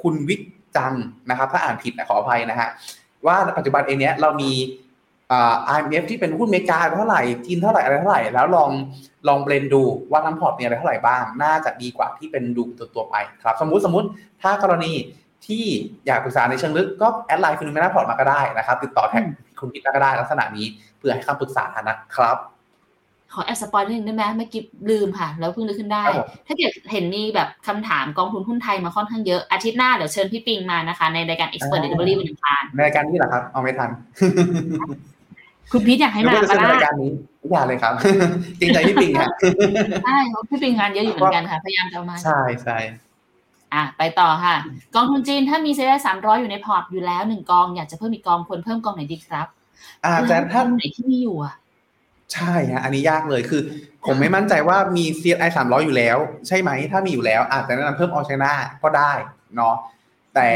[0.02, 0.42] คุณวิก
[0.76, 0.92] จัง
[1.30, 2.68] นะครับ ถ้าอ่านผิดนะขออภัยนะฮะ
[3.26, 4.52] ว่าปัจจุบันเองเนี้ยเรามี
[5.30, 8.70] อ่า IMF ที่เป็นหุ้นอเมริกาเท่าไหร่จีนเท่าไหร่อะไรเท่าไหร่ แล้วลอง
[9.28, 14.08] ลอง blend ดูว่าทั้งพอร์ตมีอะไรเท่าไหร่บ้าง น่าจะดีกว่าที่เป็นดูตัวตัวๆไปครับ สมมุติสมมุติ
[14.42, 14.92] ถ้ากรณี
[15.46, 15.64] ที่
[16.06, 19.22] อยากปรึกษาในเชิงลึกก็ add LINE FINNOMENA PORT มาก็ได้นะครับ ติดต่อ tag
[19.60, 20.66] คุณพิทก็ได้ลักษณะนี้
[20.98, 22.36] เพื่อให้คำปรึกษานะครับ
[23.34, 33.90] ขอแอบ spoil นิดนึงได้ไหมเมื่อกี้ลืมค่ะ แล้วเพิ่งนึกขึ้นได้ครับผมถ้าเกิดเห็นมีแบบคำถามกองทุนหุ้นไทยมาค่อนข้างเยอะ อาทิตย์หน้าเดี๋ยวเชิญพี่ปิงมานะคะ ในรายการ Expert อ่า Delivery วันอังคารในรายการนี้เหรอครับ เอาไม่ทัน
[35.72, 37.12] คุณพีทอยากให้หรือมาว่าจะปะเชิญในล่ะรายการนี้
[37.50, 37.92] อย่าเลยครับ
[38.60, 39.30] จริงใจพี่ปิงฮะ
[40.04, 42.78] ใช่เพราะพี่ปิงงานเยอะอยู่เหมือนกันค่ะ พยายามจะเอามา ใช่ใช่
[43.74, 44.56] อะไปต่อค่ะ
[44.94, 49.46] กองทุนจีนถ้ามีเซ็นได้สามร้อยอยู่ในพอร์ตอยู่แล้วหนึ่งกองอยากจะเพิ่มอีกกองควรเพิ่มกองไหนดีครับ
[50.04, 51.54] อาจจะถ้ากองไหนที่มีอยู่อะ
[52.32, 53.62] ใช่ฮะอันนี้ยากเลยคือ
[54.06, 58.52] ผมไม่มั่นใจว่ามี CSI 300 อยู่แล้ว ใช่ไหม ถ้ามีอยู่แล้ว อาจจะแนะนำเพิ่มออชนา
[58.82, 59.12] ก็ได้
[59.56, 59.74] เนาะ
[60.34, 60.50] แต่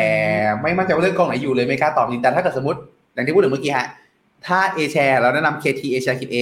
[0.63, 2.79] ไม่มั่นใจว่าเลือกกองไหนอยู่เลยไม่กล้าตอบจริงแต่ถ้าเกิดสมมติ
[3.15, 3.89] อย่างที่พูดถึงเมื่อกี้ฮะ
[4.47, 6.39] ถ้า A share เราแนะนำ KT A share คิด A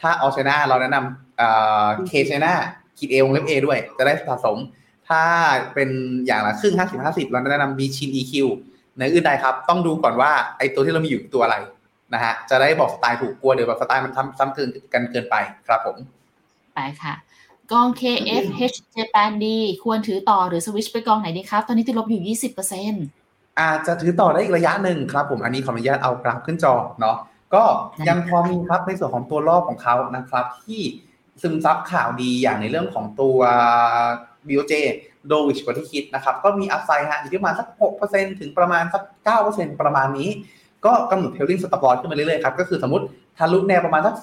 [0.00, 1.48] ถ้าออชนาเราแนะนำเอ่
[1.84, 2.60] อ K share
[2.98, 4.58] คิด A วงเล็บ A ด้วย จะได้สะสม
[5.08, 5.22] ถ้า
[5.74, 5.88] เป็น
[6.26, 8.32] อย่างละครึ่ง 50 50 เราแนะนำ B ชิน EQ
[8.96, 11.56] ในอื่นใดครับ ต้องดูก่อนว่าไอตัวที่เรามีอยู่ตัวอะไร
[12.14, 15.36] นะฮะจะได้บอกสไตล์ถูกกลัวเดี๋ยวแบบสไตล์มันซ้ำซ้ำเกินกันเกินไป
[15.66, 15.96] ครับผม
[16.74, 17.14] ไปค่ะ
[17.72, 19.46] กอง KFH Japan D
[19.84, 23.04] ควรถือต่อหรือสวิชไปกองไหนดีครับ ตอนนี้ติดลบอยู่ยี่สิบเปอร์เซ็นต์
[23.60, 27.16] อาจจะถือต่อได้อีกระยะหนึ่งครับผมอันนี้ขออนุญาตเอากราฟขึ้นจอเนาะ
[27.54, 27.64] ก็
[28.08, 30.80] ยังพอมีครับในส่วนของตัวรอบของเขานะครับ ที่
[31.42, 33.38] ซึมซับข่าวดีอย่างในเรื่องของตัว
[34.48, 34.74] BOJ
[35.26, 37.68] dovish กว่าที่คิดนะครับ ก็มี upside ฮะอยู่ที่ประมาณสัก
[38.04, 39.02] 6%ถึงประมาณสัก
[39.42, 40.28] 9%ประมาณนี้
[40.86, 43.04] ก็กำหนด trailing stop loss ขึ้นมาเรื่อยๆครับก็คือสมมติ
[43.38, 44.14] ทะลุแนวประมาณสัก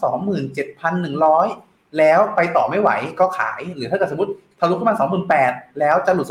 [0.76, 2.90] 27,100 แล้วไปต่อไม่ไหว
[3.20, 4.96] ก็ขาย หรือถ้าเกิดสมมติทะลุขึ้นมา
[5.38, 6.28] 28,000 แล้วจะหลุด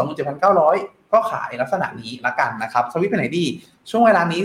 [0.54, 3.44] 27,900 ก็ขายลักษณะนี้ละกันนะครับสวิตไปไหนดี
[3.90, 4.40] ช่วงเวลานี้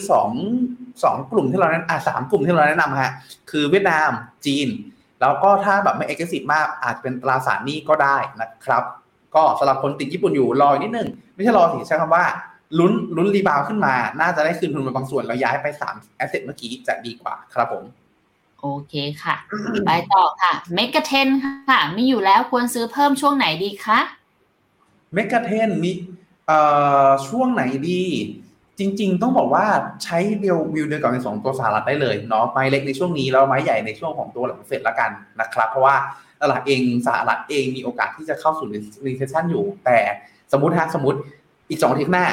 [0.54, 3.12] 2 2กลุ่มที่เราแนะอ่าสามกลุ่มที่เราแนะนำฮะ
[3.52, 4.10] คือเวียดนาม
[4.46, 4.68] จีน
[5.22, 8.84] แล้วก็ถ้าแบบไม่เอ็กซ์ซีฟมากอาจเป็นตราสารหนี้ก็ได้นะครับ
[9.36, 12.24] ก็สำหรับคนติดญี่ปุ่นอยู่รอนิดนึงไม่ใช่รอสิใช้คำว่า
[12.78, 17.84] ลุ้นลุ้นรีบาวขึ้นมา น่าจะได้คืนทุนมาบางส่วนแล้วย้ายไป3 asset เมื่อกี้จะดีกว่าครับผม
[18.62, 18.94] โอเค
[19.24, 19.36] ค่ะ
[19.86, 24.00] ไปต่อค่ะ MEGA10ค่ะมีอยู่แล้วควรซื้อเพิ่มช่วงไหนดีคะ
[25.14, 25.92] MEGA10มี
[26.48, 26.60] เอ่
[27.08, 28.04] อช่วงไหนดี
[28.80, 29.66] จริง ๆ ต้องบอกว่า
[30.04, 35.96] ใช้เดียววิวเดียวกับในสองตัวสหรัฐได้เลยเนาะไม้เล็กในช่วงนี้แล้วไม้ใหญ่ในช่วงของตัวหลังเฟดละกันนะครับ เพราะว่า
[36.42, 38.68] ตลาดเองสหรัฐเองมีโอกาสที่จะเข้าสู่
[39.06, 39.98] recession อยู่ แต่
[40.52, 41.20] สมมติฮะสมมติ
[41.70, 42.26] อีกสองอาทิตย์หน้า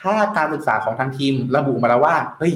[0.00, 2.54] ถ้าการศึกษาของทางทีมระบุมาแล้วว่า เฮ้ย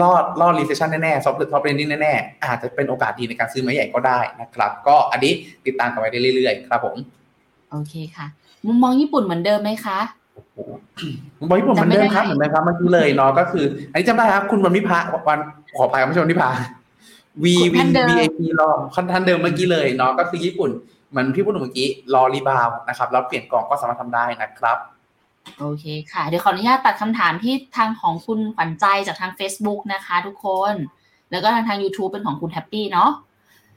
[0.00, 5.32] รอดรอด recession แน่ๆ soft soft landing แน่ๆ อาจจะเป็นโอกาสดีในการซื้อไม้ใหญ่ก็ได้นะครับ ก็อันนี้
[5.66, 6.96] ติดตามกันไว้ได้เรื่อยๆ ครับผม
[7.70, 8.26] โอเคค่ะ
[8.66, 9.98] มุมมองญี่ปุ่นเหมือนเดิมไหมคะ
[11.38, 14.98] ผมบอกญี่ปุ่นเหมือนเดิมครับเหมือนเดิมครับเมื่อกี้เลยเนาะก็คือ อันนี้จำได้ครับ คุณวันวิภา
[15.28, 15.38] วัน
[15.76, 16.50] ขออภัยคุณผู้ชมวันวิภา
[17.44, 20.70] วีวินวีไอพีรอคันทันเดิมเมื่อกี้เลยเนาะก็คือญี่ปุ่น
[21.10, 24.78] เหมือนพี่พูดเมื่อกี้รอ rebound นะครับแล้วเปลี่ยนกล่องก็สามารถทำได้นะครับ
[25.60, 30.74] โอเคค่ะ เดี๋ยวขออนุญาตตัดคำถามที่ทางของคุณขวัญใจจากทาง Facebook นะคะ ทุกคน
[31.30, 33.10] แล้วก็ทางทาง YouTube เป็นของคุณแฮปปี้เนาะ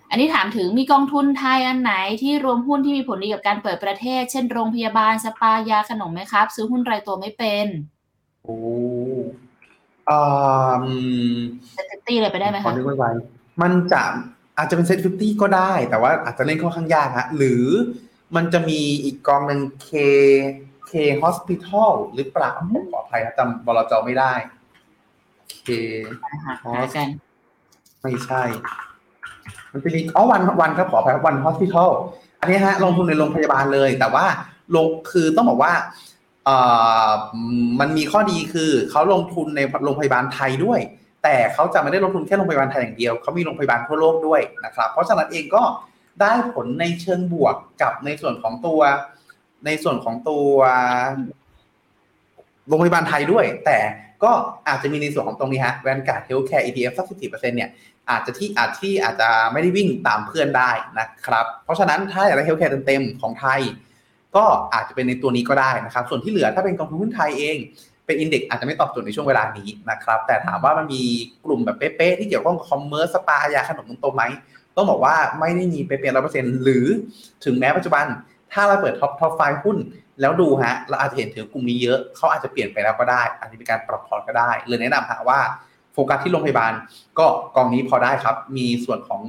[0.10, 7.66] อันนี้ถามถึงมีกองทุนไทยอันไหนที่รวมหุ้นที่มีผลดีกับการเปิดประเทศ เช่นโรงพยาบาลสปายาขนมไหมครับ ซื้อหุ้นรายตัวไม่เป็น
[8.44, 8.58] โอ้
[10.10, 10.82] อ่า
[11.74, 13.12] เซ็ตตี้เลยไปได้ไหมขอคะนึกไว้
[13.62, 14.02] มันจะ
[14.58, 17.64] อาจจะเป็นเซ็ตฟิฟตี้ก็ได้ แต่ว่าอาจจะเล่นค่อนข้างยากฮะหรือ
[18.36, 19.90] มันจะมีอีกกองหนึ่ง K
[20.92, 24.34] K Hospital หรือเปล่าผมขออภัยครับจำบลจไม่ได้
[25.68, 25.70] K
[26.64, 27.08] หากัน
[28.02, 28.44] ไม่ใช่
[29.72, 31.90] มันจะมีอ๋อวันวันครับขออภัยวัน Hospital
[32.40, 34.26] อันนี้ฮะลงทุนในโรงพยาบาลเลย แต่ว่า
[34.76, 35.74] ลงคือต้องบอกว่า
[36.46, 36.58] เอ่
[37.08, 37.12] อ
[37.80, 40.80] มันมีข้อดีคือเขาลงทุนในโรงพยาบาลไทยด้วย
[41.24, 45.64] แต่เขาจะไม่ได้ลงทุนแค่โรงพยาบาลไทยอย่างเดียวเขามีโรงพยาบาลทั่วโลกด้วยนะครับ เพราะฉะนั้นเองก็
[46.22, 48.82] ได้ผลในเชิงบวกกับในส่วนของตัว
[49.66, 50.48] ในส่วนของตัว
[52.68, 53.80] โรงพยาบาลไทยด้วย แต่
[54.24, 54.32] ก็
[54.68, 57.70] อาจจะมีในส่วนของตรงนี้ฮะแวนการ์ดเฮลท์แคร์ ETF สักสิบเปอร์เซ็นเนี่ย
[58.10, 63.62] อาจจะที่อาจที่อาจจะไม่ได้วิ่งตามเพื่อนได้นะครับ เพราะฉะนั้นถ้าอยากได้ healthcare เต็มๆของไทย
[64.36, 67.58] ก็อาจจะเป็นในตัวนี้ก็ได้นะครับ ส่วนที่เหลือถ้าเป็นกองทุนหุ้นไทยเอง
[68.06, 71.04] เป็น index อาจจะไม่ตอบโจทย์ในช่วงเวลานี้นะครับ แต่ถามว่ามันมี
[71.46, 74.24] กลุ่มแบบเป๊ะๆที่เกี่ยวข้องกับ commerce สปายาขนมตรงๆไหม
[74.76, 76.86] ต้องบอกว่าไม่ได้มีเป๊ะๆร้อยเปอร์เซ็นต์หรือ
[77.46, 78.06] ถึงแม้ปัจจุบัน
[78.54, 79.78] ถ้าเราเปิด top top five หุ้น
[80.22, 85.40] แล้วดูฮะเราอาจจะเห็นถึงกลุ่มนี้เยอะเขาอาจจะเปลี่ยนไปแล้วก็ได้ อาจจะเป็นการปรับพอร์ตก็ได้เลยแนะนำฮะว่า
[85.94, 86.74] โฟกัสที่โรงพยาบาล
[87.20, 87.26] ก็
[87.56, 89.22] กองนี้พอได้ครับ มีส่วนของ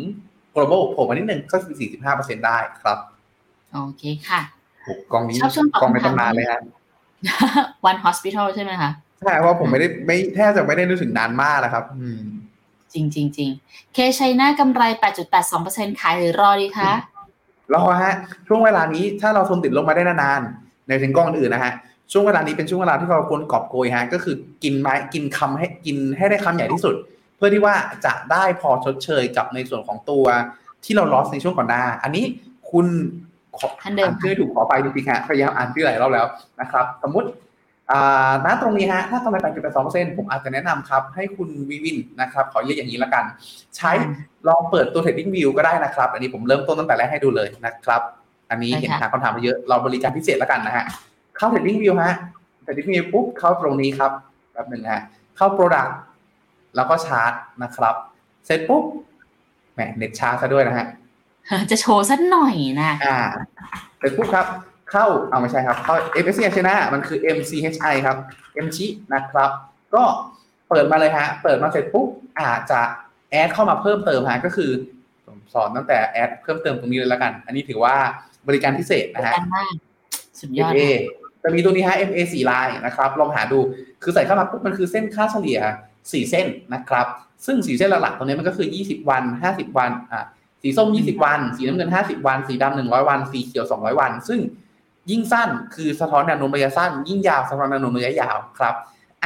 [0.54, 1.74] global โผล่มานิดนึงก็คือ
[2.10, 2.98] 45%ได้ครับ
[3.72, 4.40] โอเคค่ะ
[4.82, 6.60] โอ้กองนี้ชอบช่วงตอบกองในคำถามตำนานเลยฮะ
[7.90, 12.20] One Hospital ใช่ไหมคะใช่เพราะผมไม่ได้ไม่แทบจะไม่ได้รู้สึกนานมากนะครับ อืม
[12.94, 13.50] จริงจริงจริง
[13.94, 14.82] เคชัยนากำไร
[15.42, 16.92] 8.82%ขายหรือรอดีคะ
[17.74, 18.14] รอฮะ
[18.48, 21.72] ช่วงเวลานี้ถ้าเราทนติดลงมาได้นานๆในถึงกล้องอื่นนะฮะ
[22.12, 26.94] ช่วงเวลานี้เป็นช่วงเวลาที่เราควรกอบโกยฮะก็คือกินไม้กินคำให้กินให้ได้คำใหญ่ที่สุด
[27.36, 30.24] เพื่อที่ว่าจะได้พอชดเชยกับในส่วนของตัว
[30.84, 32.24] ที่เราลอสในช่วงก่อนหน้า อันนี้
[32.70, 32.86] คุณ
[33.58, 36.26] ขอท่านเดิมอ่านชื่อถูกขอไปจริงๆฮะพยายามอ่านชื่อหลายรอบแล้ว
[36.60, 37.41] นะครับ สมมติอ่า
[38.44, 39.36] ณตรงนี้ฮะถ้ากำไร
[39.76, 43.24] 8.82%ผมอาจจะแนะนำครับให้คุณวิวินนะครับขอเรียกอย่างนี้ละกัน
[43.76, 43.90] ใช้
[44.48, 48.02] ลองเปิดตัว Trading View ก็ได้นะครับ อันนี้ผมเริ่มต้นตั้งแต่แรกให้ดูเลยนะครับ
[48.50, 50.84] อันนี้ใช่เห็นค่ะถามคำถามมาเยอะเราบริการพิเศษแล้วกันนะฮะ
[51.36, 52.16] เข้า Trading View ฮะ
[52.64, 54.10] Trading View ปุ๊บเข้าตรงนี้ครับ
[54.52, 55.02] แบบหนึ่งฮะ
[55.36, 55.90] เข้า Product
[56.76, 57.32] แล้วก็ชาร์ต
[57.62, 57.94] นะครับ
[58.46, 58.84] เสร็จปุ๊บ
[59.74, 60.86] แหมเน็ตช้าซะด้วยนะฮะ
[61.70, 63.18] จะโชว์สักหน่อยนะอ่า
[63.98, 64.46] เสร็จปุ๊บครับ
[64.92, 68.16] เข้าเอาไม่ใช่ครับ เข้า MSCI China มันคือ MCHI ครับ
[68.64, 69.50] M ชินะครับ
[69.94, 70.04] ก็
[70.68, 72.08] เปิดมาเลยฮะ เปิดมาเสร็จปุ๊บ
[72.40, 72.80] อาจจะ
[73.30, 74.70] แอดเข้ามาเพิ่มเติมฮะก็คือ
[75.26, 77.94] ผมสอนตั้งแต่แอดเพิ่มเติมตรงนี้เลยแล้วกัน อันนี้ถือว่า
[78.48, 79.72] บริการพิเศษนะฮะกันมาก
[80.40, 80.90] สุดยอด MA
[81.42, 83.58] จะมีตัวนี้ฮะ MA 4ลายนะครับ ลองหาดู
[84.02, 85.60] คือใส่เข้ามาปุ๊บมันคือเส้นค่าเฉลี่ย
[85.94, 87.06] 4 เส้นนะครับ
[87.46, 89.22] ซึ่ง 4 เส้นหลักๆตรงนี้มันก็คือ 20 วัน
[89.52, 90.24] 50 วัน อ่า
[90.62, 94.40] สีส้ม 20 วัน สีน้ำเงิน 50 วัน สีดำ100 วัน สีเขียว 200 วัน ซึ่ง
[95.10, 98.74] ยิ่งสั้นคือสะท้อนแนวโน้มระยะสั้น ยิ่งยาวสะท้อนแนวโน้มระยะยาวครับ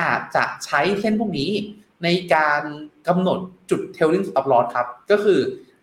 [0.00, 1.50] อาจจะใช้เส้นพวกนี้
[2.04, 2.62] ในการ
[3.08, 3.38] กำหนด
[3.70, 5.38] จุด tailing stop loss ครับ ก็คือ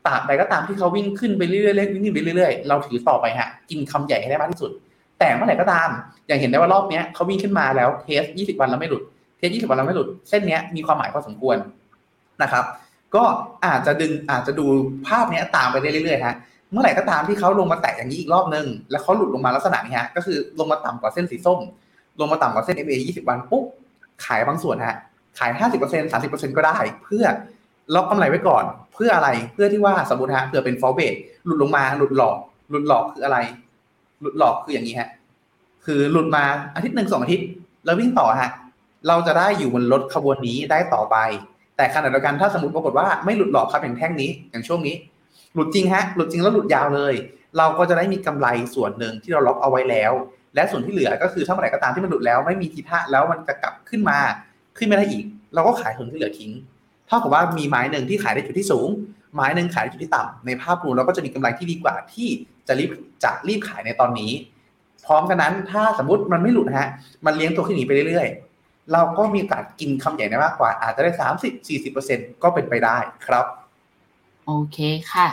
[0.05, 4.71] ตราบใดก็ตามที่เขาวิ่งขึ้นไปเรื่อยๆวิ่งไปเรื่อยๆ เราถือต่อไปฮะกินคำใหญ่ให้ได้มากที่สุด
[5.19, 5.89] แต่เมื่อไหร่ก็ตาม
[6.27, 9.03] อย่างเห็นได้ว่ารอบนี้เขาวิ่งขึ้นมาแล้วเทส 20 วันแล้วไม่หลุด
[9.37, 11.57] เทส 20 วันแล้วไม่หลุด เส้นนี้มีความหมายพอสมควร
[12.43, 12.65] นะครับ
[13.15, 13.23] ก็
[13.65, 14.65] อาจจะดึงอาจจะดู
[15.07, 16.35] ภาพนี้ตามไปเรื่อยๆฮะ
[16.74, 21.59] เมื่อไหร่ก็ตามที่เขาลงมาแตะอย่างนี้อีกรอบนึง แล้วเขาหลุดลงมาลักษณะนี้ฮะก็คือลงมาต่ำกว่าเส้นสีส้ม
[22.19, 23.63] ลงมาต่ำกว่าเส้น MA 20 วันปุ๊บ
[24.26, 24.97] ขายบางส่วนฮะ
[25.39, 25.51] ขาย
[25.82, 27.26] 50% 30%ก็ได้ เพื่อ
[27.93, 28.63] ล็อกกำไรไว้ก่อน
[28.93, 31.13] เพื่ออะไรเพื่อที่ว่าสมมติฮะเผื่อเป็นฟอลเบท
[31.45, 32.38] หลุดลงมาหลุดหลอก
[32.69, 33.38] หลุดหลอกคืออะไร
[34.21, 35.09] หลุดหลอกคืออย่างนี้ฮะ
[35.86, 36.43] คือหลุดมา
[36.76, 37.47] อาทิตย์หนึ่งสองอาทิตย์
[37.86, 38.51] แล้ววิ่งต่อฮะ
[39.07, 41.17] เราจะได้อยู่บนรถขบวนนี้ได้ต่อไป
[41.78, 44.95] แต่ขณะเดียวกันถ้าสมมติปรากฏว่าไม่หลุดหลอกครับอย่างแท่งนี้อย่างช่วงนี้
[45.54, 47.14] หลุดจริงฮะ หลุดจริงแล้วหลุดยาวเลย
[47.58, 50.14] เราก็จะได้มีกำไรส่วนหนึ่งที่เราล็อกเอาไว้แล้ว
[50.56, 54.20] และส่วนที่เหลือก็คือถ้าเมื่อไหร่ก็ตามที่มันหลุดแล้ว ไม่มีทีท่าแล้วมันจะกลับขึ้นมา
[54.78, 56.51] ขึ้นไม่ได้อีก เราก็ขายส่วนที่เหลือทิ้ง
[57.08, 58.89] เท่ากับว่ามีไม้หนึ่งที่ขายได้จุดที่สูง
[59.36, 62.28] ไม้หนึ่งขายได้จุดที่ต่ำในภาพรวมเราก็จะมีกำไรที่ดีกว่าที่
[62.68, 62.89] จะรีบ
[63.24, 64.32] จะรีบขายในตอนนี้
[65.06, 66.89] พร้อมกันนั้นถ้าสมมติมันไม่หลุดฮะ
[67.26, 73.45] มันเลี้ยงตัวขึ้นหนีไปเรื่อยๆ เราก็มีโอกาสกินคำใหญ่ได้มากกว่า อาจจะได้สามสิบสี่สิบเปอร์เซ็นก็เป็นไปได้ครับ
[74.45, 74.78] โอเค
[75.12, 75.28] ค่ะ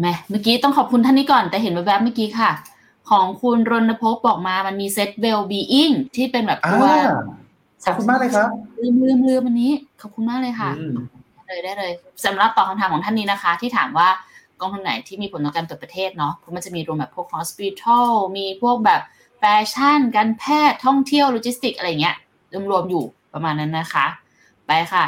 [0.00, 2.50] แม่เมื่อกี้ต้องขอบคุณท่านนี้ก่อน แต่เห็นแวบๆเมื่อกี้ค่ะ
[3.10, 7.04] ของคุณรณพบอกมามันมีเซต well being ที่เป็นแบบตัวอ่า
[7.84, 8.48] ขอบคุณมากเลยครับ
[8.80, 10.94] ลืมลืมลืมอันนี้ขอบคุณมากเลยค่ะอืม
[11.46, 11.92] เลยได้เลย
[12.24, 14.08] สำหรับตอบคำถามของท่านนี้นะคะ ที่ถามว่า
[14.60, 19.00] กองทุนไหนที่มีผลต่อการเปิดประเทศเนาะเพราะมันจะมีรวมแบบพวก hospital มีพวกแบบ
[19.38, 22.16] แฟชั่น การแพทย์ท่องเที่ยวโลจิสติกอะไรเงี้ย
[22.70, 24.06] รวมๆอยู่ประมาณนั้นนะคะ
[24.66, 25.04] ไปค่ะ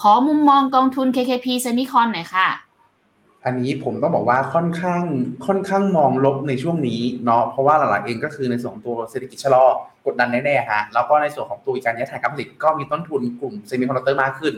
[0.00, 2.48] ขอมุมมองกองทุน KKP Semicon หน่อยค่ะ
[3.46, 5.02] อันนี้ผมต้องบอกว่าค่อนข้าง
[5.46, 9.66] ค่อนข้างมองลบในช่วงนี้เนาะเพราะว่าหลักๆเองก็คือในส่วนของตัวเศรษฐกิจชะลอ
[10.06, 14.54] กดดันแน่ๆฮะแล้วก็ในส่วนของตัวการย้ายฐานการผลิตก็มีต้นทุนกลุ่มเซมิคอนดักเตอร์มากขึ้น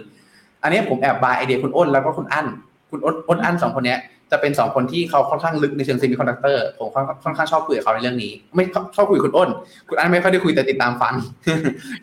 [0.63, 2.47] อันนี้ผมแอบ buy idea คุณอ้นแล้วก็คุณอั้น
[2.91, 3.99] คุณอ้นอ้นอั้นสองคนเนี้ย
[4.31, 6.89] จะเป็นสองคนที่เขาค่อนข้างลึกในเชิงเซมิคอนดักเตอร์ผม
[7.25, 8.65] ค่อนข้างชอบคุยกับเขาในเรื่องนี้ ไม่
[8.97, 9.49] ชอบคุยกับคุณอ้น
[9.89, 11.15] คุณอั้นไม่ค่อยได้คุยแต่ติดตามฟัง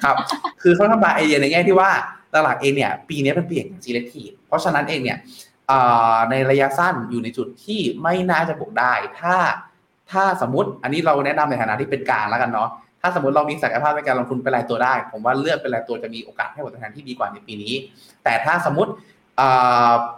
[0.04, 0.16] ครับ
[0.62, 1.90] คือเขาทำ buy idea ในแง่ที่ว่า
[2.44, 5.18] หลักๆเองเนี่ยปีนี้เป็นปีแห่ง selective เพราะฉะนั้นเองเนี่ย
[6.30, 9.36] ในระยะสั้นอยู่ในจุดที่ไม่น่าจะบวกได้ ถ้า
[10.12, 12.70] ถ้าสมมติอันนี้เราแนะนำในฐานะที่เป็นกลางแล้วกันเนาะ
[13.02, 17.74] ถ้าสมมติเรามีศักยภาพในการลงทุนเป็นรายตัวได้ ผมว่าเลือกเป็นรายตัวจะมีโอกาสให้ผลตอบแทนที่ดีกว่าในปีนี้
[18.24, 18.92] แต่ถ้าสมมติ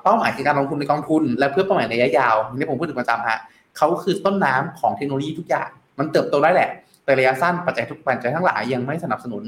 [0.04, 3.39] เป้าหมายคือการลงทุนในกองทุน และเพื่อเป้าหมายในระยะยาวนี่ผมพูดถึงประจำฮะ
[3.78, 5.70] เขาคือต้นน้ำของเทคโนโลยีทุกอย่าง
[6.00, 6.70] มันเติบโตได้แหละ
[7.06, 9.43] แต่ระยะสั้นปัจจัยทุกปัจจัยทั้งหลายยังไม่สนับสนุน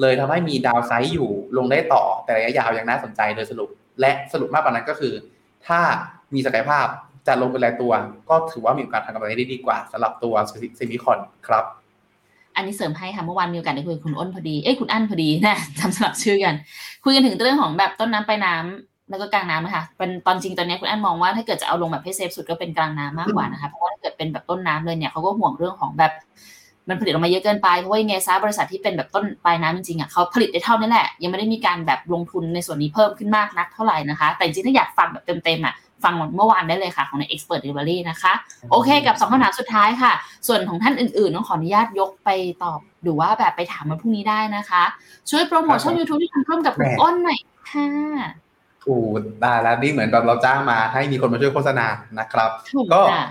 [0.00, 3.68] เลยทำให้มีดาวไซด์อยู่ลงได้ต่อแต่ระยะยาวยังน่าสนใจโดยสรุป
[4.00, 5.12] และสรุปมากกว่านั้นก็คือ
[5.68, 5.80] ถ้า
[6.34, 6.86] มีศักยภาพ
[7.26, 7.92] จะลงเป็นรายตัว
[8.30, 10.34] ก็ถือว่ามีโอกาสทำกำไรได้ดีกว่าสำหรับตัว
[10.76, 11.64] เซมิคอนครับ
[12.56, 16.54] อันนี้เสริมให้ค่ะเมื่อวานมีโอกาสได้คุยกับคุณอ้นพอดีเอ้ยคุณอั้นพอดีนะจำสลับชื่อกัน
[17.04, 26.12] คุยกันถึงเรื่องของแบบต้นน้ำปลายน้ำแล้วก็กลางน้ำนะคะเป็นตอนจริงตอนนี้คุณอั้นมองว่าถ้าเกิดจะเอาลงแบบให้เซฟสุดก็เป็นกลางน้ำมากกว่านะคะเพราะว่าถ้าเกิดเป็นแบบต้นน้ำเลยเนี่ยเขาก็ห่วงเรื่องของแบบ
[26.88, 35.74] มันผลิตออกมาเยอะเกินไปเพราะว่ายังไงซะบริษัทที่เป็นแบบต้นปลายน้ำจริงๆอะเขาผลิตได้เท่านั้นแหละยังไม่ได้มีการแบบลงทุนในส่วนนี้เพิ่มขึ้นมากนักเท่าไหร่นะคะ แต่จริงๆถ้าอยากฟังแบบเต็มๆอะ
[36.04, 38.32] ฟังเมื่อวานได้เลยค่ะ ของใน Expert Delivery นะคะ
[38.70, 40.12] โอเคกับสองคำถามสุดท้ายค่ะ
[40.46, 42.30] ส่วนของท่านอื่นๆต้องขออนุญาตยกไป
[42.64, 44.82] ตอบ หรือว่าแบบไปถามมาพรุ่งนี้ได้นะคะ
[45.30, 47.38] ช่วยโปรโมทช่อง YouTube ที่ทำร่วมกับคุณอ้นหน่อย
[47.70, 47.88] ค่ะ
[48.84, 49.10] ถูก
[49.42, 51.86] ได้แล้วนี่เหมือนแบบเราจ้างมาให้มีคนมาช่วยโฆษณา
[52.18, 53.26] นะครับถูกก็ค่ะ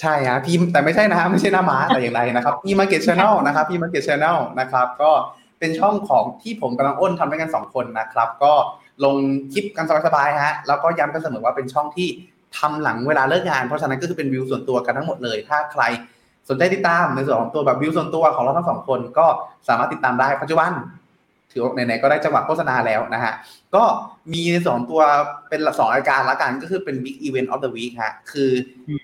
[0.00, 5.10] ใช่ฮะพีมแต่ไม่ใช่นะฮะไม่ใช่หน้าม้าแต่อย่างไรนะครับพีมาร์เก็ตช n แนลนะครับพีมาร์เก็ตช n แนลนะครับก็
[5.58, 8.52] เป็นช่องของที่ผมกำลังอ้นทำด้วยกันสองคนนะครับ ก็
[9.04, 9.16] ลง
[9.52, 12.08] คลิปกันสบายๆฮะแล้วก็ย้ำกันเสมอว่าเป็นช่องที่
[12.58, 15.82] ทำหลังเวลาเลิกงาน เพราะฉะนั้นก็คือเป็นวิวส่วนตัวกันทั้งหมดเลย ถ้าใคร
[16.48, 19.26] สนใจติดตามในส่วนของตัวแบบวิวส่วนตัวของเราทั้งสองคนก็
[19.68, 20.70] สามารถติดตามได้ปัจจุบัน
[21.56, 23.32] ถือว่าไหนๆก็ได้จังหวะโฆษณาแล้วนะฮะ
[23.74, 23.84] ก็
[24.32, 25.00] มีในสองตัว
[25.48, 28.50] เป็นสองรายการละกันก็คือเป็น Big Event of the Week ฮะ คือ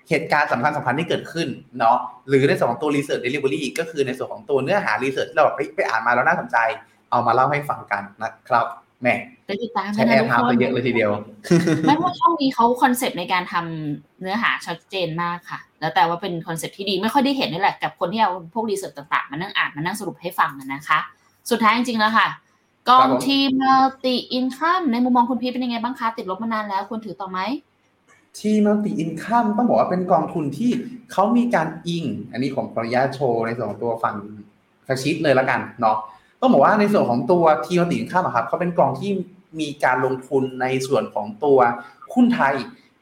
[0.09, 1.47] เหตุการณ์สำคัญสำคัญที่เกิดขึ้น
[1.79, 1.97] เนาะ
[2.27, 6.57] หรือในส่วนของตัว Research Delivery ก็คือในส่วนของตัวเนื้อหา Research ที่เราแบบไปไปอ่านมาแล้วน่าสนใจ
[7.11, 8.65] เอามาเล่าให้ฟังกันนะครับ
[9.01, 9.07] แหม
[9.45, 11.11] ไปติดตามกัใช้นแอนะร์ทุกไทม์คไปนเยอะเลยทีเดียว
[11.87, 20.99] ไม่ว่าช่องนี้เขาคอนเซปต์ในการทำเนื้อหาชัดเจนมากค่ะ แล้วแต่ว่าเป็นคอนเซปต์ที่ดีไม่ค่อยได้เห็นนี่แหละกับคนที่เอาพวกรีเสิร์ชต่างๆ มานั่งอ่านมานั่งสรุปให้ฟังกันนะคะ
[21.51, 22.27] สุดท้ายจริงๆแล้วค่ะ
[22.89, 27.39] กองครับผมทีมมัลติอินคัมในมุมมองคุณพีชเป็นยังไงบ้างคะติดลบมานานแล้วควรถือต่อไหม
[28.39, 30.71] ที่มัลติอินคัมต้องบอกว่าเป็นกองทุนที่
[31.11, 34.15] เขามีการอิง อันนี้ของขออนุญาตโชว์ในส่วนของตัวฝั่ง
[34.85, 35.97] แฟกชิตเลยละกันเนาะ
[36.41, 39.11] ต้องบอกว่าในส่วนของตัวทีมัลติอินคัมครับเขาเป็นกองที่
[39.59, 41.59] มีการลงทุนในส่วนของตัว
[42.13, 42.53] หุ้นไทย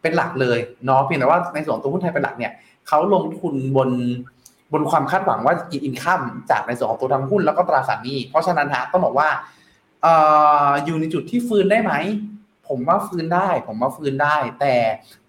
[0.01, 2.51] เป็นหลักเลยเนาะเพียงแต่ว่าในส่วนของตัวหุ้นไทยเป็นหลักเนี่ย
[2.87, 3.89] เขาลงทุนบน
[4.73, 6.21] บนความคาดหวังว่าอินคัม
[6.51, 11.93] จากในส่วนของตัวทางหุ้นแล้วก็ตราสารหนี้เพราะฉะนั้นฮะต้องบอกว่าเอยู่ในจุดที่ฟื้นได้ไหม
[12.67, 14.75] ผมว่าฟื้นได้ ผมว่าฟื้นได้ แต่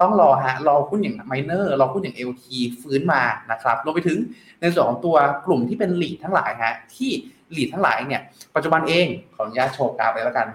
[0.01, 2.45] ต้องรอฮะ รอหุ้นอย่างไมเนอร์ รอหุ้นอย่าง LT
[2.83, 4.19] ฟื้นมานะครับ รวมไปถึง
[4.61, 5.17] ในส่วนของตัว
[5.47, 7.11] กลุ่มที่เป็นหลีดทั้งหลายฮะ ที่
[7.53, 8.23] หลีดทั้งหลายเนี่ย
[8.55, 10.47] ปัจจุบันเอง ขออนุญาตโชว์กราฟเลยแล้วกัน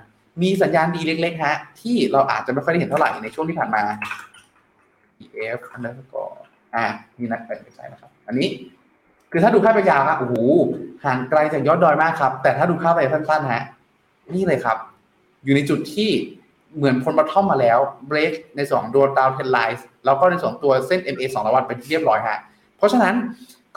[0.41, 3.83] มีสัญญาณดีเล็กๆฮะ ที่เราอาจจะไม่ค่อยได้เห็นเท่าไหร่ในช่วงที่ผ่านมา
[5.23, 6.35] EF underscore
[6.75, 6.85] อ่า
[7.17, 8.49] นี่นะไม่ใช่นะครับ อันนี้
[9.31, 10.35] คือถ้าดูภาไปยาวฮะโอ้โห
[11.05, 13.63] ห่างไกลจากยอดดอยมากครับ แต่ถ้าดูภาไปสั้นๆฮะ
[14.33, 14.77] นี่เลยครับ
[15.43, 16.09] อยู่ในจุดที่
[16.77, 22.39] เหมือนพ้นมาท่อมมาแล้วเบรกในสองโดนดาวเทนไลน์แล้วก็ในสองตัวเส้น MA 200วันเป็นที่เรียบร้อยฮะ
[22.77, 23.15] เพราะฉะนั้น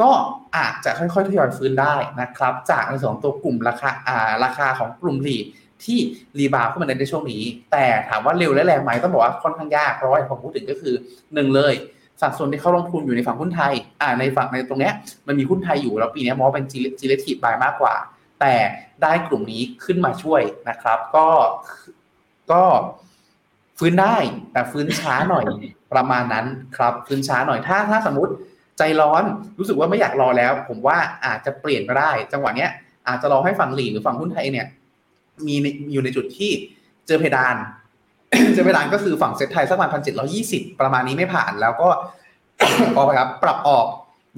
[0.01, 0.11] ก็
[0.57, 5.39] อาจจะค่อยๆทยอยฟื้นได้นะครับ จากในสองตัวกลุ่มราคาอ่าราคาของกลุ่มหลี
[5.85, 5.99] ที่
[6.39, 7.43] รีบาวขึ้นมาในช่วงนี้
[7.73, 10.95] แต่ถามว่าเร็วและแรงไหมต้องบอกว่าค่อนข้างยากเพราะว่าผมพูดถึงก็คือ
[11.35, 11.75] หนึ่งเลย
[12.21, 14.95] สัดส่วนที่เขาลงทุนอยู่ในฝั่งหุ้นไทยอ่าในฝั่งในตรงเนี้ย
[15.27, 17.95] มันมีหุ้นไทยอยู่แล้วปีนี้มองเป็นจิเลทีบายมากกว่า
[18.41, 18.55] แต่
[19.03, 21.29] ได้กลุ่มนี้ขึ้นมาช่วยนะครับ ก็
[22.53, 22.63] ก็
[23.79, 24.17] ฟื้นได้
[24.53, 25.45] แต่ฟื้นช้าหน่อย
[25.93, 28.33] ประมาณนั้นครับฟื้นช้าหน่อยถ้าถ้าสมมติ
[28.79, 29.23] ใจร้อน
[29.59, 32.71] รู้สึกว่าไม่อยากรอแล้ว ผมว่าอาจจะเปลี่ยนก็ได้ จังหวะเนี้ย
[33.09, 34.67] อาจจะรอให้ฝั่งหลีหรือฝั่งหุ้นไทยเนี่ย
[35.47, 35.55] มี
[35.93, 36.51] อยู่ในจุดที่
[37.07, 37.57] เจอเพดาน
[38.55, 41.89] เจอเพดานก็คือฝั่งเซ็ตไทยสักประมาณพันเจ็ดร้อยี่สิบประมาณนี้ไม่ผ่านแล้วก็
[42.97, 43.87] ออกไปครับ ปรับออก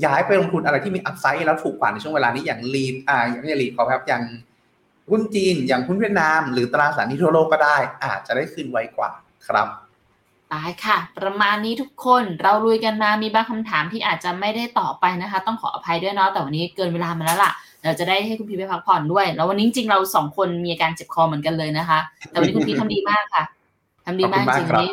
[0.05, 4.23] ย้ายไปลงทุนอะไรที่มีอัพไซด์แล้วถูกกว่าในช่วงเวลานี้อย่างลีดอ่าไม่ใช่ลีดขอครับอย่าง
[5.11, 9.11] หุ้นจีนอย่างหุ้นเวียดนาม หรือตราสารนี้ทั่วโลกก็ได้ อาจจะได้ขึ้นไวกว่า
[9.49, 9.69] ครับ
[10.53, 17.53] ตายค่ะ ประมาณนี้ทุกคนเราลุยกันมามีบางคำถามที่อาจจะไม่ได้ตอบไปนะคะ ต้องขออภัยด้วยเนาะแต่วันนี้เกินเวลามาแล้วล่ะ
[17.85, 23.45] เราจะได้ให้คุณพีไปพักผ่อนด้วย แล้ววันนี้จริงๆเราสองคนมีอาการเจ็บคอเหมือนกันเลยนะคะ แต่วันนี้คุณพีทำดีมากค่ะ
[24.07, 24.91] ทำดีมากจริงๆนี้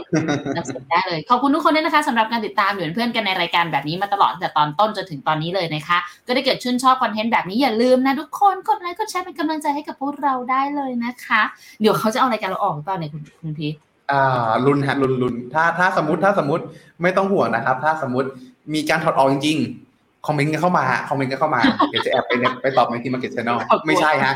[0.56, 5.98] นำเสนอได้เลย ขอบคุณทุกคนด้วยนะคะสำหรับการติดตามอยู่เป็นเพื่อนกันในรายการแบบนี้มาตลอดตั้งแต่ตอนต้นจนถึงตอนนี้เลยนะคะ
[6.28, 11.42] ก็ได้เกิดชื่นชอบคอนเทนต์แบบนี้อย่าลืมนะทุกคนกดไลค์กดแชร์เป็นกำลังใจให้กับพวกเราได้เลยนะคะ
[11.82, 13.68] เดี๋ยวเขาจะเอารายการเราออกหรือเปล่าเนี่ยคุณคุณพี
[14.12, 16.64] อ่าลุ้นฮะลุ้นลุ้นถ้าถ้าสมมติถ้าสมมติ
[17.02, 18.30] ไม่ต้องห่วงนะครับ ถ้าสมมติ
[18.74, 19.89] มีการถอดออกจริงๆ
[20.28, 23.58] คอมเมนต์กันเข้ามาฮะคอมเมนต์กันเข้ามาเดี๋ยวจะแอบไปในไปตอบในที่ Market Channel
[23.88, 24.34] ไม่ใช่ฮะ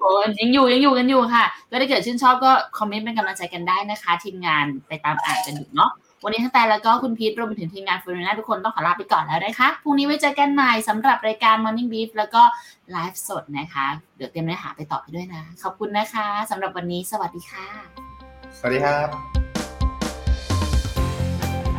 [0.00, 0.10] โอ้
[0.40, 5.92] ยังอยู่ยังอยู่กันอยู่ค่ะ ก็ถ้าเกิดชื่นชอบก็คอมเมนต์เป็นกำลังใจกันได้นะคะ ทีมงานไปตามอ่านกันอยู่เนาะ
[6.24, 12.42] วันนี้ทั้งแต่แล้วก็คุณพีทรวมไปถึงทีมงานฟูริน่าทุกคนต้องขอลาไปก่อนแล้วนะคะพรุ่งนี้ไว้เจอกันใหม่สำหรับรายการ Morning Beef แล้วก็
[12.92, 17.66] ไลฟ์สดนะคะ เดี๋ยวเตรียมเนื้อหาไปตอบไปด้วยนะ ขอบคุณนะคะสำหรับวันนี้สวัสดีค่ะ
[18.58, 19.39] สวัสดีครับ